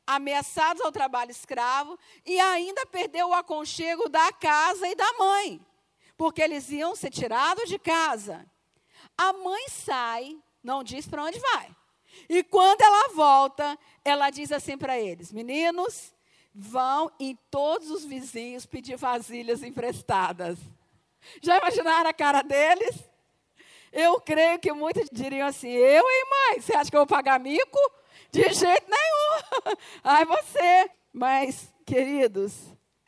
ameaçados 0.07 0.81
ao 0.81 0.93
trabalho 0.93 1.33
escravo 1.33 1.99
e 2.25 2.39
ainda 2.39 2.87
perdeu 2.87 3.31
o 3.31 3.35
aconchego 3.35 4.09
da 4.09 4.33
casa 4.33 4.87
e 4.87 4.95
da 4.95 5.13
mãe, 5.15 5.61
porque 6.17 6.41
eles 6.41 6.71
iam 6.71 6.95
ser 6.95 7.11
tirados 7.11 7.69
de 7.69 7.81
casa. 7.81 8.49
A 9.19 9.33
mãe 9.33 9.69
sai, 9.71 10.39
não 10.63 10.85
diz 10.85 11.09
para 11.09 11.25
onde 11.25 11.41
vai. 11.41 11.77
E 12.29 12.45
quando 12.45 12.81
ela 12.81 13.09
volta, 13.09 13.77
ela 14.05 14.31
diz 14.31 14.53
assim 14.53 14.79
para 14.79 14.97
eles: 14.97 15.33
Meninos, 15.33 16.15
vão 16.57 17.11
em 17.21 17.39
todos 17.51 17.91
os 17.91 18.05
vizinhos 18.05 18.65
pedir 18.65 18.97
vasilhas 18.97 19.63
emprestadas. 19.63 20.59
Já 21.43 21.59
imaginaram 21.59 22.09
a 22.09 22.15
cara 22.15 22.41
deles? 22.41 22.97
Eu 23.93 24.19
creio 24.21 24.59
que 24.59 24.73
muitos 24.73 25.09
diriam 25.13 25.47
assim: 25.47 25.69
Eu, 25.69 26.03
hein, 26.03 26.25
mãe? 26.31 26.61
Você 26.61 26.75
acha 26.75 26.91
que 26.91 26.97
eu 26.97 27.01
vou 27.01 27.07
pagar 27.07 27.39
mico? 27.39 27.79
De 28.31 28.43
jeito 28.43 28.87
nenhum. 28.89 29.77
Ai, 30.03 30.25
você. 30.25 30.91
Mas, 31.13 31.73
queridos, 31.85 32.55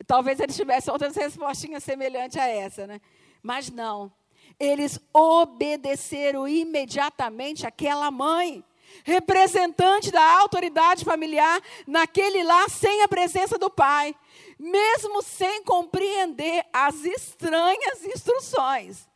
talvez 0.07 0.41
eles 0.41 0.57
tivessem 0.57 0.93
outras 0.93 1.17
respostinhas 1.17 1.83
semelhantes 1.85 2.37
a 2.37 2.47
essa, 2.47 2.87
né? 2.87 3.01
Mas 3.43 3.71
não. 3.71 4.13
Eles 4.59 4.99
obedeceram 5.13 6.49
imediatamente 6.49 7.67
àquela 7.67 8.11
mãe 8.11 8.65
representante 9.05 10.11
da 10.11 10.39
autoridade 10.41 11.05
familiar 11.05 11.61
naquele 11.87 12.43
lá 12.43 12.69
sem 12.69 13.03
a 13.03 13.09
presença 13.09 13.59
do 13.59 13.71
pai, 13.71 14.15
mesmo 14.59 15.23
sem 15.23 15.63
compreender 15.63 16.65
as 16.73 17.05
estranhas 17.05 18.05
instruções. 18.05 19.09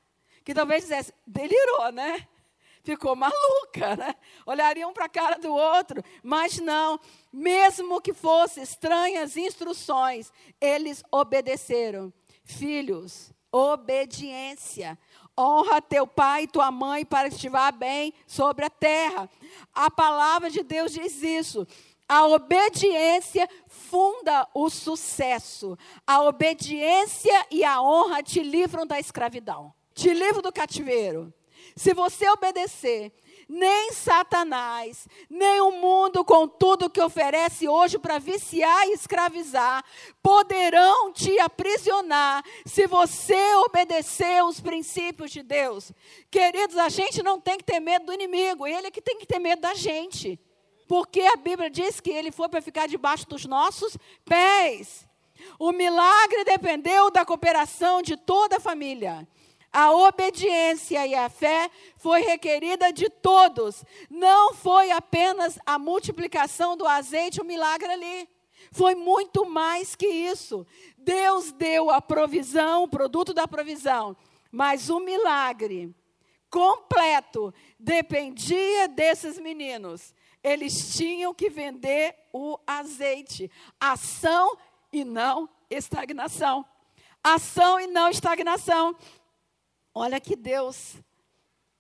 Que 0.45 0.55
talvez 0.55 0.83
dissesse, 0.83 1.13
delirou, 1.27 1.93
né? 1.93 2.27
Ficou 2.83 3.15
maluca, 3.15 3.95
né? 3.97 4.15
Olhariam 4.45 4.93
para 4.93 5.05
a 5.05 5.09
cara 5.09 5.39
do 5.39 5.53
outro, 5.53 6.03
mas 6.23 6.59
não, 6.59 6.99
mesmo 7.33 8.01
que 8.01 8.13
fossem 8.13 8.63
estranhas 8.63 9.37
instruções, 9.37 10.33
eles 10.61 11.03
obedeceram. 11.13 12.13
Filhos, 12.45 13.33
obediência. 13.53 14.99
Honra 15.39 15.81
teu 15.81 16.07
pai 16.07 16.43
e 16.43 16.49
tua 16.49 16.71
mãe 16.71 17.05
para 17.05 17.31
que 17.31 17.37
te 17.37 17.49
vá 17.49 17.71
bem 17.71 18.13
sobre 18.27 18.65
a 18.65 18.71
terra. 18.71 19.31
A 19.75 19.91
palavra 19.91 20.51
de 20.51 20.63
Deus 20.63 20.93
diz 20.93 21.23
isso. 21.23 21.67
A 22.09 22.27
obediência 22.27 23.49
funda 23.67 24.47
o 24.53 24.69
sucesso. 24.69 25.79
A 26.07 26.23
obediência 26.23 27.47
e 27.51 27.65
a 27.65 27.81
honra 27.81 28.23
te 28.23 28.43
livram 28.43 28.87
da 28.87 29.01
escravidão, 29.01 29.73
te 29.95 30.13
livram 30.13 30.43
do 30.43 30.53
cativeiro. 30.53 31.33
Se 31.75 31.95
você 31.95 32.29
obedecer, 32.29 33.13
nem 33.53 33.93
Satanás, 33.93 35.07
nem 35.29 35.61
o 35.61 35.73
mundo 35.73 36.25
com 36.25 36.49
tudo 36.49 36.89
que 36.89 37.03
oferece 37.03 37.69
hoje 37.69 37.99
para 37.99 38.19
viciar 38.19 38.89
e 38.89 38.95
escravizar, 38.95 39.85
poderão 40.23 41.13
te 41.13 41.39
aprisionar 41.39 42.43
se 42.65 42.87
você 42.87 43.55
obedecer 43.67 44.43
os 44.43 44.59
princípios 44.59 45.31
de 45.31 45.43
Deus. 45.43 45.93
Queridos, 46.31 46.79
a 46.79 46.89
gente 46.89 47.23
não 47.23 47.39
tem 47.39 47.59
que 47.59 47.65
ter 47.65 47.79
medo 47.79 48.07
do 48.07 48.15
inimigo, 48.15 48.67
ele 48.67 48.87
é 48.87 48.91
que 48.91 49.03
tem 49.03 49.19
que 49.19 49.27
ter 49.27 49.39
medo 49.39 49.61
da 49.61 49.75
gente. 49.75 50.41
Porque 50.89 51.21
a 51.21 51.37
Bíblia 51.37 51.69
diz 51.69 52.01
que 52.01 52.11
ele 52.11 52.33
foi 52.33 52.49
para 52.49 52.63
ficar 52.63 52.89
debaixo 52.89 53.29
dos 53.29 53.45
nossos 53.45 53.99
pés. 54.25 55.07
O 55.59 55.73
milagre 55.73 56.43
dependeu 56.45 57.11
da 57.11 57.23
cooperação 57.23 58.01
de 58.01 58.17
toda 58.17 58.57
a 58.57 58.61
família. 58.61 59.29
A 59.73 59.91
obediência 59.91 61.07
e 61.07 61.15
a 61.15 61.31
fé 61.31 61.71
foi 61.97 62.21
requerida 62.21 62.93
de 62.93 63.09
todos. 63.09 63.85
Não 64.11 64.53
foi 64.53 64.91
apenas 64.91 65.59
a 65.65 65.79
multiplicação 65.79 66.77
do 66.77 66.87
azeite, 66.87 67.41
o 67.41 67.45
milagre 67.45 67.91
ali. 67.91 68.29
Foi 68.71 68.95
muito 68.95 69.47
mais 69.47 69.97
que 69.97 70.07
isso. 70.07 70.67
Deus 70.99 71.53
deu 71.53 71.91
a 71.91 72.03
provisão, 72.03 72.85
o 72.85 72.89
produto 72.89 73.33
da 73.33 73.49
provisão, 73.49 74.17
mas 74.51 74.91
o 74.91 75.01
milagre 75.01 75.95
completo 76.51 77.53
dependia 77.79 78.87
desses 78.87 79.39
meninos. 79.39 80.15
Eles 80.45 80.95
tinham 80.97 81.33
que 81.33 81.49
vender 81.49 82.15
o 82.31 82.59
azeite. 82.67 83.51
Ação 83.81 84.57
e 84.93 85.03
não 85.03 85.49
estagnação. 85.71 86.65
Ação 87.25 87.81
e 87.81 87.87
não 87.87 88.11
estagnação. 88.11 88.95
Olha 89.95 90.21
que 90.21 90.37
Deus 90.37 90.97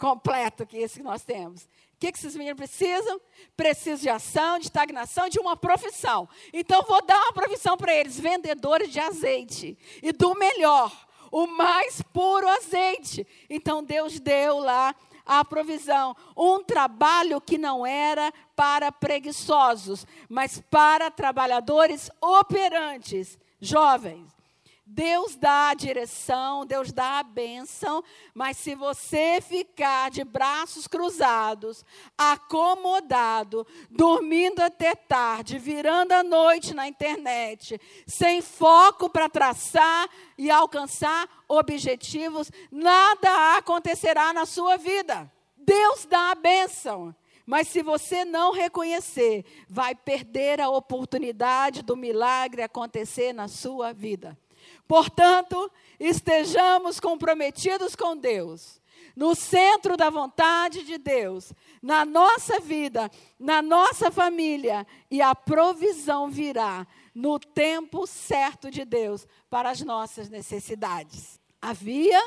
completo 0.03 0.67
que 0.67 0.79
esse 0.79 0.97
que 0.99 1.05
nós 1.05 1.23
temos. 1.23 1.63
O 1.63 1.69
que, 2.01 2.11
que 2.11 2.19
esses 2.19 2.35
meninos 2.35 2.59
precisam? 2.59 3.21
Precisam 3.57 4.01
de 4.01 4.09
ação, 4.09 4.59
de 4.59 4.65
estagnação, 4.65 5.29
de 5.29 5.39
uma 5.39 5.57
profissão. 5.57 6.29
Então, 6.53 6.83
vou 6.83 7.01
dar 7.07 7.23
uma 7.23 7.33
profissão 7.33 7.77
para 7.77 7.95
eles: 7.95 8.19
vendedores 8.19 8.93
de 8.93 8.99
azeite. 8.99 9.79
E 10.03 10.11
do 10.11 10.35
melhor, 10.35 10.91
o 11.31 11.47
mais 11.47 12.03
puro 12.13 12.49
azeite. 12.49 13.25
Então, 13.49 13.85
Deus 13.85 14.19
deu 14.19 14.59
lá 14.59 14.93
a 15.25 15.45
provisão. 15.45 16.17
Um 16.37 16.65
trabalho 16.65 17.41
que 17.41 17.57
não 17.57 17.87
era 17.87 18.33
para 18.57 18.91
preguiçosos, 18.91 20.05
mas 20.29 20.61
para 20.69 21.13
trabalhadores 21.13 22.11
operantes, 22.21 23.39
jovens. 23.61 24.42
Deus 24.95 25.37
dá 25.37 25.71
a 25.71 25.75
direção, 25.75 26.67
Deus 26.67 26.93
dá 26.93 27.21
a 27.21 27.23
bênção, 27.23 28.05
mas 28.35 28.59
se 28.59 28.75
você 28.75 29.41
ficar 29.41 30.11
de 30.11 30.23
braços 30.23 30.87
cruzados, 30.87 31.83
acomodado, 32.17 33.67
dormindo 33.91 34.61
até 34.61 34.95
tarde, 34.95 35.59
virando 35.59 36.13
a 36.13 36.23
noite 36.23 36.75
na 36.75 36.87
internet, 36.87 37.81
sem 38.07 38.43
foco 38.43 39.09
para 39.09 39.31
traçar 39.31 40.11
e 40.37 40.51
alcançar 40.51 41.27
objetivos, 41.49 42.51
nada 42.71 43.57
acontecerá 43.57 44.35
na 44.35 44.45
sua 44.45 44.77
vida. 44.77 45.33
Deus 45.57 46.05
dá 46.05 46.33
a 46.33 46.35
bênção, 46.35 47.17
mas 47.47 47.67
se 47.67 47.83
você 47.83 48.27
não 48.27 48.53
reconhecer, 48.53 49.47
vai 49.71 49.95
perder 49.95 50.61
a 50.61 50.69
oportunidade 50.69 51.81
do 51.81 51.97
milagre 51.97 52.61
acontecer 52.61 53.33
na 53.33 53.49
sua 53.49 53.95
vida. 53.95 54.37
Portanto, 54.87 55.71
estejamos 55.99 57.01
comprometidos 57.01 57.95
com 57.95 58.17
Deus, 58.17 58.81
no 59.15 59.35
centro 59.35 59.97
da 59.97 60.11
vontade 60.11 60.85
de 60.85 60.99
Deus, 60.99 61.53
na 61.83 62.05
nossa 62.05 62.61
vida, 62.61 63.11
na 63.39 63.63
nossa 63.63 64.11
família, 64.11 64.87
e 65.11 65.21
a 65.21 65.35
provisão 65.35 66.31
virá 66.31 66.87
no 67.15 67.39
tempo 67.39 68.07
certo 68.07 68.71
de 68.71 68.85
Deus 68.85 69.27
para 69.51 69.71
as 69.71 69.83
nossas 69.83 70.29
necessidades. 70.29 71.41
Havia 71.61 72.21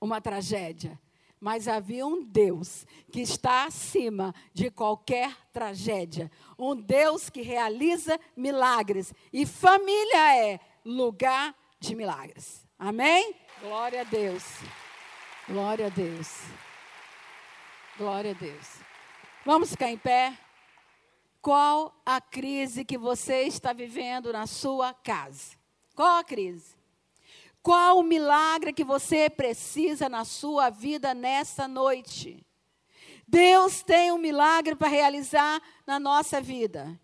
uma 0.00 0.20
tragédia, 0.20 0.98
mas 1.40 1.66
havia 1.66 2.06
um 2.06 2.22
Deus 2.22 2.86
que 3.10 3.20
está 3.20 3.64
acima 3.64 4.34
de 4.52 4.70
qualquer 4.70 5.34
tragédia, 5.52 6.30
um 6.58 6.76
Deus 6.76 7.30
que 7.30 7.40
realiza 7.40 8.20
milagres, 8.36 9.12
e 9.32 9.46
família 9.46 10.36
é 10.36 10.60
lugar 10.84 11.54
de 11.80 11.94
milagres. 11.94 12.66
Amém? 12.78 13.34
Glória 13.60 14.02
a 14.02 14.04
Deus. 14.04 14.44
Glória 15.48 15.86
a 15.86 15.88
Deus. 15.88 16.28
Glória 17.96 18.30
a 18.32 18.34
Deus. 18.34 18.66
Vamos 19.44 19.70
ficar 19.70 19.88
em 19.88 19.96
pé? 19.96 20.38
Qual 21.40 21.98
a 22.04 22.20
crise 22.20 22.84
que 22.84 22.98
você 22.98 23.44
está 23.44 23.72
vivendo 23.72 24.30
na 24.30 24.46
sua 24.46 24.92
casa? 24.92 25.56
Qual 25.94 26.18
a 26.18 26.22
crise? 26.22 26.76
Qual 27.62 27.98
o 27.98 28.02
milagre 28.02 28.74
que 28.74 28.84
você 28.84 29.30
precisa 29.30 30.08
na 30.08 30.26
sua 30.26 30.68
vida 30.68 31.14
nessa 31.14 31.66
noite? 31.66 32.46
Deus 33.26 33.82
tem 33.82 34.12
um 34.12 34.18
milagre 34.18 34.74
para 34.74 34.88
realizar 34.88 35.62
na 35.86 35.98
nossa 35.98 36.40
vida. 36.40 36.99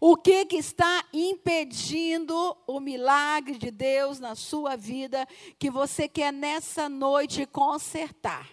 O 0.00 0.16
que, 0.16 0.44
que 0.44 0.56
está 0.56 1.04
impedindo 1.12 2.56
o 2.66 2.78
milagre 2.78 3.58
de 3.58 3.70
Deus 3.70 4.20
na 4.20 4.36
sua 4.36 4.76
vida 4.76 5.26
que 5.58 5.70
você 5.70 6.06
quer 6.06 6.32
nessa 6.32 6.88
noite 6.88 7.46
consertar? 7.46 8.48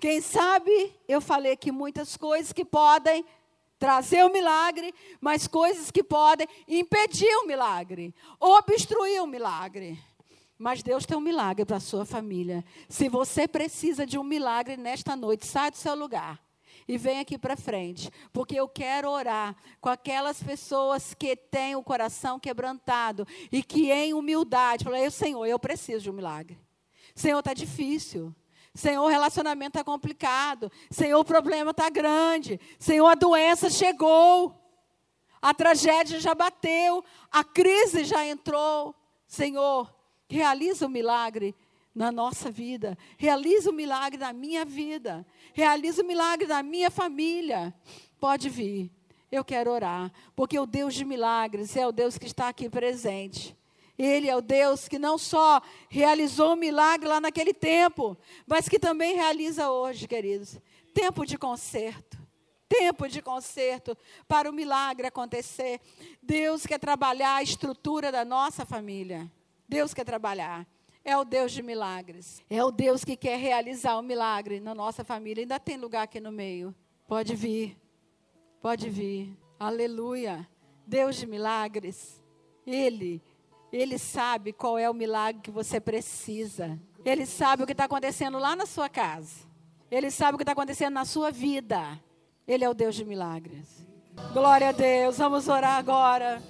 Quem 0.00 0.22
sabe, 0.22 0.94
eu 1.06 1.20
falei 1.20 1.52
aqui 1.52 1.70
muitas 1.70 2.16
coisas 2.16 2.54
que 2.54 2.64
podem 2.64 3.22
trazer 3.78 4.24
o 4.24 4.32
milagre, 4.32 4.94
mas 5.20 5.46
coisas 5.46 5.90
que 5.90 6.02
podem 6.02 6.48
impedir 6.66 7.34
o 7.36 7.46
milagre, 7.46 8.14
obstruir 8.38 9.22
o 9.22 9.26
milagre. 9.26 10.02
Mas 10.58 10.82
Deus 10.82 11.04
tem 11.04 11.16
um 11.16 11.22
milagre 11.22 11.66
para 11.66 11.76
a 11.76 11.80
sua 11.80 12.06
família. 12.06 12.64
Se 12.88 13.10
você 13.10 13.46
precisa 13.46 14.06
de 14.06 14.18
um 14.18 14.24
milagre 14.24 14.76
nesta 14.76 15.14
noite, 15.14 15.46
sai 15.46 15.70
do 15.70 15.76
seu 15.76 15.94
lugar 15.94 16.40
e 16.90 16.98
vem 16.98 17.20
aqui 17.20 17.38
para 17.38 17.56
frente, 17.56 18.10
porque 18.32 18.58
eu 18.58 18.66
quero 18.66 19.08
orar 19.08 19.54
com 19.80 19.88
aquelas 19.88 20.42
pessoas 20.42 21.14
que 21.14 21.36
têm 21.36 21.76
o 21.76 21.84
coração 21.84 22.36
quebrantado 22.36 23.24
e 23.52 23.62
que 23.62 23.92
em 23.92 24.12
humildade 24.12 24.82
falam: 24.82 25.08
Senhor, 25.08 25.46
eu 25.46 25.56
preciso 25.56 26.02
de 26.02 26.10
um 26.10 26.14
milagre. 26.14 26.58
Senhor, 27.14 27.38
está 27.38 27.54
difícil. 27.54 28.34
Senhor, 28.74 29.04
o 29.04 29.08
relacionamento 29.08 29.78
está 29.78 29.84
complicado. 29.84 30.70
Senhor, 30.90 31.20
o 31.20 31.24
problema 31.24 31.70
está 31.70 31.88
grande. 31.88 32.58
Senhor, 32.76 33.06
a 33.06 33.14
doença 33.14 33.70
chegou. 33.70 34.52
A 35.40 35.54
tragédia 35.54 36.18
já 36.18 36.34
bateu. 36.34 37.04
A 37.30 37.44
crise 37.44 38.02
já 38.02 38.26
entrou. 38.26 38.96
Senhor, 39.28 39.94
realiza 40.28 40.86
o 40.86 40.90
milagre 40.90 41.54
na 41.94 42.12
nossa 42.12 42.50
vida. 42.50 42.96
Realiza 43.16 43.70
o 43.70 43.74
milagre 43.74 44.18
na 44.18 44.32
minha 44.32 44.64
vida. 44.64 45.26
Realiza 45.52 46.02
o 46.02 46.06
milagre 46.06 46.46
na 46.46 46.62
minha 46.62 46.90
família. 46.90 47.74
Pode 48.18 48.48
vir. 48.48 48.90
Eu 49.30 49.44
quero 49.44 49.70
orar, 49.70 50.10
porque 50.34 50.58
o 50.58 50.66
Deus 50.66 50.92
de 50.92 51.04
milagres 51.04 51.76
é 51.76 51.86
o 51.86 51.92
Deus 51.92 52.18
que 52.18 52.26
está 52.26 52.48
aqui 52.48 52.68
presente. 52.68 53.56
Ele 53.96 54.28
é 54.28 54.34
o 54.34 54.40
Deus 54.40 54.88
que 54.88 54.98
não 54.98 55.16
só 55.18 55.60
realizou 55.88 56.54
o 56.54 56.56
milagre 56.56 57.08
lá 57.08 57.20
naquele 57.20 57.52
tempo, 57.52 58.16
mas 58.46 58.68
que 58.68 58.78
também 58.78 59.14
realiza 59.14 59.70
hoje, 59.70 60.08
queridos. 60.08 60.58
Tempo 60.92 61.24
de 61.24 61.38
conserto. 61.38 62.18
Tempo 62.68 63.08
de 63.08 63.20
conserto 63.20 63.96
para 64.26 64.48
o 64.50 64.52
milagre 64.52 65.06
acontecer. 65.06 65.80
Deus 66.22 66.66
quer 66.66 66.78
trabalhar 66.78 67.36
a 67.36 67.42
estrutura 67.42 68.10
da 68.10 68.24
nossa 68.24 68.64
família. 68.64 69.30
Deus 69.68 69.94
quer 69.94 70.04
trabalhar 70.04 70.66
é 71.04 71.16
o 71.16 71.24
Deus 71.24 71.52
de 71.52 71.62
milagres. 71.62 72.42
É 72.48 72.62
o 72.62 72.70
Deus 72.70 73.04
que 73.04 73.16
quer 73.16 73.38
realizar 73.38 73.98
um 73.98 74.02
milagre 74.02 74.60
na 74.60 74.74
nossa 74.74 75.02
família. 75.02 75.42
Ainda 75.42 75.58
tem 75.58 75.76
lugar 75.76 76.02
aqui 76.02 76.20
no 76.20 76.30
meio. 76.30 76.74
Pode 77.06 77.34
vir. 77.34 77.76
Pode 78.60 78.88
vir. 78.90 79.36
Aleluia. 79.58 80.46
Deus 80.86 81.16
de 81.16 81.26
milagres. 81.26 82.22
Ele, 82.66 83.22
ele 83.72 83.98
sabe 83.98 84.52
qual 84.52 84.78
é 84.78 84.88
o 84.88 84.94
milagre 84.94 85.40
que 85.42 85.50
você 85.50 85.80
precisa. 85.80 86.78
Ele 87.04 87.24
sabe 87.24 87.62
o 87.62 87.66
que 87.66 87.72
está 87.72 87.84
acontecendo 87.84 88.38
lá 88.38 88.54
na 88.54 88.66
sua 88.66 88.88
casa. 88.88 89.48
Ele 89.90 90.10
sabe 90.10 90.34
o 90.34 90.38
que 90.38 90.42
está 90.42 90.52
acontecendo 90.52 90.94
na 90.94 91.04
sua 91.04 91.30
vida. 91.30 92.00
Ele 92.46 92.64
é 92.64 92.68
o 92.68 92.74
Deus 92.74 92.94
de 92.94 93.04
milagres. 93.04 93.86
Glória 94.32 94.68
a 94.68 94.72
Deus. 94.72 95.18
Vamos 95.18 95.48
orar 95.48 95.78
agora. 95.78 96.42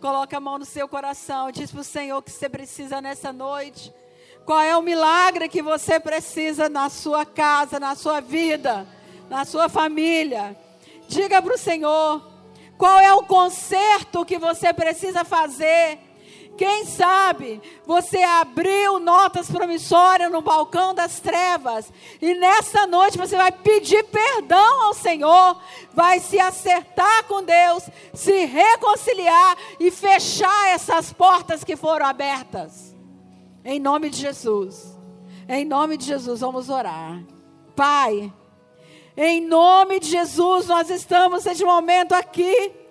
Coloca 0.00 0.36
a 0.36 0.40
mão 0.40 0.58
no 0.58 0.64
seu 0.64 0.86
coração. 0.86 1.50
Diz 1.50 1.70
para 1.70 1.80
o 1.80 1.84
Senhor 1.84 2.22
que 2.22 2.30
você 2.30 2.48
precisa 2.48 3.00
nessa 3.00 3.32
noite. 3.32 3.92
Qual 4.44 4.60
é 4.60 4.76
o 4.76 4.82
milagre 4.82 5.48
que 5.48 5.62
você 5.62 5.98
precisa 5.98 6.68
na 6.68 6.88
sua 6.88 7.26
casa, 7.26 7.80
na 7.80 7.94
sua 7.94 8.20
vida, 8.20 8.86
na 9.28 9.44
sua 9.44 9.68
família? 9.68 10.56
Diga 11.08 11.42
para 11.42 11.54
o 11.54 11.58
Senhor 11.58 12.22
qual 12.78 13.00
é 13.00 13.12
o 13.12 13.24
conserto 13.24 14.24
que 14.24 14.38
você 14.38 14.72
precisa 14.72 15.24
fazer 15.24 15.98
quem 16.56 16.84
sabe 16.84 17.60
você 17.86 18.22
abriu 18.22 18.98
notas 18.98 19.50
promissórias 19.50 20.30
no 20.30 20.40
balcão 20.40 20.94
das 20.94 21.20
trevas 21.20 21.92
e 22.20 22.34
nessa 22.34 22.86
noite 22.86 23.18
você 23.18 23.36
vai 23.36 23.52
pedir 23.52 24.02
perdão 24.04 24.82
ao 24.82 24.94
Senhor, 24.94 25.60
vai 25.92 26.20
se 26.20 26.38
acertar 26.38 27.24
com 27.24 27.42
Deus, 27.42 27.84
se 28.14 28.44
reconciliar 28.44 29.56
e 29.78 29.90
fechar 29.90 30.68
essas 30.68 31.12
portas 31.12 31.62
que 31.62 31.76
foram 31.76 32.06
abertas. 32.06 32.94
Em 33.64 33.78
nome 33.78 34.10
de 34.10 34.18
Jesus. 34.18 34.96
Em 35.48 35.64
nome 35.64 35.96
de 35.96 36.06
Jesus, 36.06 36.40
vamos 36.40 36.68
orar. 36.68 37.22
Pai, 37.74 38.32
em 39.16 39.40
nome 39.40 40.00
de 40.00 40.08
Jesus, 40.08 40.66
nós 40.66 40.90
estamos 40.90 41.44
neste 41.44 41.64
momento 41.64 42.12
aqui 42.12 42.85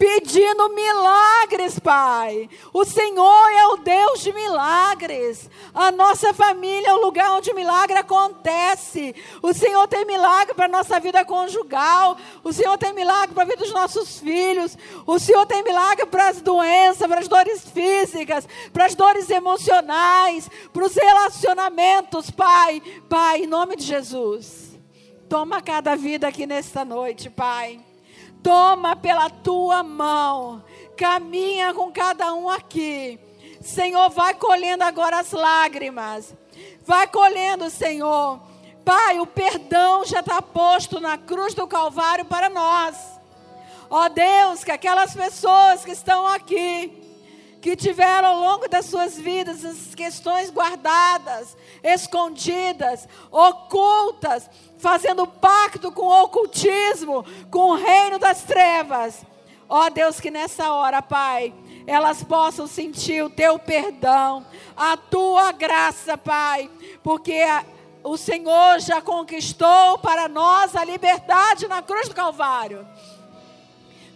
pedindo 0.00 0.70
milagres, 0.70 1.78
Pai. 1.78 2.48
O 2.72 2.86
Senhor 2.86 3.50
é 3.52 3.66
o 3.66 3.76
Deus 3.76 4.22
de 4.22 4.32
milagres. 4.32 5.50
A 5.74 5.92
nossa 5.92 6.32
família 6.32 6.88
é 6.88 6.94
o 6.94 7.02
lugar 7.02 7.32
onde 7.32 7.50
o 7.50 7.54
milagre 7.54 7.98
acontece. 7.98 9.14
O 9.42 9.52
Senhor 9.52 9.86
tem 9.88 10.06
milagre 10.06 10.54
para 10.54 10.64
a 10.64 10.68
nossa 10.68 10.98
vida 10.98 11.22
conjugal. 11.22 12.16
O 12.42 12.50
Senhor 12.50 12.78
tem 12.78 12.94
milagre 12.94 13.34
para 13.34 13.42
a 13.42 13.46
vida 13.46 13.58
dos 13.58 13.74
nossos 13.74 14.18
filhos. 14.18 14.74
O 15.06 15.18
Senhor 15.18 15.44
tem 15.44 15.62
milagre 15.62 16.06
para 16.06 16.28
as 16.28 16.40
doenças, 16.40 17.06
para 17.06 17.20
as 17.20 17.28
dores 17.28 17.68
físicas, 17.68 18.48
para 18.72 18.86
as 18.86 18.94
dores 18.94 19.28
emocionais, 19.28 20.48
para 20.72 20.86
os 20.86 20.94
relacionamentos, 20.94 22.30
Pai. 22.30 22.80
Pai, 23.06 23.42
em 23.42 23.46
nome 23.46 23.76
de 23.76 23.84
Jesus. 23.84 24.78
Toma 25.28 25.60
cada 25.60 25.94
vida 25.94 26.26
aqui 26.26 26.46
nesta 26.46 26.86
noite, 26.86 27.28
Pai. 27.28 27.89
Toma 28.42 28.96
pela 28.96 29.28
tua 29.28 29.82
mão, 29.82 30.64
caminha 30.96 31.74
com 31.74 31.92
cada 31.92 32.32
um 32.34 32.48
aqui. 32.48 33.18
Senhor, 33.60 34.08
vai 34.10 34.34
colhendo 34.34 34.84
agora 34.84 35.20
as 35.20 35.32
lágrimas. 35.32 36.34
Vai 36.84 37.06
colhendo, 37.06 37.68
Senhor. 37.68 38.40
Pai, 38.84 39.20
o 39.20 39.26
perdão 39.26 40.04
já 40.04 40.20
está 40.20 40.40
posto 40.40 40.98
na 41.00 41.18
cruz 41.18 41.54
do 41.54 41.66
Calvário 41.66 42.24
para 42.24 42.48
nós. 42.48 42.96
Ó 43.90 44.08
Deus, 44.08 44.64
que 44.64 44.70
aquelas 44.70 45.14
pessoas 45.14 45.84
que 45.84 45.90
estão 45.90 46.26
aqui, 46.26 47.00
que 47.60 47.76
tiveram 47.76 48.28
ao 48.28 48.40
longo 48.40 48.68
das 48.68 48.86
suas 48.86 49.18
vidas 49.18 49.64
as 49.64 49.94
questões 49.94 50.50
guardadas, 50.50 51.56
escondidas, 51.82 53.06
ocultas, 53.30 54.48
fazendo 54.80 55.26
pacto 55.26 55.92
com 55.92 56.02
o 56.02 56.24
ocultismo, 56.24 57.24
com 57.50 57.70
o 57.70 57.76
reino 57.76 58.18
das 58.18 58.42
trevas. 58.42 59.24
Ó 59.68 59.86
oh, 59.86 59.90
Deus, 59.90 60.18
que 60.18 60.30
nessa 60.30 60.72
hora, 60.72 61.00
Pai, 61.00 61.52
elas 61.86 62.24
possam 62.24 62.66
sentir 62.66 63.22
o 63.22 63.30
teu 63.30 63.58
perdão, 63.58 64.44
a 64.76 64.96
tua 64.96 65.52
graça, 65.52 66.18
Pai, 66.18 66.68
porque 67.02 67.34
a, 67.34 67.64
o 68.02 68.16
Senhor 68.16 68.80
já 68.80 69.00
conquistou 69.00 69.98
para 69.98 70.28
nós 70.28 70.74
a 70.74 70.84
liberdade 70.84 71.68
na 71.68 71.82
cruz 71.82 72.08
do 72.08 72.14
Calvário. 72.14 72.86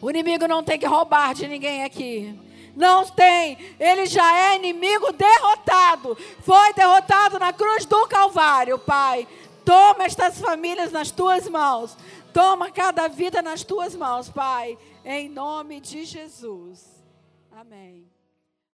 O 0.00 0.10
inimigo 0.10 0.48
não 0.48 0.62
tem 0.62 0.78
que 0.78 0.86
roubar 0.86 1.34
de 1.34 1.46
ninguém 1.46 1.84
aqui. 1.84 2.38
Não 2.76 3.06
tem. 3.06 3.56
Ele 3.78 4.06
já 4.06 4.36
é 4.36 4.56
inimigo 4.56 5.12
derrotado. 5.12 6.18
Foi 6.40 6.72
derrotado 6.74 7.38
na 7.38 7.52
cruz 7.52 7.86
do 7.86 8.06
Calvário, 8.06 8.78
Pai. 8.78 9.26
Toma 9.64 10.04
estas 10.04 10.38
famílias 10.38 10.92
nas 10.92 11.10
tuas 11.10 11.48
mãos. 11.48 11.96
Toma 12.32 12.70
cada 12.70 13.08
vida 13.08 13.40
nas 13.40 13.62
tuas 13.62 13.94
mãos, 13.94 14.28
Pai. 14.28 14.78
Em 15.04 15.28
nome 15.28 15.80
de 15.80 16.04
Jesus. 16.04 17.02
Amém. 17.50 18.13